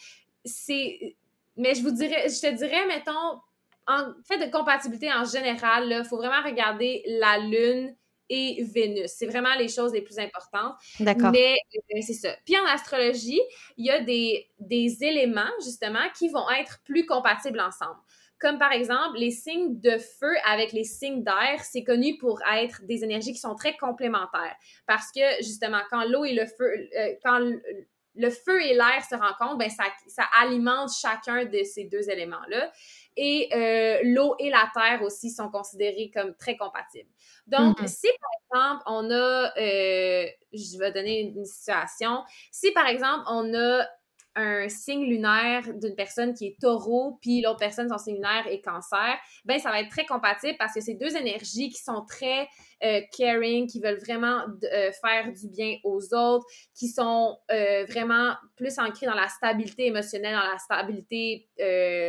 c'est. 0.44 1.16
Mais 1.58 1.74
je 1.74 1.82
vous 1.82 1.92
dirais, 1.92 2.28
je 2.30 2.42
te 2.42 2.54
dirais, 2.54 2.86
mettons, 2.88 3.40
en 3.88 4.14
fait 4.28 4.46
de 4.46 4.52
compatibilité 4.52 5.12
en 5.12 5.26
général, 5.26 5.90
il 5.90 6.06
faut 6.06 6.18
vraiment 6.18 6.44
regarder 6.44 7.04
la 7.08 7.40
Lune 7.40 7.96
et 8.30 8.64
Vénus. 8.64 9.12
C'est 9.16 9.28
vraiment 9.28 9.54
les 9.56 9.68
choses 9.68 9.94
les 9.94 10.02
plus 10.02 10.18
importantes. 10.20 10.76
D'accord. 11.00 11.32
Mais 11.32 11.56
euh, 11.76 12.02
c'est 12.02 12.14
ça. 12.14 12.30
Puis 12.46 12.58
en 12.58 12.66
astrologie, 12.66 13.42
il 13.78 13.86
y 13.86 13.92
a 13.92 14.02
des, 14.02 14.48
des 14.60 15.04
éléments, 15.04 15.52
justement, 15.64 16.08
qui 16.18 16.30
vont 16.30 16.50
être 16.50 16.80
plus 16.84 17.06
compatibles 17.06 17.60
ensemble. 17.60 18.00
Comme 18.46 18.60
par 18.60 18.74
exemple, 18.74 19.18
les 19.18 19.32
signes 19.32 19.80
de 19.80 19.98
feu 19.98 20.36
avec 20.46 20.72
les 20.72 20.84
signes 20.84 21.24
d'air, 21.24 21.60
c'est 21.64 21.84
connu 21.84 22.16
pour 22.20 22.40
être 22.54 22.86
des 22.86 23.04
énergies 23.04 23.34
qui 23.34 23.40
sont 23.40 23.56
très 23.56 23.76
complémentaires. 23.76 24.56
Parce 24.86 25.12
que 25.12 25.38
justement, 25.38 25.80
quand 25.90 26.08
l'eau 26.08 26.26
et 26.26 26.34
le 26.34 26.46
feu, 26.46 26.72
euh, 26.96 27.16
quand 27.24 27.40
le 27.40 28.30
feu 28.30 28.62
et 28.62 28.76
l'air 28.76 29.04
se 29.10 29.16
rencontrent, 29.16 29.58
ben 29.58 29.72
ça, 29.72 29.86
ça 30.06 30.26
alimente 30.40 30.92
chacun 30.94 31.46
de 31.46 31.64
ces 31.64 31.86
deux 31.86 32.08
éléments-là. 32.08 32.72
et 33.18 33.50
euh, 33.52 34.02
l'eau 34.04 34.36
et 34.38 34.52
la 34.52 34.70
terre 34.76 35.02
aussi 35.02 35.32
sont 35.32 35.50
considérés 35.50 36.12
comme 36.14 36.36
très 36.36 36.56
compatibles. 36.56 37.10
Donc, 37.48 37.80
mm-hmm. 37.80 37.88
si 37.88 38.08
par 38.52 38.62
exemple, 38.70 38.84
on 38.86 39.10
a, 39.10 39.54
euh, 39.58 40.28
je 40.54 40.78
vais 40.78 40.92
donner 40.92 41.22
une 41.22 41.46
situation, 41.46 42.24
si 42.52 42.70
par 42.74 42.86
exemple, 42.86 43.24
on 43.28 43.52
a 43.56 43.88
un 44.36 44.68
signe 44.68 45.06
lunaire 45.06 45.64
d'une 45.74 45.96
personne 45.96 46.34
qui 46.34 46.48
est 46.48 46.60
taureau, 46.60 47.18
puis 47.22 47.42
l'autre 47.42 47.60
personne, 47.60 47.88
son 47.90 47.98
signe 47.98 48.16
lunaire 48.16 48.46
est 48.50 48.62
cancer, 48.62 49.18
ben 49.46 49.60
ça 49.60 49.70
va 49.70 49.80
être 49.80 49.90
très 49.90 50.06
compatible 50.06 50.56
parce 50.60 50.74
que 50.74 50.82
c'est 50.82 50.96
deux 50.96 51.16
énergies 51.16 51.70
qui 51.70 51.82
sont 51.82 52.06
très 52.06 52.48
euh, 52.84 53.02
caring, 53.18 53.68
qui 53.68 53.80
veulent 53.80 54.00
vraiment 54.00 54.42
euh, 54.74 54.92
faire 55.02 55.32
du 55.32 55.48
bien 55.50 55.78
aux 55.84 56.14
autres, 56.14 56.46
qui 56.74 56.88
sont 56.90 57.38
euh, 57.52 57.86
vraiment 57.86 58.34
plus 58.58 58.78
ancrées 58.80 59.06
dans 59.06 59.16
la 59.16 59.30
stabilité 59.30 59.88
émotionnelle, 59.88 60.36
dans 60.36 60.52
la 60.52 60.58
stabilité 60.58 61.48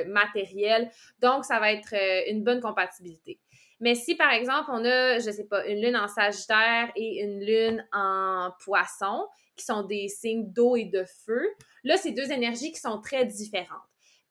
matérielle. 0.09 0.91
Donc, 1.21 1.45
ça 1.45 1.61
va 1.61 1.73
être 1.73 1.95
une 2.29 2.43
bonne 2.43 2.61
compatibilité. 2.61 3.41
Mais 3.81 3.95
si, 3.95 4.15
par 4.15 4.33
exemple, 4.33 4.71
on 4.71 4.85
a, 4.85 5.19
je 5.19 5.31
sais 5.31 5.47
pas, 5.47 5.67
une 5.67 5.83
lune 5.83 5.97
en 5.97 6.09
Sagittaire 6.09 6.91
et 6.97 7.23
une 7.23 7.45
lune 7.45 7.87
en 7.93 8.51
Poisson, 8.65 9.27
qui 9.57 9.65
sont 9.65 9.83
des 9.83 10.09
signes 10.09 10.53
d'eau 10.53 10.77
et 10.77 10.85
de 10.85 11.05
feu, 11.25 11.43
là, 11.87 11.97
c'est 11.97 12.13
deux 12.13 12.31
énergies 12.31 12.73
qui 12.73 12.81
sont 12.81 13.01
très 13.01 13.25
différentes. 13.25 13.83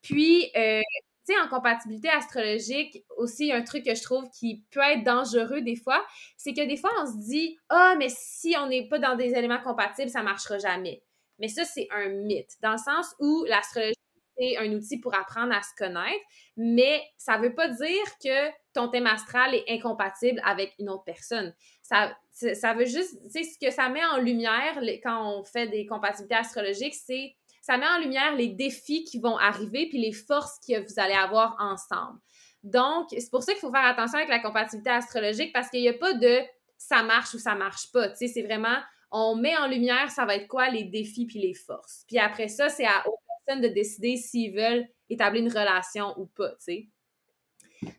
Puis, 0.01 0.51
euh, 0.55 0.81
tu 1.27 1.33
sais, 1.33 1.39
en 1.41 1.47
compatibilité 1.47 2.09
astrologique, 2.09 3.03
aussi, 3.17 3.51
un 3.51 3.63
truc 3.63 3.85
que 3.85 3.95
je 3.95 4.03
trouve 4.03 4.29
qui 4.29 4.63
peut 4.71 4.81
être 4.81 5.03
dangereux 5.03 5.61
des 5.61 5.75
fois, 5.75 6.05
c'est 6.37 6.53
que 6.53 6.65
des 6.65 6.77
fois, 6.77 6.91
on 7.01 7.07
se 7.07 7.17
dit, 7.27 7.57
ah, 7.69 7.95
mais 7.97 8.09
si 8.09 8.55
on 8.59 8.67
n'est 8.67 8.87
pas 8.87 8.99
dans 8.99 9.15
des 9.15 9.33
éléments 9.33 9.61
compatibles, 9.61 10.09
ça 10.09 10.21
marchera 10.21 10.59
jamais. 10.59 11.01
Mais 11.39 11.47
ça, 11.47 11.65
c'est 11.65 11.87
un 11.91 12.09
mythe, 12.09 12.55
dans 12.61 12.73
le 12.73 12.77
sens 12.77 13.15
où 13.19 13.45
l'astrologie 13.47 13.95
c'est 14.37 14.57
un 14.57 14.71
outil 14.73 14.99
pour 14.99 15.15
apprendre 15.15 15.53
à 15.53 15.61
se 15.61 15.73
connaître, 15.77 16.23
mais 16.57 17.01
ça 17.17 17.37
ne 17.37 17.43
veut 17.43 17.55
pas 17.55 17.69
dire 17.69 18.03
que 18.23 18.51
ton 18.73 18.89
thème 18.89 19.07
astral 19.07 19.53
est 19.55 19.63
incompatible 19.69 20.41
avec 20.43 20.73
une 20.79 20.89
autre 20.89 21.03
personne. 21.05 21.53
Ça, 21.81 22.17
ça 22.31 22.73
veut 22.73 22.85
juste, 22.85 23.17
tu 23.23 23.29
sais, 23.29 23.43
ce 23.43 23.57
que 23.57 23.71
ça 23.71 23.89
met 23.89 24.03
en 24.05 24.17
lumière 24.17 24.79
quand 25.03 25.39
on 25.39 25.43
fait 25.43 25.67
des 25.67 25.85
compatibilités 25.85 26.35
astrologiques, 26.35 26.95
c'est 26.95 27.35
ça 27.65 27.77
met 27.77 27.87
en 27.87 27.97
lumière 27.97 28.35
les 28.35 28.49
défis 28.49 29.03
qui 29.05 29.19
vont 29.19 29.37
arriver 29.37 29.87
puis 29.89 29.97
les 29.97 30.11
forces 30.11 30.59
que 30.59 30.79
vous 30.79 30.99
allez 30.99 31.15
avoir 31.15 31.55
ensemble. 31.57 32.19
Donc, 32.61 33.07
c'est 33.09 33.31
pour 33.31 33.41
ça 33.41 33.53
qu'il 33.53 33.61
faut 33.61 33.71
faire 33.71 33.85
attention 33.85 34.19
avec 34.19 34.29
la 34.29 34.39
compatibilité 34.39 34.91
astrologique 34.91 35.51
parce 35.51 35.71
qu'il 35.71 35.81
n'y 35.81 35.89
a 35.89 35.93
pas 35.93 36.13
de 36.13 36.41
ça 36.77 37.01
marche 37.01 37.33
ou 37.33 37.39
ça 37.39 37.55
marche 37.55 37.91
pas. 37.91 38.09
Tu 38.09 38.17
sais, 38.17 38.27
c'est 38.27 38.43
vraiment 38.43 38.77
on 39.09 39.35
met 39.35 39.57
en 39.57 39.65
lumière 39.67 40.11
ça 40.11 40.25
va 40.25 40.35
être 40.35 40.47
quoi 40.47 40.69
les 40.69 40.83
défis 40.83 41.25
puis 41.25 41.39
les 41.39 41.55
forces. 41.55 42.03
Puis 42.07 42.19
après 42.19 42.49
ça, 42.49 42.69
c'est 42.69 42.85
à 42.85 43.03
de 43.47 43.67
décider 43.67 44.17
s'ils 44.17 44.55
veulent 44.55 44.87
établir 45.09 45.43
une 45.43 45.49
relation 45.49 46.13
ou 46.19 46.25
pas, 46.25 46.49
tu 46.51 46.55
sais. 46.59 46.87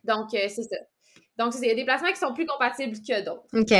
Donc, 0.03 0.33
euh, 0.33 0.47
c'est 0.49 0.63
ça. 0.63 0.77
Donc, 1.37 1.53
il 1.55 1.67
y 1.67 1.71
a 1.71 1.75
des 1.75 1.85
placements 1.85 2.11
qui 2.11 2.19
sont 2.19 2.33
plus 2.33 2.45
compatibles 2.45 2.97
que 2.97 3.23
d'autres. 3.23 3.47
OK. 3.53 3.73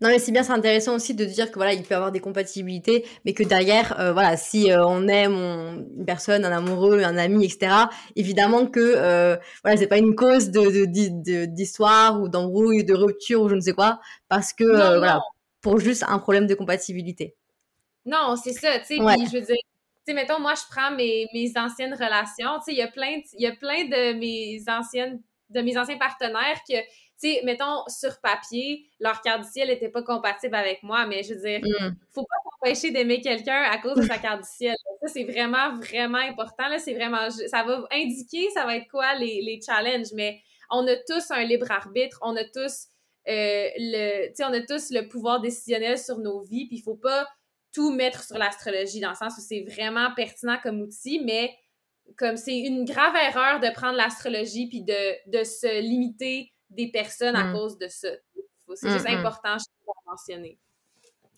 Non, 0.00 0.08
mais 0.08 0.18
c'est 0.18 0.32
bien, 0.32 0.42
c'est 0.42 0.52
intéressant 0.52 0.96
aussi 0.96 1.14
de 1.14 1.24
dire 1.24 1.50
que 1.50 1.56
voilà, 1.56 1.72
il 1.72 1.82
peut 1.82 1.92
y 1.92 1.94
avoir 1.94 2.12
des 2.12 2.20
compatibilités, 2.20 3.06
mais 3.24 3.32
que 3.32 3.42
derrière, 3.42 3.98
euh, 4.00 4.12
voilà, 4.12 4.36
si 4.36 4.70
euh, 4.70 4.84
on 4.86 5.06
aime 5.08 5.34
une 5.96 6.04
personne, 6.04 6.44
un 6.44 6.52
amoureux, 6.52 7.02
un 7.02 7.16
ami, 7.16 7.44
etc., 7.44 7.72
évidemment 8.16 8.66
que 8.66 8.80
euh, 8.80 9.36
voilà, 9.62 9.76
c'est 9.76 9.86
pas 9.86 9.98
une 9.98 10.14
cause 10.14 10.50
de, 10.50 10.84
d'histoire 11.46 12.20
ou 12.20 12.28
d'embrouille, 12.28 12.84
de 12.84 12.94
rupture 12.94 13.42
ou 13.42 13.48
je 13.48 13.54
ne 13.54 13.60
sais 13.60 13.72
quoi, 13.72 14.00
parce 14.28 14.52
que 14.52 14.64
voilà, 14.64 15.20
pour 15.60 15.78
juste 15.78 16.04
un 16.06 16.18
problème 16.18 16.46
de 16.46 16.54
compatibilité. 16.54 17.36
Non, 18.04 18.36
c'est 18.36 18.52
ça, 18.52 18.78
tu 18.80 18.86
sais, 18.86 18.96
je 18.96 19.38
veux 19.38 19.44
dire, 19.44 19.56
tu 20.06 20.12
sais, 20.12 20.14
mettons, 20.14 20.38
moi, 20.38 20.52
je 20.54 20.62
prends 20.70 20.94
mes, 20.94 21.26
mes 21.32 21.50
anciennes 21.56 21.94
relations. 21.94 22.58
Tu 22.58 22.64
sais, 22.66 22.72
il 22.72 22.76
y 22.76 22.82
a 22.82 22.88
plein 22.88 23.84
de 23.84 24.18
mes 24.18 24.62
anciennes, 24.68 25.22
de 25.54 25.60
mes 25.60 25.78
anciens 25.78 25.98
partenaires 25.98 26.60
que, 26.68 26.80
tu 26.80 26.86
sais, 27.16 27.40
mettons, 27.44 27.84
sur 27.88 28.20
papier, 28.20 28.88
leur 28.98 29.20
carte 29.22 29.42
du 29.42 29.48
ciel 29.48 29.68
n'était 29.68 29.88
pas 29.88 30.02
compatible 30.02 30.54
avec 30.54 30.82
moi, 30.82 31.06
mais 31.06 31.22
je 31.22 31.34
veux 31.34 31.40
dire, 31.40 31.60
mm. 31.62 31.94
faut 32.12 32.24
pas 32.24 32.36
s'empêcher 32.50 32.90
d'aimer 32.90 33.20
quelqu'un 33.20 33.62
à 33.70 33.78
cause 33.78 33.96
de 33.96 34.02
sa 34.02 34.18
carte 34.18 34.42
du 34.42 34.48
ciel. 34.48 34.74
Ça, 35.02 35.08
c'est 35.08 35.24
vraiment, 35.24 35.74
vraiment 35.74 36.18
important. 36.18 36.68
Là, 36.68 36.78
c'est 36.78 36.94
vraiment, 36.94 37.30
ça 37.30 37.62
va 37.62 37.84
indiquer, 37.92 38.48
ça 38.50 38.64
va 38.64 38.76
être 38.76 38.88
quoi 38.90 39.14
les, 39.14 39.42
les 39.42 39.60
challenges, 39.64 40.12
mais 40.14 40.40
on 40.70 40.86
a 40.86 40.96
tous 40.96 41.30
un 41.30 41.44
libre 41.44 41.70
arbitre, 41.70 42.18
on 42.22 42.34
a 42.36 42.44
tous, 42.44 42.88
euh, 43.28 43.68
le, 43.76 44.32
on 44.42 44.52
a 44.52 44.60
tous 44.60 44.90
le 44.90 45.08
pouvoir 45.08 45.40
décisionnel 45.40 45.98
sur 45.98 46.18
nos 46.18 46.40
vies, 46.40 46.66
puis 46.66 46.78
il 46.78 46.82
faut 46.82 46.96
pas 46.96 47.28
tout 47.72 47.90
mettre 47.90 48.22
sur 48.22 48.38
l'astrologie, 48.38 49.00
dans 49.00 49.10
le 49.10 49.16
sens 49.16 49.34
où 49.36 49.40
c'est 49.40 49.62
vraiment 49.62 50.08
pertinent 50.14 50.58
comme 50.62 50.80
outil, 50.80 51.20
mais 51.24 51.54
comme 52.16 52.36
c'est 52.36 52.58
une 52.58 52.84
grave 52.84 53.14
erreur 53.16 53.60
de 53.60 53.72
prendre 53.72 53.96
l'astrologie 53.96 54.68
puis 54.68 54.82
de, 54.82 55.30
de, 55.30 55.44
se 55.44 55.80
limiter 55.80 56.52
des 56.70 56.90
personnes 56.90 57.36
à 57.36 57.44
mm. 57.44 57.52
cause 57.52 57.78
de 57.78 57.88
ça. 57.88 58.08
C'est 58.74 58.90
juste 58.90 59.08
important, 59.08 59.56
je 59.58 59.64
de 59.64 60.10
mentionner. 60.10 60.58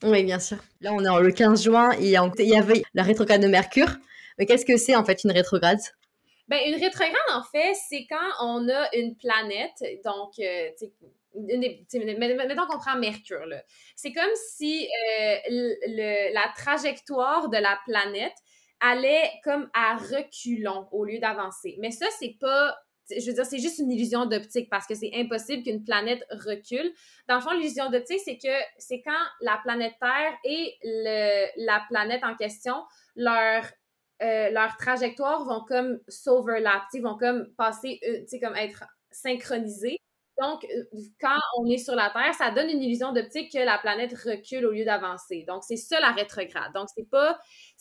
Oui, 0.03 0.25
bien 0.25 0.39
sûr. 0.39 0.59
Là, 0.81 0.93
on 0.93 1.01
est 1.01 1.23
le 1.23 1.33
15 1.33 1.65
juin 1.65 1.93
et 1.99 2.05
il 2.05 2.49
y 2.49 2.57
avait 2.57 2.83
la 2.95 3.03
rétrograde 3.03 3.43
de 3.43 3.49
Mercure. 3.49 3.91
Mais 4.39 4.47
qu'est-ce 4.47 4.67
que 4.67 4.77
c'est 4.77 4.95
en 4.95 5.05
fait 5.05 5.25
une 5.25 5.33
rétrograde? 5.33 5.79
Ben, 6.49 6.61
une 6.67 6.75
rétrograde, 6.75 7.15
en 7.33 7.43
fait, 7.43 7.75
c'est 7.89 8.07
quand 8.09 8.31
on 8.41 8.69
a 8.69 8.95
une 8.95 9.17
planète, 9.17 9.83
donc, 10.05 10.35
euh, 10.39 10.71
mettons 11.35 12.67
qu'on 12.67 12.79
prend 12.79 12.97
Mercure, 12.97 13.47
C'est 13.97 14.13
comme 14.13 14.31
si 14.57 14.87
euh, 15.19 15.75
la 16.33 16.53
trajectoire 16.57 17.49
de 17.49 17.57
la 17.57 17.79
planète 17.87 18.37
allait 18.81 19.31
comme 19.45 19.69
à 19.75 19.97
reculons 19.97 20.87
au 20.93 21.05
lieu 21.05 21.19
d'avancer. 21.19 21.77
Mais 21.81 21.91
ça, 21.91 22.07
c'est 22.19 22.37
pas 22.41 22.77
je 23.11 23.27
veux 23.27 23.35
dire, 23.35 23.47
c'est 23.47 23.59
juste 23.59 23.79
une 23.79 23.91
illusion 23.91 24.27
d'optique 24.27 24.69
parce 24.69 24.87
que 24.87 24.95
c'est 24.95 25.13
impossible 25.15 25.63
qu'une 25.63 25.85
planète 25.85 26.25
recule. 26.31 26.93
Dans 27.29 27.37
le 27.37 27.41
fond, 27.41 27.53
l'illusion 27.53 27.91
d'optique, 27.91 28.21
c'est 28.25 28.39
que 28.39 28.53
c'est 28.79 29.03
quand 29.03 29.13
la 29.41 29.59
planète 29.63 29.95
Terre 30.01 30.35
et 30.45 30.75
la 31.57 31.85
planète 31.89 32.25
en 32.25 32.35
question, 32.35 32.75
leur, 33.15 33.65
euh, 34.23 34.51
trajectoire 34.79 35.45
vont 35.45 35.65
comme 35.65 36.01
s'overlap, 36.09 36.83
vont 37.01 37.17
comme 37.17 37.47
passer, 37.57 38.01
euh, 38.09 38.25
tu 38.29 38.41
comme 38.41 38.57
être 38.57 38.85
synchronisées. 39.11 39.99
Donc, 40.41 40.65
euh, 40.65 40.85
quand 41.21 41.39
on 41.59 41.67
est 41.67 41.79
sur 41.79 41.95
la 41.95 42.11
Terre, 42.11 42.35
ça 42.35 42.51
donne 42.51 42.69
une 42.69 42.83
illusion 42.83 43.13
d'optique 43.13 43.53
que 43.53 43.59
la 43.59 43.79
planète 43.79 44.13
recule 44.13 44.67
au 44.67 44.73
lieu 44.73 44.85
d'avancer. 44.85 45.45
Donc, 45.49 45.63
c'est 45.65 45.77
ça 45.77 45.99
la 46.01 46.13
rétrograde. 46.13 46.73
Donc, 46.75 46.89
c'est 46.95 47.09
pas, 47.09 47.39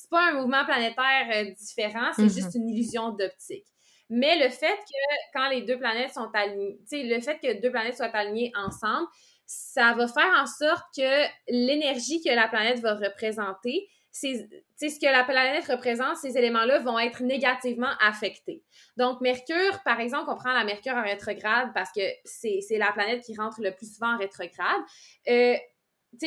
pas 0.10 0.30
un 0.32 0.34
mouvement 0.36 0.64
planétaire 0.64 1.28
euh, 1.34 1.52
différent, 1.52 2.12
c'est 2.16 2.24
mm-hmm. 2.24 2.36
juste 2.36 2.56
une 2.56 2.70
illusion 2.70 3.10
d'optique. 3.10 3.66
Mais 4.10 4.38
le 4.38 4.50
fait 4.50 4.78
que 4.78 5.34
quand 5.34 5.50
les 5.50 5.64
deux 5.64 5.78
planètes 5.78 6.14
sont 6.14 6.30
alignées, 6.34 6.78
le 6.92 7.20
fait 7.22 7.40
que 7.40 7.60
deux 7.60 7.72
planètes 7.72 7.98
soient 7.98 8.06
alignées 8.16 8.52
ensemble, 8.56 9.08
ça 9.48 9.94
va 9.94 10.08
faire 10.08 10.32
en 10.40 10.46
sorte 10.46 10.86
que 10.96 11.26
l'énergie 11.50 12.22
que 12.24 12.34
la 12.34 12.48
planète 12.48 12.80
va 12.80 12.96
représenter 12.96 13.88
c'est 14.16 14.90
ce 14.90 15.00
que 15.00 15.12
la 15.12 15.26
planète 15.26 15.66
représente, 15.66 16.16
ces 16.16 16.38
éléments-là 16.38 16.80
vont 16.80 16.98
être 16.98 17.22
négativement 17.22 17.92
affectés. 18.00 18.64
Donc, 18.96 19.20
Mercure, 19.20 19.82
par 19.84 20.00
exemple, 20.00 20.30
on 20.30 20.36
prend 20.36 20.54
la 20.54 20.64
Mercure 20.64 20.94
en 20.94 21.04
rétrograde 21.04 21.72
parce 21.74 21.92
que 21.92 22.02
c'est 22.24 22.78
la 22.78 22.94
planète 22.94 23.24
qui 23.26 23.36
rentre 23.36 23.60
le 23.62 23.72
plus 23.76 23.94
souvent 23.94 24.16
en 24.16 24.18
rétrograde. 24.18 24.82
Euh, 25.28 25.56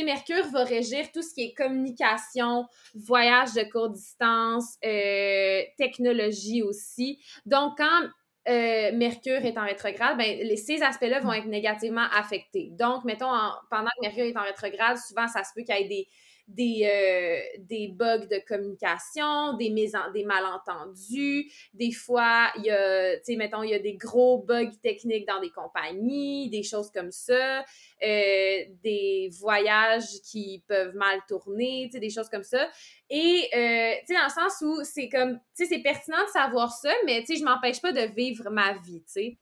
Mercure 0.05 0.47
va 0.53 0.65
régir 0.65 1.11
tout 1.13 1.23
ce 1.23 1.33
qui 1.33 1.45
est 1.45 1.55
communication, 1.55 2.67
voyage 2.95 3.55
de 3.55 3.63
courte 3.71 3.93
distance, 3.93 4.77
euh, 4.85 5.63
technologie 5.79 6.63
aussi. 6.63 7.19
Donc, 7.47 7.79
quand 7.79 8.03
euh, 8.49 8.93
Mercure 8.93 9.47
est 9.47 9.57
en 9.57 9.65
rétrograde, 9.65 10.19
ben, 10.19 10.57
ces 10.59 10.83
aspects-là 10.83 11.21
vont 11.21 11.33
être 11.33 11.47
négativement 11.47 12.07
affectés. 12.13 12.69
Donc, 12.73 13.05
mettons, 13.05 13.31
pendant 13.71 13.89
que 13.97 14.03
Mercure 14.03 14.25
est 14.25 14.37
en 14.37 14.43
rétrograde, 14.43 14.99
souvent, 14.99 15.27
ça 15.27 15.43
se 15.43 15.53
peut 15.55 15.63
qu'il 15.63 15.75
y 15.75 15.85
ait 15.85 15.89
des 15.89 16.07
des, 16.49 16.89
euh, 16.91 17.59
des 17.59 17.89
bugs 17.89 18.27
de 18.27 18.43
communication, 18.47 19.53
des, 19.59 20.25
malentendus. 20.25 21.53
Des 21.75 21.93
fois, 21.93 22.51
il 22.57 22.65
y 22.65 22.71
a, 22.71 23.17
tu 23.19 23.25
sais, 23.25 23.37
mettons, 23.37 23.63
il 23.63 23.71
y 23.71 23.75
a 23.75 23.79
des 23.79 23.95
gros 23.95 24.43
bugs 24.43 24.73
techniques 24.83 25.27
dans 25.27 25.41
des 25.41 25.51
compagnies, 25.51 26.49
des 26.49 26.63
choses 26.63 26.91
comme 26.91 27.13
ça, 27.13 27.61
euh, 28.03 28.65
des 28.83 29.31
voyages 29.39 30.21
qui 30.25 30.65
peuvent 30.67 30.95
mal 30.95 31.21
tourner, 31.29 31.85
tu 31.87 31.93
sais, 31.93 32.01
des 32.01 32.11
choses 32.11 32.31
comme 32.31 32.43
ça. 32.43 32.69
Et, 33.11 33.49
euh, 33.55 33.93
tu 34.01 34.07
sais, 34.07 34.15
dans 34.15 34.25
le 34.25 34.49
sens 34.49 34.63
où 34.63 34.83
c'est 34.85 35.11
comme, 35.11 35.39
tu 35.55 35.65
sais, 35.65 35.67
c'est 35.67 35.83
pertinent 35.83 36.25
de 36.25 36.31
savoir 36.31 36.73
ça, 36.73 36.93
mais, 37.05 37.21
tu 37.21 37.27
sais, 37.27 37.37
je 37.37 37.45
m'empêche 37.45 37.83
pas 37.83 37.93
de 37.93 38.13
vivre 38.15 38.49
ma 38.51 38.73
vie, 38.79 39.03
tu 39.03 39.13
sais. 39.13 39.39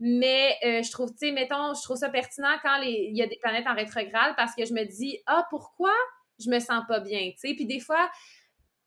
Mais 0.00 0.56
je 0.62 0.90
trouve, 0.92 1.10
tu 1.10 1.26
sais, 1.26 1.32
mettons, 1.32 1.74
je 1.74 1.82
trouve 1.82 1.96
ça 1.96 2.08
pertinent 2.08 2.54
quand 2.62 2.80
il 2.82 3.16
y 3.16 3.22
a 3.22 3.26
des 3.26 3.36
planètes 3.36 3.66
en 3.66 3.74
rétrograde 3.74 4.34
parce 4.36 4.54
que 4.54 4.64
je 4.64 4.72
me 4.72 4.84
dis, 4.84 5.18
ah, 5.26 5.44
pourquoi 5.50 5.90
je 6.38 6.50
me 6.50 6.58
sens 6.60 6.82
pas 6.88 7.00
bien, 7.00 7.30
tu. 7.38 7.54
Puis 7.54 7.66
des 7.66 7.80
fois, 7.80 8.08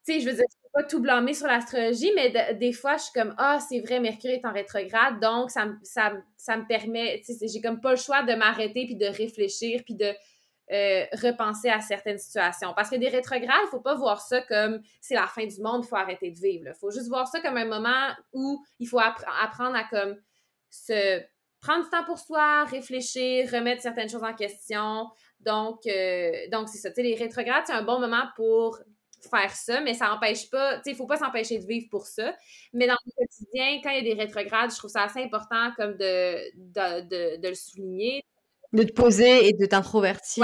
tu 0.06 0.14
sais, 0.14 0.20
je 0.20 0.30
veux 0.30 0.36
dire, 0.36 0.46
je 0.50 0.58
peux 0.64 0.82
pas 0.82 0.84
tout 0.84 1.00
blâmer 1.00 1.34
sur 1.34 1.48
l'astrologie, 1.48 2.12
mais 2.16 2.56
des 2.56 2.74
fois, 2.74 2.98
je 2.98 3.04
suis 3.04 3.14
comme, 3.14 3.36
ah, 3.38 3.60
c'est 3.60 3.80
vrai, 3.82 4.00
Mercure 4.00 4.32
est 4.32 4.46
en 4.46 4.54
rétrograde, 4.54 5.20
donc 5.20 5.52
ça, 5.52 5.68
ça, 5.84 6.14
ça 6.38 6.58
me 6.58 6.66
permet, 6.66 7.22
tu 7.26 7.34
sais, 7.34 7.48
j'ai 7.48 7.62
comme 7.62 7.82
pas 7.82 7.92
le 7.92 7.98
choix 7.98 8.24
de 8.24 8.34
m'arrêter 8.34 8.86
puis 8.86 8.96
de 8.96 9.06
réfléchir 9.06 9.82
puis 9.86 9.96
de 9.96 10.14
euh, 10.72 11.06
repenser 11.12 11.70
à 11.70 11.82
certaines 11.82 12.18
situations. 12.18 12.74
Parce 12.74 12.90
que 12.90 12.96
des 12.96 13.10
rétrogrades, 13.10 13.60
il 13.66 13.70
faut 13.70 13.82
pas 13.82 13.96
voir 13.96 14.22
ça 14.22 14.42
comme 14.44 14.82
c'est 15.02 15.16
la 15.16 15.28
fin 15.28 15.46
du 15.46 15.62
monde, 15.62 15.84
il 15.84 15.88
faut 15.88 15.98
arrêter 15.98 16.32
de 16.32 16.40
vivre. 16.40 16.68
Il 16.68 16.80
faut 16.80 16.92
juste 16.92 17.10
voir 17.10 17.28
ça 17.28 17.42
comme 17.42 17.58
un 17.58 17.66
moment 17.66 18.08
où 18.32 18.64
il 18.80 18.88
faut 18.88 19.00
apprendre 19.00 19.76
à 19.76 19.84
comme 19.84 20.16
se 20.70 21.22
prendre 21.60 21.84
du 21.84 21.90
temps 21.90 22.06
pour 22.06 22.18
soi, 22.18 22.64
réfléchir, 22.64 23.52
remettre 23.52 23.82
certaines 23.82 24.08
choses 24.08 24.24
en 24.24 24.34
question. 24.34 25.10
Donc, 25.46 25.86
euh, 25.88 26.32
donc 26.52 26.70
c'est 26.70 26.78
ça. 26.78 26.90
les 26.98 27.16
rétrogrades, 27.16 27.64
c'est 27.66 27.74
un 27.74 27.84
bon 27.84 28.00
moment 28.00 28.26
pour 28.36 28.80
faire 29.30 29.52
ça, 29.52 29.82
mais 29.82 29.94
ça 29.94 30.08
n'empêche 30.08 30.50
pas, 30.50 30.78
tu 30.78 30.84
sais, 30.84 30.92
il 30.92 30.96
faut 30.96 31.06
pas 31.06 31.18
s'empêcher 31.18 31.60
de 31.60 31.66
vivre 31.66 31.88
pour 31.90 32.08
ça. 32.08 32.36
Mais 32.74 32.88
dans 32.88 32.98
le 33.06 33.12
quotidien, 33.18 33.80
quand 33.84 33.92
il 33.92 34.06
y 34.06 34.12
a 34.12 34.16
des 34.16 34.20
rétrogrades, 34.20 34.72
je 34.72 34.78
trouve 34.78 34.90
ça 34.90 35.04
assez 35.04 35.22
important 35.22 35.72
comme 35.78 35.96
de, 35.98 36.38
de, 36.56 37.38
de, 37.38 37.48
le 37.48 37.56
souligner. 37.56 38.24
De 38.74 38.84
te 38.84 38.94
poser 38.94 39.48
et 39.48 39.54
de 39.54 39.66
t'introvertir. 39.66 40.44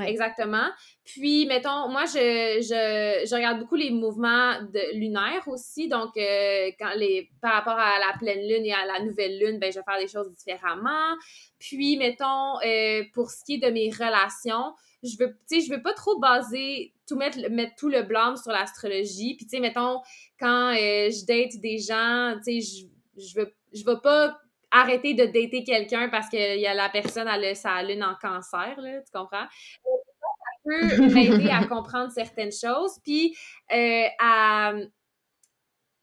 Exactement. 0.00 0.68
Puis, 1.04 1.46
mettons, 1.46 1.88
moi, 1.90 2.06
je, 2.06 2.60
je, 2.62 3.26
je, 3.26 3.34
regarde 3.34 3.60
beaucoup 3.60 3.74
les 3.74 3.90
mouvements 3.90 4.54
de, 4.62 4.96
lunaires 4.96 5.46
aussi. 5.48 5.88
Donc, 5.88 6.16
euh, 6.16 6.70
quand 6.78 6.94
les, 6.96 7.30
par 7.42 7.52
rapport 7.52 7.78
à 7.78 7.98
la 7.98 8.16
pleine 8.18 8.40
lune 8.48 8.64
et 8.64 8.72
à 8.72 8.86
la 8.86 9.04
nouvelle 9.04 9.38
lune, 9.38 9.58
ben, 9.58 9.70
je 9.70 9.78
vais 9.78 9.84
faire 9.84 9.98
des 9.98 10.08
choses 10.08 10.34
différemment. 10.34 11.14
Puis, 11.58 11.98
mettons, 11.98 12.58
euh, 12.64 13.02
pour 13.12 13.30
ce 13.30 13.44
qui 13.44 13.54
est 13.54 13.58
de 13.58 13.70
mes 13.70 13.90
relations, 13.90 14.72
je 15.02 15.16
veux, 15.18 15.36
je 15.50 15.70
veux 15.70 15.82
pas 15.82 15.92
trop 15.92 16.18
baser, 16.18 16.94
tout 17.06 17.16
mettre, 17.16 17.38
mettre 17.50 17.74
tout 17.76 17.90
le 17.90 18.02
blâme 18.02 18.36
sur 18.36 18.52
l'astrologie. 18.52 19.34
Puis, 19.36 19.44
tu 19.44 19.56
sais, 19.56 19.60
mettons, 19.60 20.00
quand 20.40 20.70
euh, 20.70 21.10
je 21.10 21.26
date 21.26 21.60
des 21.60 21.78
gens, 21.78 22.36
tu 22.44 22.60
sais, 22.60 22.86
je, 23.18 23.22
je 23.22 23.40
veux, 23.40 23.54
je 23.74 23.84
veux 23.84 24.00
pas 24.00 24.38
arrêter 24.72 25.14
de 25.14 25.26
dater 25.26 25.62
quelqu'un 25.64 26.08
parce 26.08 26.28
que 26.28 26.58
y 26.58 26.66
a 26.66 26.74
la 26.74 26.88
personne 26.88 27.28
a 27.28 27.54
sa 27.54 27.82
lune 27.82 28.02
en 28.02 28.14
cancer, 28.20 28.74
là, 28.78 29.00
tu 29.02 29.12
comprends? 29.12 29.46
Ça 29.46 30.50
peut 30.64 31.06
m'aider 31.14 31.50
à 31.50 31.64
comprendre 31.66 32.10
certaines 32.10 32.52
choses, 32.52 32.98
puis 33.04 33.36
euh, 33.72 34.06
à 34.18 34.72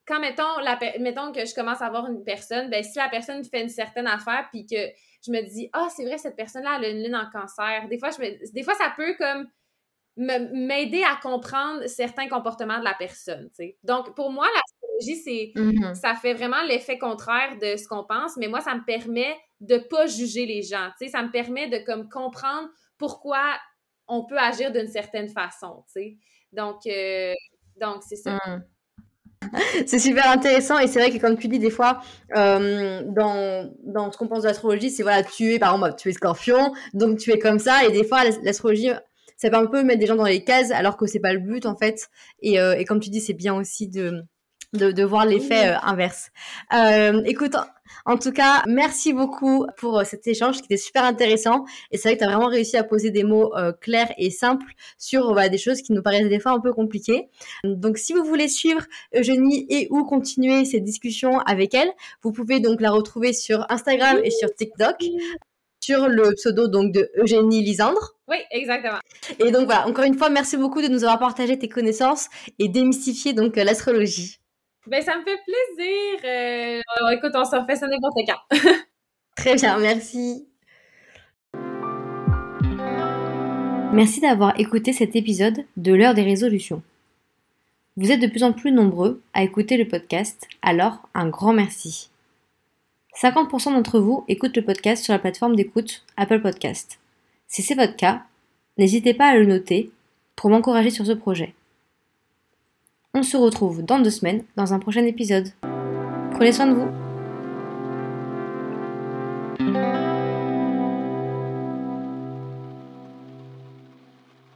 quand 0.10 0.20
mettons, 0.20 0.60
la, 0.64 0.80
mettons 1.00 1.32
que 1.32 1.46
je 1.46 1.54
commence 1.54 1.84
à 1.84 1.90
voir 1.90 2.08
une 2.08 2.24
personne, 2.24 2.70
ben 2.72 2.84
si 2.84 2.98
la 2.98 3.10
personne 3.10 3.44
fait 3.44 3.62
une 3.62 3.70
certaine 3.70 4.08
affaire 4.08 4.48
puis 4.52 4.66
que 4.66 4.76
je 5.24 5.32
me 5.32 5.48
dis 5.48 5.70
ah 5.72 5.88
c'est 5.96 6.04
vrai 6.04 6.18
cette 6.18 6.36
personne 6.36 6.64
là 6.64 6.80
a 6.82 6.88
une 6.88 7.04
lune 7.04 7.16
en 7.16 7.30
cancer, 7.30 7.88
des 7.88 8.00
fois 8.00 8.10
je 8.10 8.20
me, 8.20 8.52
des 8.54 8.64
fois 8.64 8.74
ça 8.74 8.92
peut 8.96 9.14
comme 9.20 9.48
m'aider 10.18 11.04
à 11.04 11.16
comprendre 11.22 11.86
certains 11.88 12.28
comportements 12.28 12.80
de 12.80 12.84
la 12.84 12.96
personne. 12.96 13.50
Donc 13.84 14.16
pour 14.16 14.32
moi 14.32 14.48
la 14.54 14.62
c'est 15.02 15.52
mm-hmm. 15.56 15.96
ça 15.96 16.16
fait 16.16 16.34
vraiment 16.34 16.62
l'effet 16.68 16.98
contraire 16.98 17.58
de 17.62 17.78
ce 17.78 17.88
qu'on 17.88 18.04
pense, 18.04 18.38
mais 18.38 18.48
moi, 18.48 18.62
ça 18.62 18.76
me 18.76 18.84
permet 18.86 19.36
de 19.62 19.78
pas 19.78 20.08
juger 20.08 20.46
les 20.46 20.62
gens. 20.62 20.90
Tu 21.00 21.06
sais, 21.06 21.12
ça 21.12 21.22
me 21.22 21.32
permet 21.32 21.68
de 21.68 21.84
comme 21.86 22.10
comprendre 22.10 22.70
pourquoi 22.98 23.58
on 24.08 24.26
peut 24.26 24.38
agir 24.38 24.72
d'une 24.72 24.88
certaine 24.88 25.30
façon. 25.30 25.84
Tu 25.88 26.02
sais. 26.02 26.18
Donc, 26.52 26.86
euh, 26.88 27.34
donc 27.80 28.04
c'est 28.08 28.16
ça. 28.16 28.36
Mm. 28.46 28.64
C'est 29.88 30.00
super 30.00 30.30
intéressant 30.30 30.78
et 30.80 30.88
c'est 30.88 31.00
vrai 31.00 31.12
que 31.12 31.18
comme 31.18 31.38
tu 31.38 31.48
dis 31.48 31.60
des 31.60 31.70
fois 31.70 32.02
euh, 32.36 33.04
dans, 33.06 33.74
dans 33.84 34.12
ce 34.12 34.18
qu'on 34.18 34.28
pense 34.28 34.44
de 34.44 34.48
l'astrologie 34.48 34.92
c'est 34.92 35.02
voilà 35.02 35.24
tu 35.24 35.54
es 35.54 35.60
par 35.60 35.74
exemple 35.74 35.96
tu 35.98 36.10
es 36.10 36.12
scorpion 36.12 36.74
donc 36.94 37.18
tu 37.20 37.32
es 37.32 37.40
comme 37.40 37.58
ça 37.58 37.86
et 37.86 37.92
des 37.92 38.04
fois 38.04 38.26
l'astrologie 38.44 38.92
ça 39.38 39.50
peut 39.50 39.56
un 39.56 39.66
peu 39.66 39.82
mettre 39.84 40.02
des 40.02 40.08
gens 40.08 40.18
dans 40.18 40.26
les 40.26 40.44
cases 40.44 40.72
alors 40.72 40.98
que 40.98 41.08
c'est 41.08 41.22
pas 41.22 41.34
le 41.34 41.40
but 41.40 41.66
en 41.66 41.76
fait 41.76 42.10
et, 42.42 42.60
euh, 42.60 42.76
et 42.78 42.84
comme 42.84 43.00
tu 43.00 43.10
dis 43.10 43.22
c'est 43.22 43.34
bien 43.34 43.56
aussi 43.56 43.88
de 43.88 44.24
de, 44.74 45.04
voir 45.04 45.26
l'effet 45.26 45.70
euh, 45.70 45.80
inverse. 45.82 46.32
Euh, 46.74 47.22
écoute, 47.26 47.56
en 48.06 48.18
tout 48.18 48.32
cas, 48.32 48.64
merci 48.68 49.14
beaucoup 49.14 49.66
pour 49.78 50.00
euh, 50.00 50.04
cet 50.04 50.28
échange 50.28 50.58
qui 50.58 50.66
était 50.66 50.78
super 50.78 51.04
intéressant. 51.04 51.66
Et 51.92 51.98
c'est 51.98 52.10
vrai 52.10 52.18
que 52.18 52.24
tu 52.24 52.26
as 52.26 52.32
vraiment 52.32 52.50
réussi 52.50 52.78
à 52.78 52.84
poser 52.84 53.12
des 53.12 53.24
mots 53.24 53.54
clairs 53.82 54.14
et 54.18 54.30
simples 54.30 54.74
sur 54.98 55.34
bah, 55.34 55.50
des 55.50 55.58
choses 55.58 55.82
qui 55.82 55.94
nous 55.94 56.02
paraissent 56.02 56.30
des 56.30 56.40
fois 56.40 56.52
un 56.52 56.60
peu 56.60 56.74
compliquées. 56.74 57.30
Donc, 57.64 57.98
si 57.98 58.14
vous 58.14 58.24
voulez 58.24 58.48
suivre 58.48 58.84
Eugénie 59.16 59.66
et 59.70 59.88
ou 59.90 60.04
continuer 60.04 60.66
cette 60.66 60.84
discussion 60.84 61.40
avec 61.40 61.74
elle, 61.74 61.92
vous 62.22 62.32
pouvez 62.32 62.60
donc 62.60 62.82
la 62.82 62.92
retrouver 62.92 63.34
sur 63.34 63.66
Instagram 63.70 64.20
et 64.24 64.32
sur 64.32 64.54
TikTok 64.54 64.98
sur 65.82 66.08
le 66.08 66.34
pseudo 66.36 66.68
donc 66.68 66.92
de 66.92 67.10
Eugénie 67.18 67.64
Lisandre. 67.64 68.16
Oui, 68.28 68.38
exactement. 68.52 69.00
Et 69.40 69.52
donc 69.52 69.66
voilà, 69.66 69.88
encore 69.88 70.06
une 70.06 70.18
fois, 70.18 70.30
merci 70.30 70.56
beaucoup 70.56 70.82
de 70.82 70.88
nous 70.88 71.04
avoir 71.04 71.18
partagé 71.20 71.58
tes 71.58 71.70
connaissances 71.70 72.28
et 72.60 72.68
démystifier 72.68 73.34
donc 73.34 73.56
l'astrologie. 73.56 74.40
Ben, 74.88 75.02
ça 75.02 75.18
me 75.18 75.24
fait 75.24 75.40
plaisir. 75.44 76.20
Euh, 76.24 77.12
écoute, 77.12 77.32
on 77.36 77.46
se 77.46 77.56
refait 77.56 77.76
ça 77.76 77.88
n'importe 77.88 78.18
quand. 78.26 78.58
Très 79.36 79.56
bien, 79.56 79.78
merci. 79.78 80.48
Merci 83.92 84.22
d'avoir 84.22 84.60
écouté 84.60 84.94
cet 84.94 85.16
épisode 85.16 85.66
de 85.78 85.94
l'heure 85.94 86.14
des 86.14 86.24
résolutions. 86.24 86.84
Vous 87.98 88.12
êtes 88.12 88.22
de 88.22 88.28
plus 88.28 88.44
en 88.44 88.54
plus 88.54 88.72
nombreux 88.72 89.22
à 89.34 89.44
écouter 89.44 89.76
le 89.76 89.88
podcast, 89.88 90.48
alors 90.62 91.10
un 91.14 91.28
grand 91.28 91.54
merci. 91.54 92.10
50% 93.20 93.74
d'entre 93.74 94.00
vous 94.00 94.24
écoutent 94.28 94.56
le 94.56 94.64
podcast 94.64 95.04
sur 95.04 95.14
la 95.14 95.20
plateforme 95.20 95.56
d'écoute 95.56 96.06
Apple 96.16 96.42
Podcast. 96.42 97.00
Si 97.48 97.62
c'est 97.62 97.76
votre 97.76 97.96
cas, 97.96 98.24
n'hésitez 98.78 99.14
pas 99.14 99.28
à 99.28 99.36
le 99.36 99.46
noter 99.46 99.92
pour 100.36 100.50
m'encourager 100.50 100.92
sur 100.92 101.06
ce 101.06 101.12
projet. 101.12 101.54
On 103.16 103.24
se 103.24 103.38
retrouve 103.38 103.84
dans 103.84 104.00
deux 104.00 104.12
semaines 104.12 104.44
dans 104.56 104.72
un 104.72 104.78
prochain 104.78 105.04
épisode. 105.04 105.50
Prenez 106.32 106.52
soin 106.52 106.68
de 106.68 106.76
vous. 106.76 107.09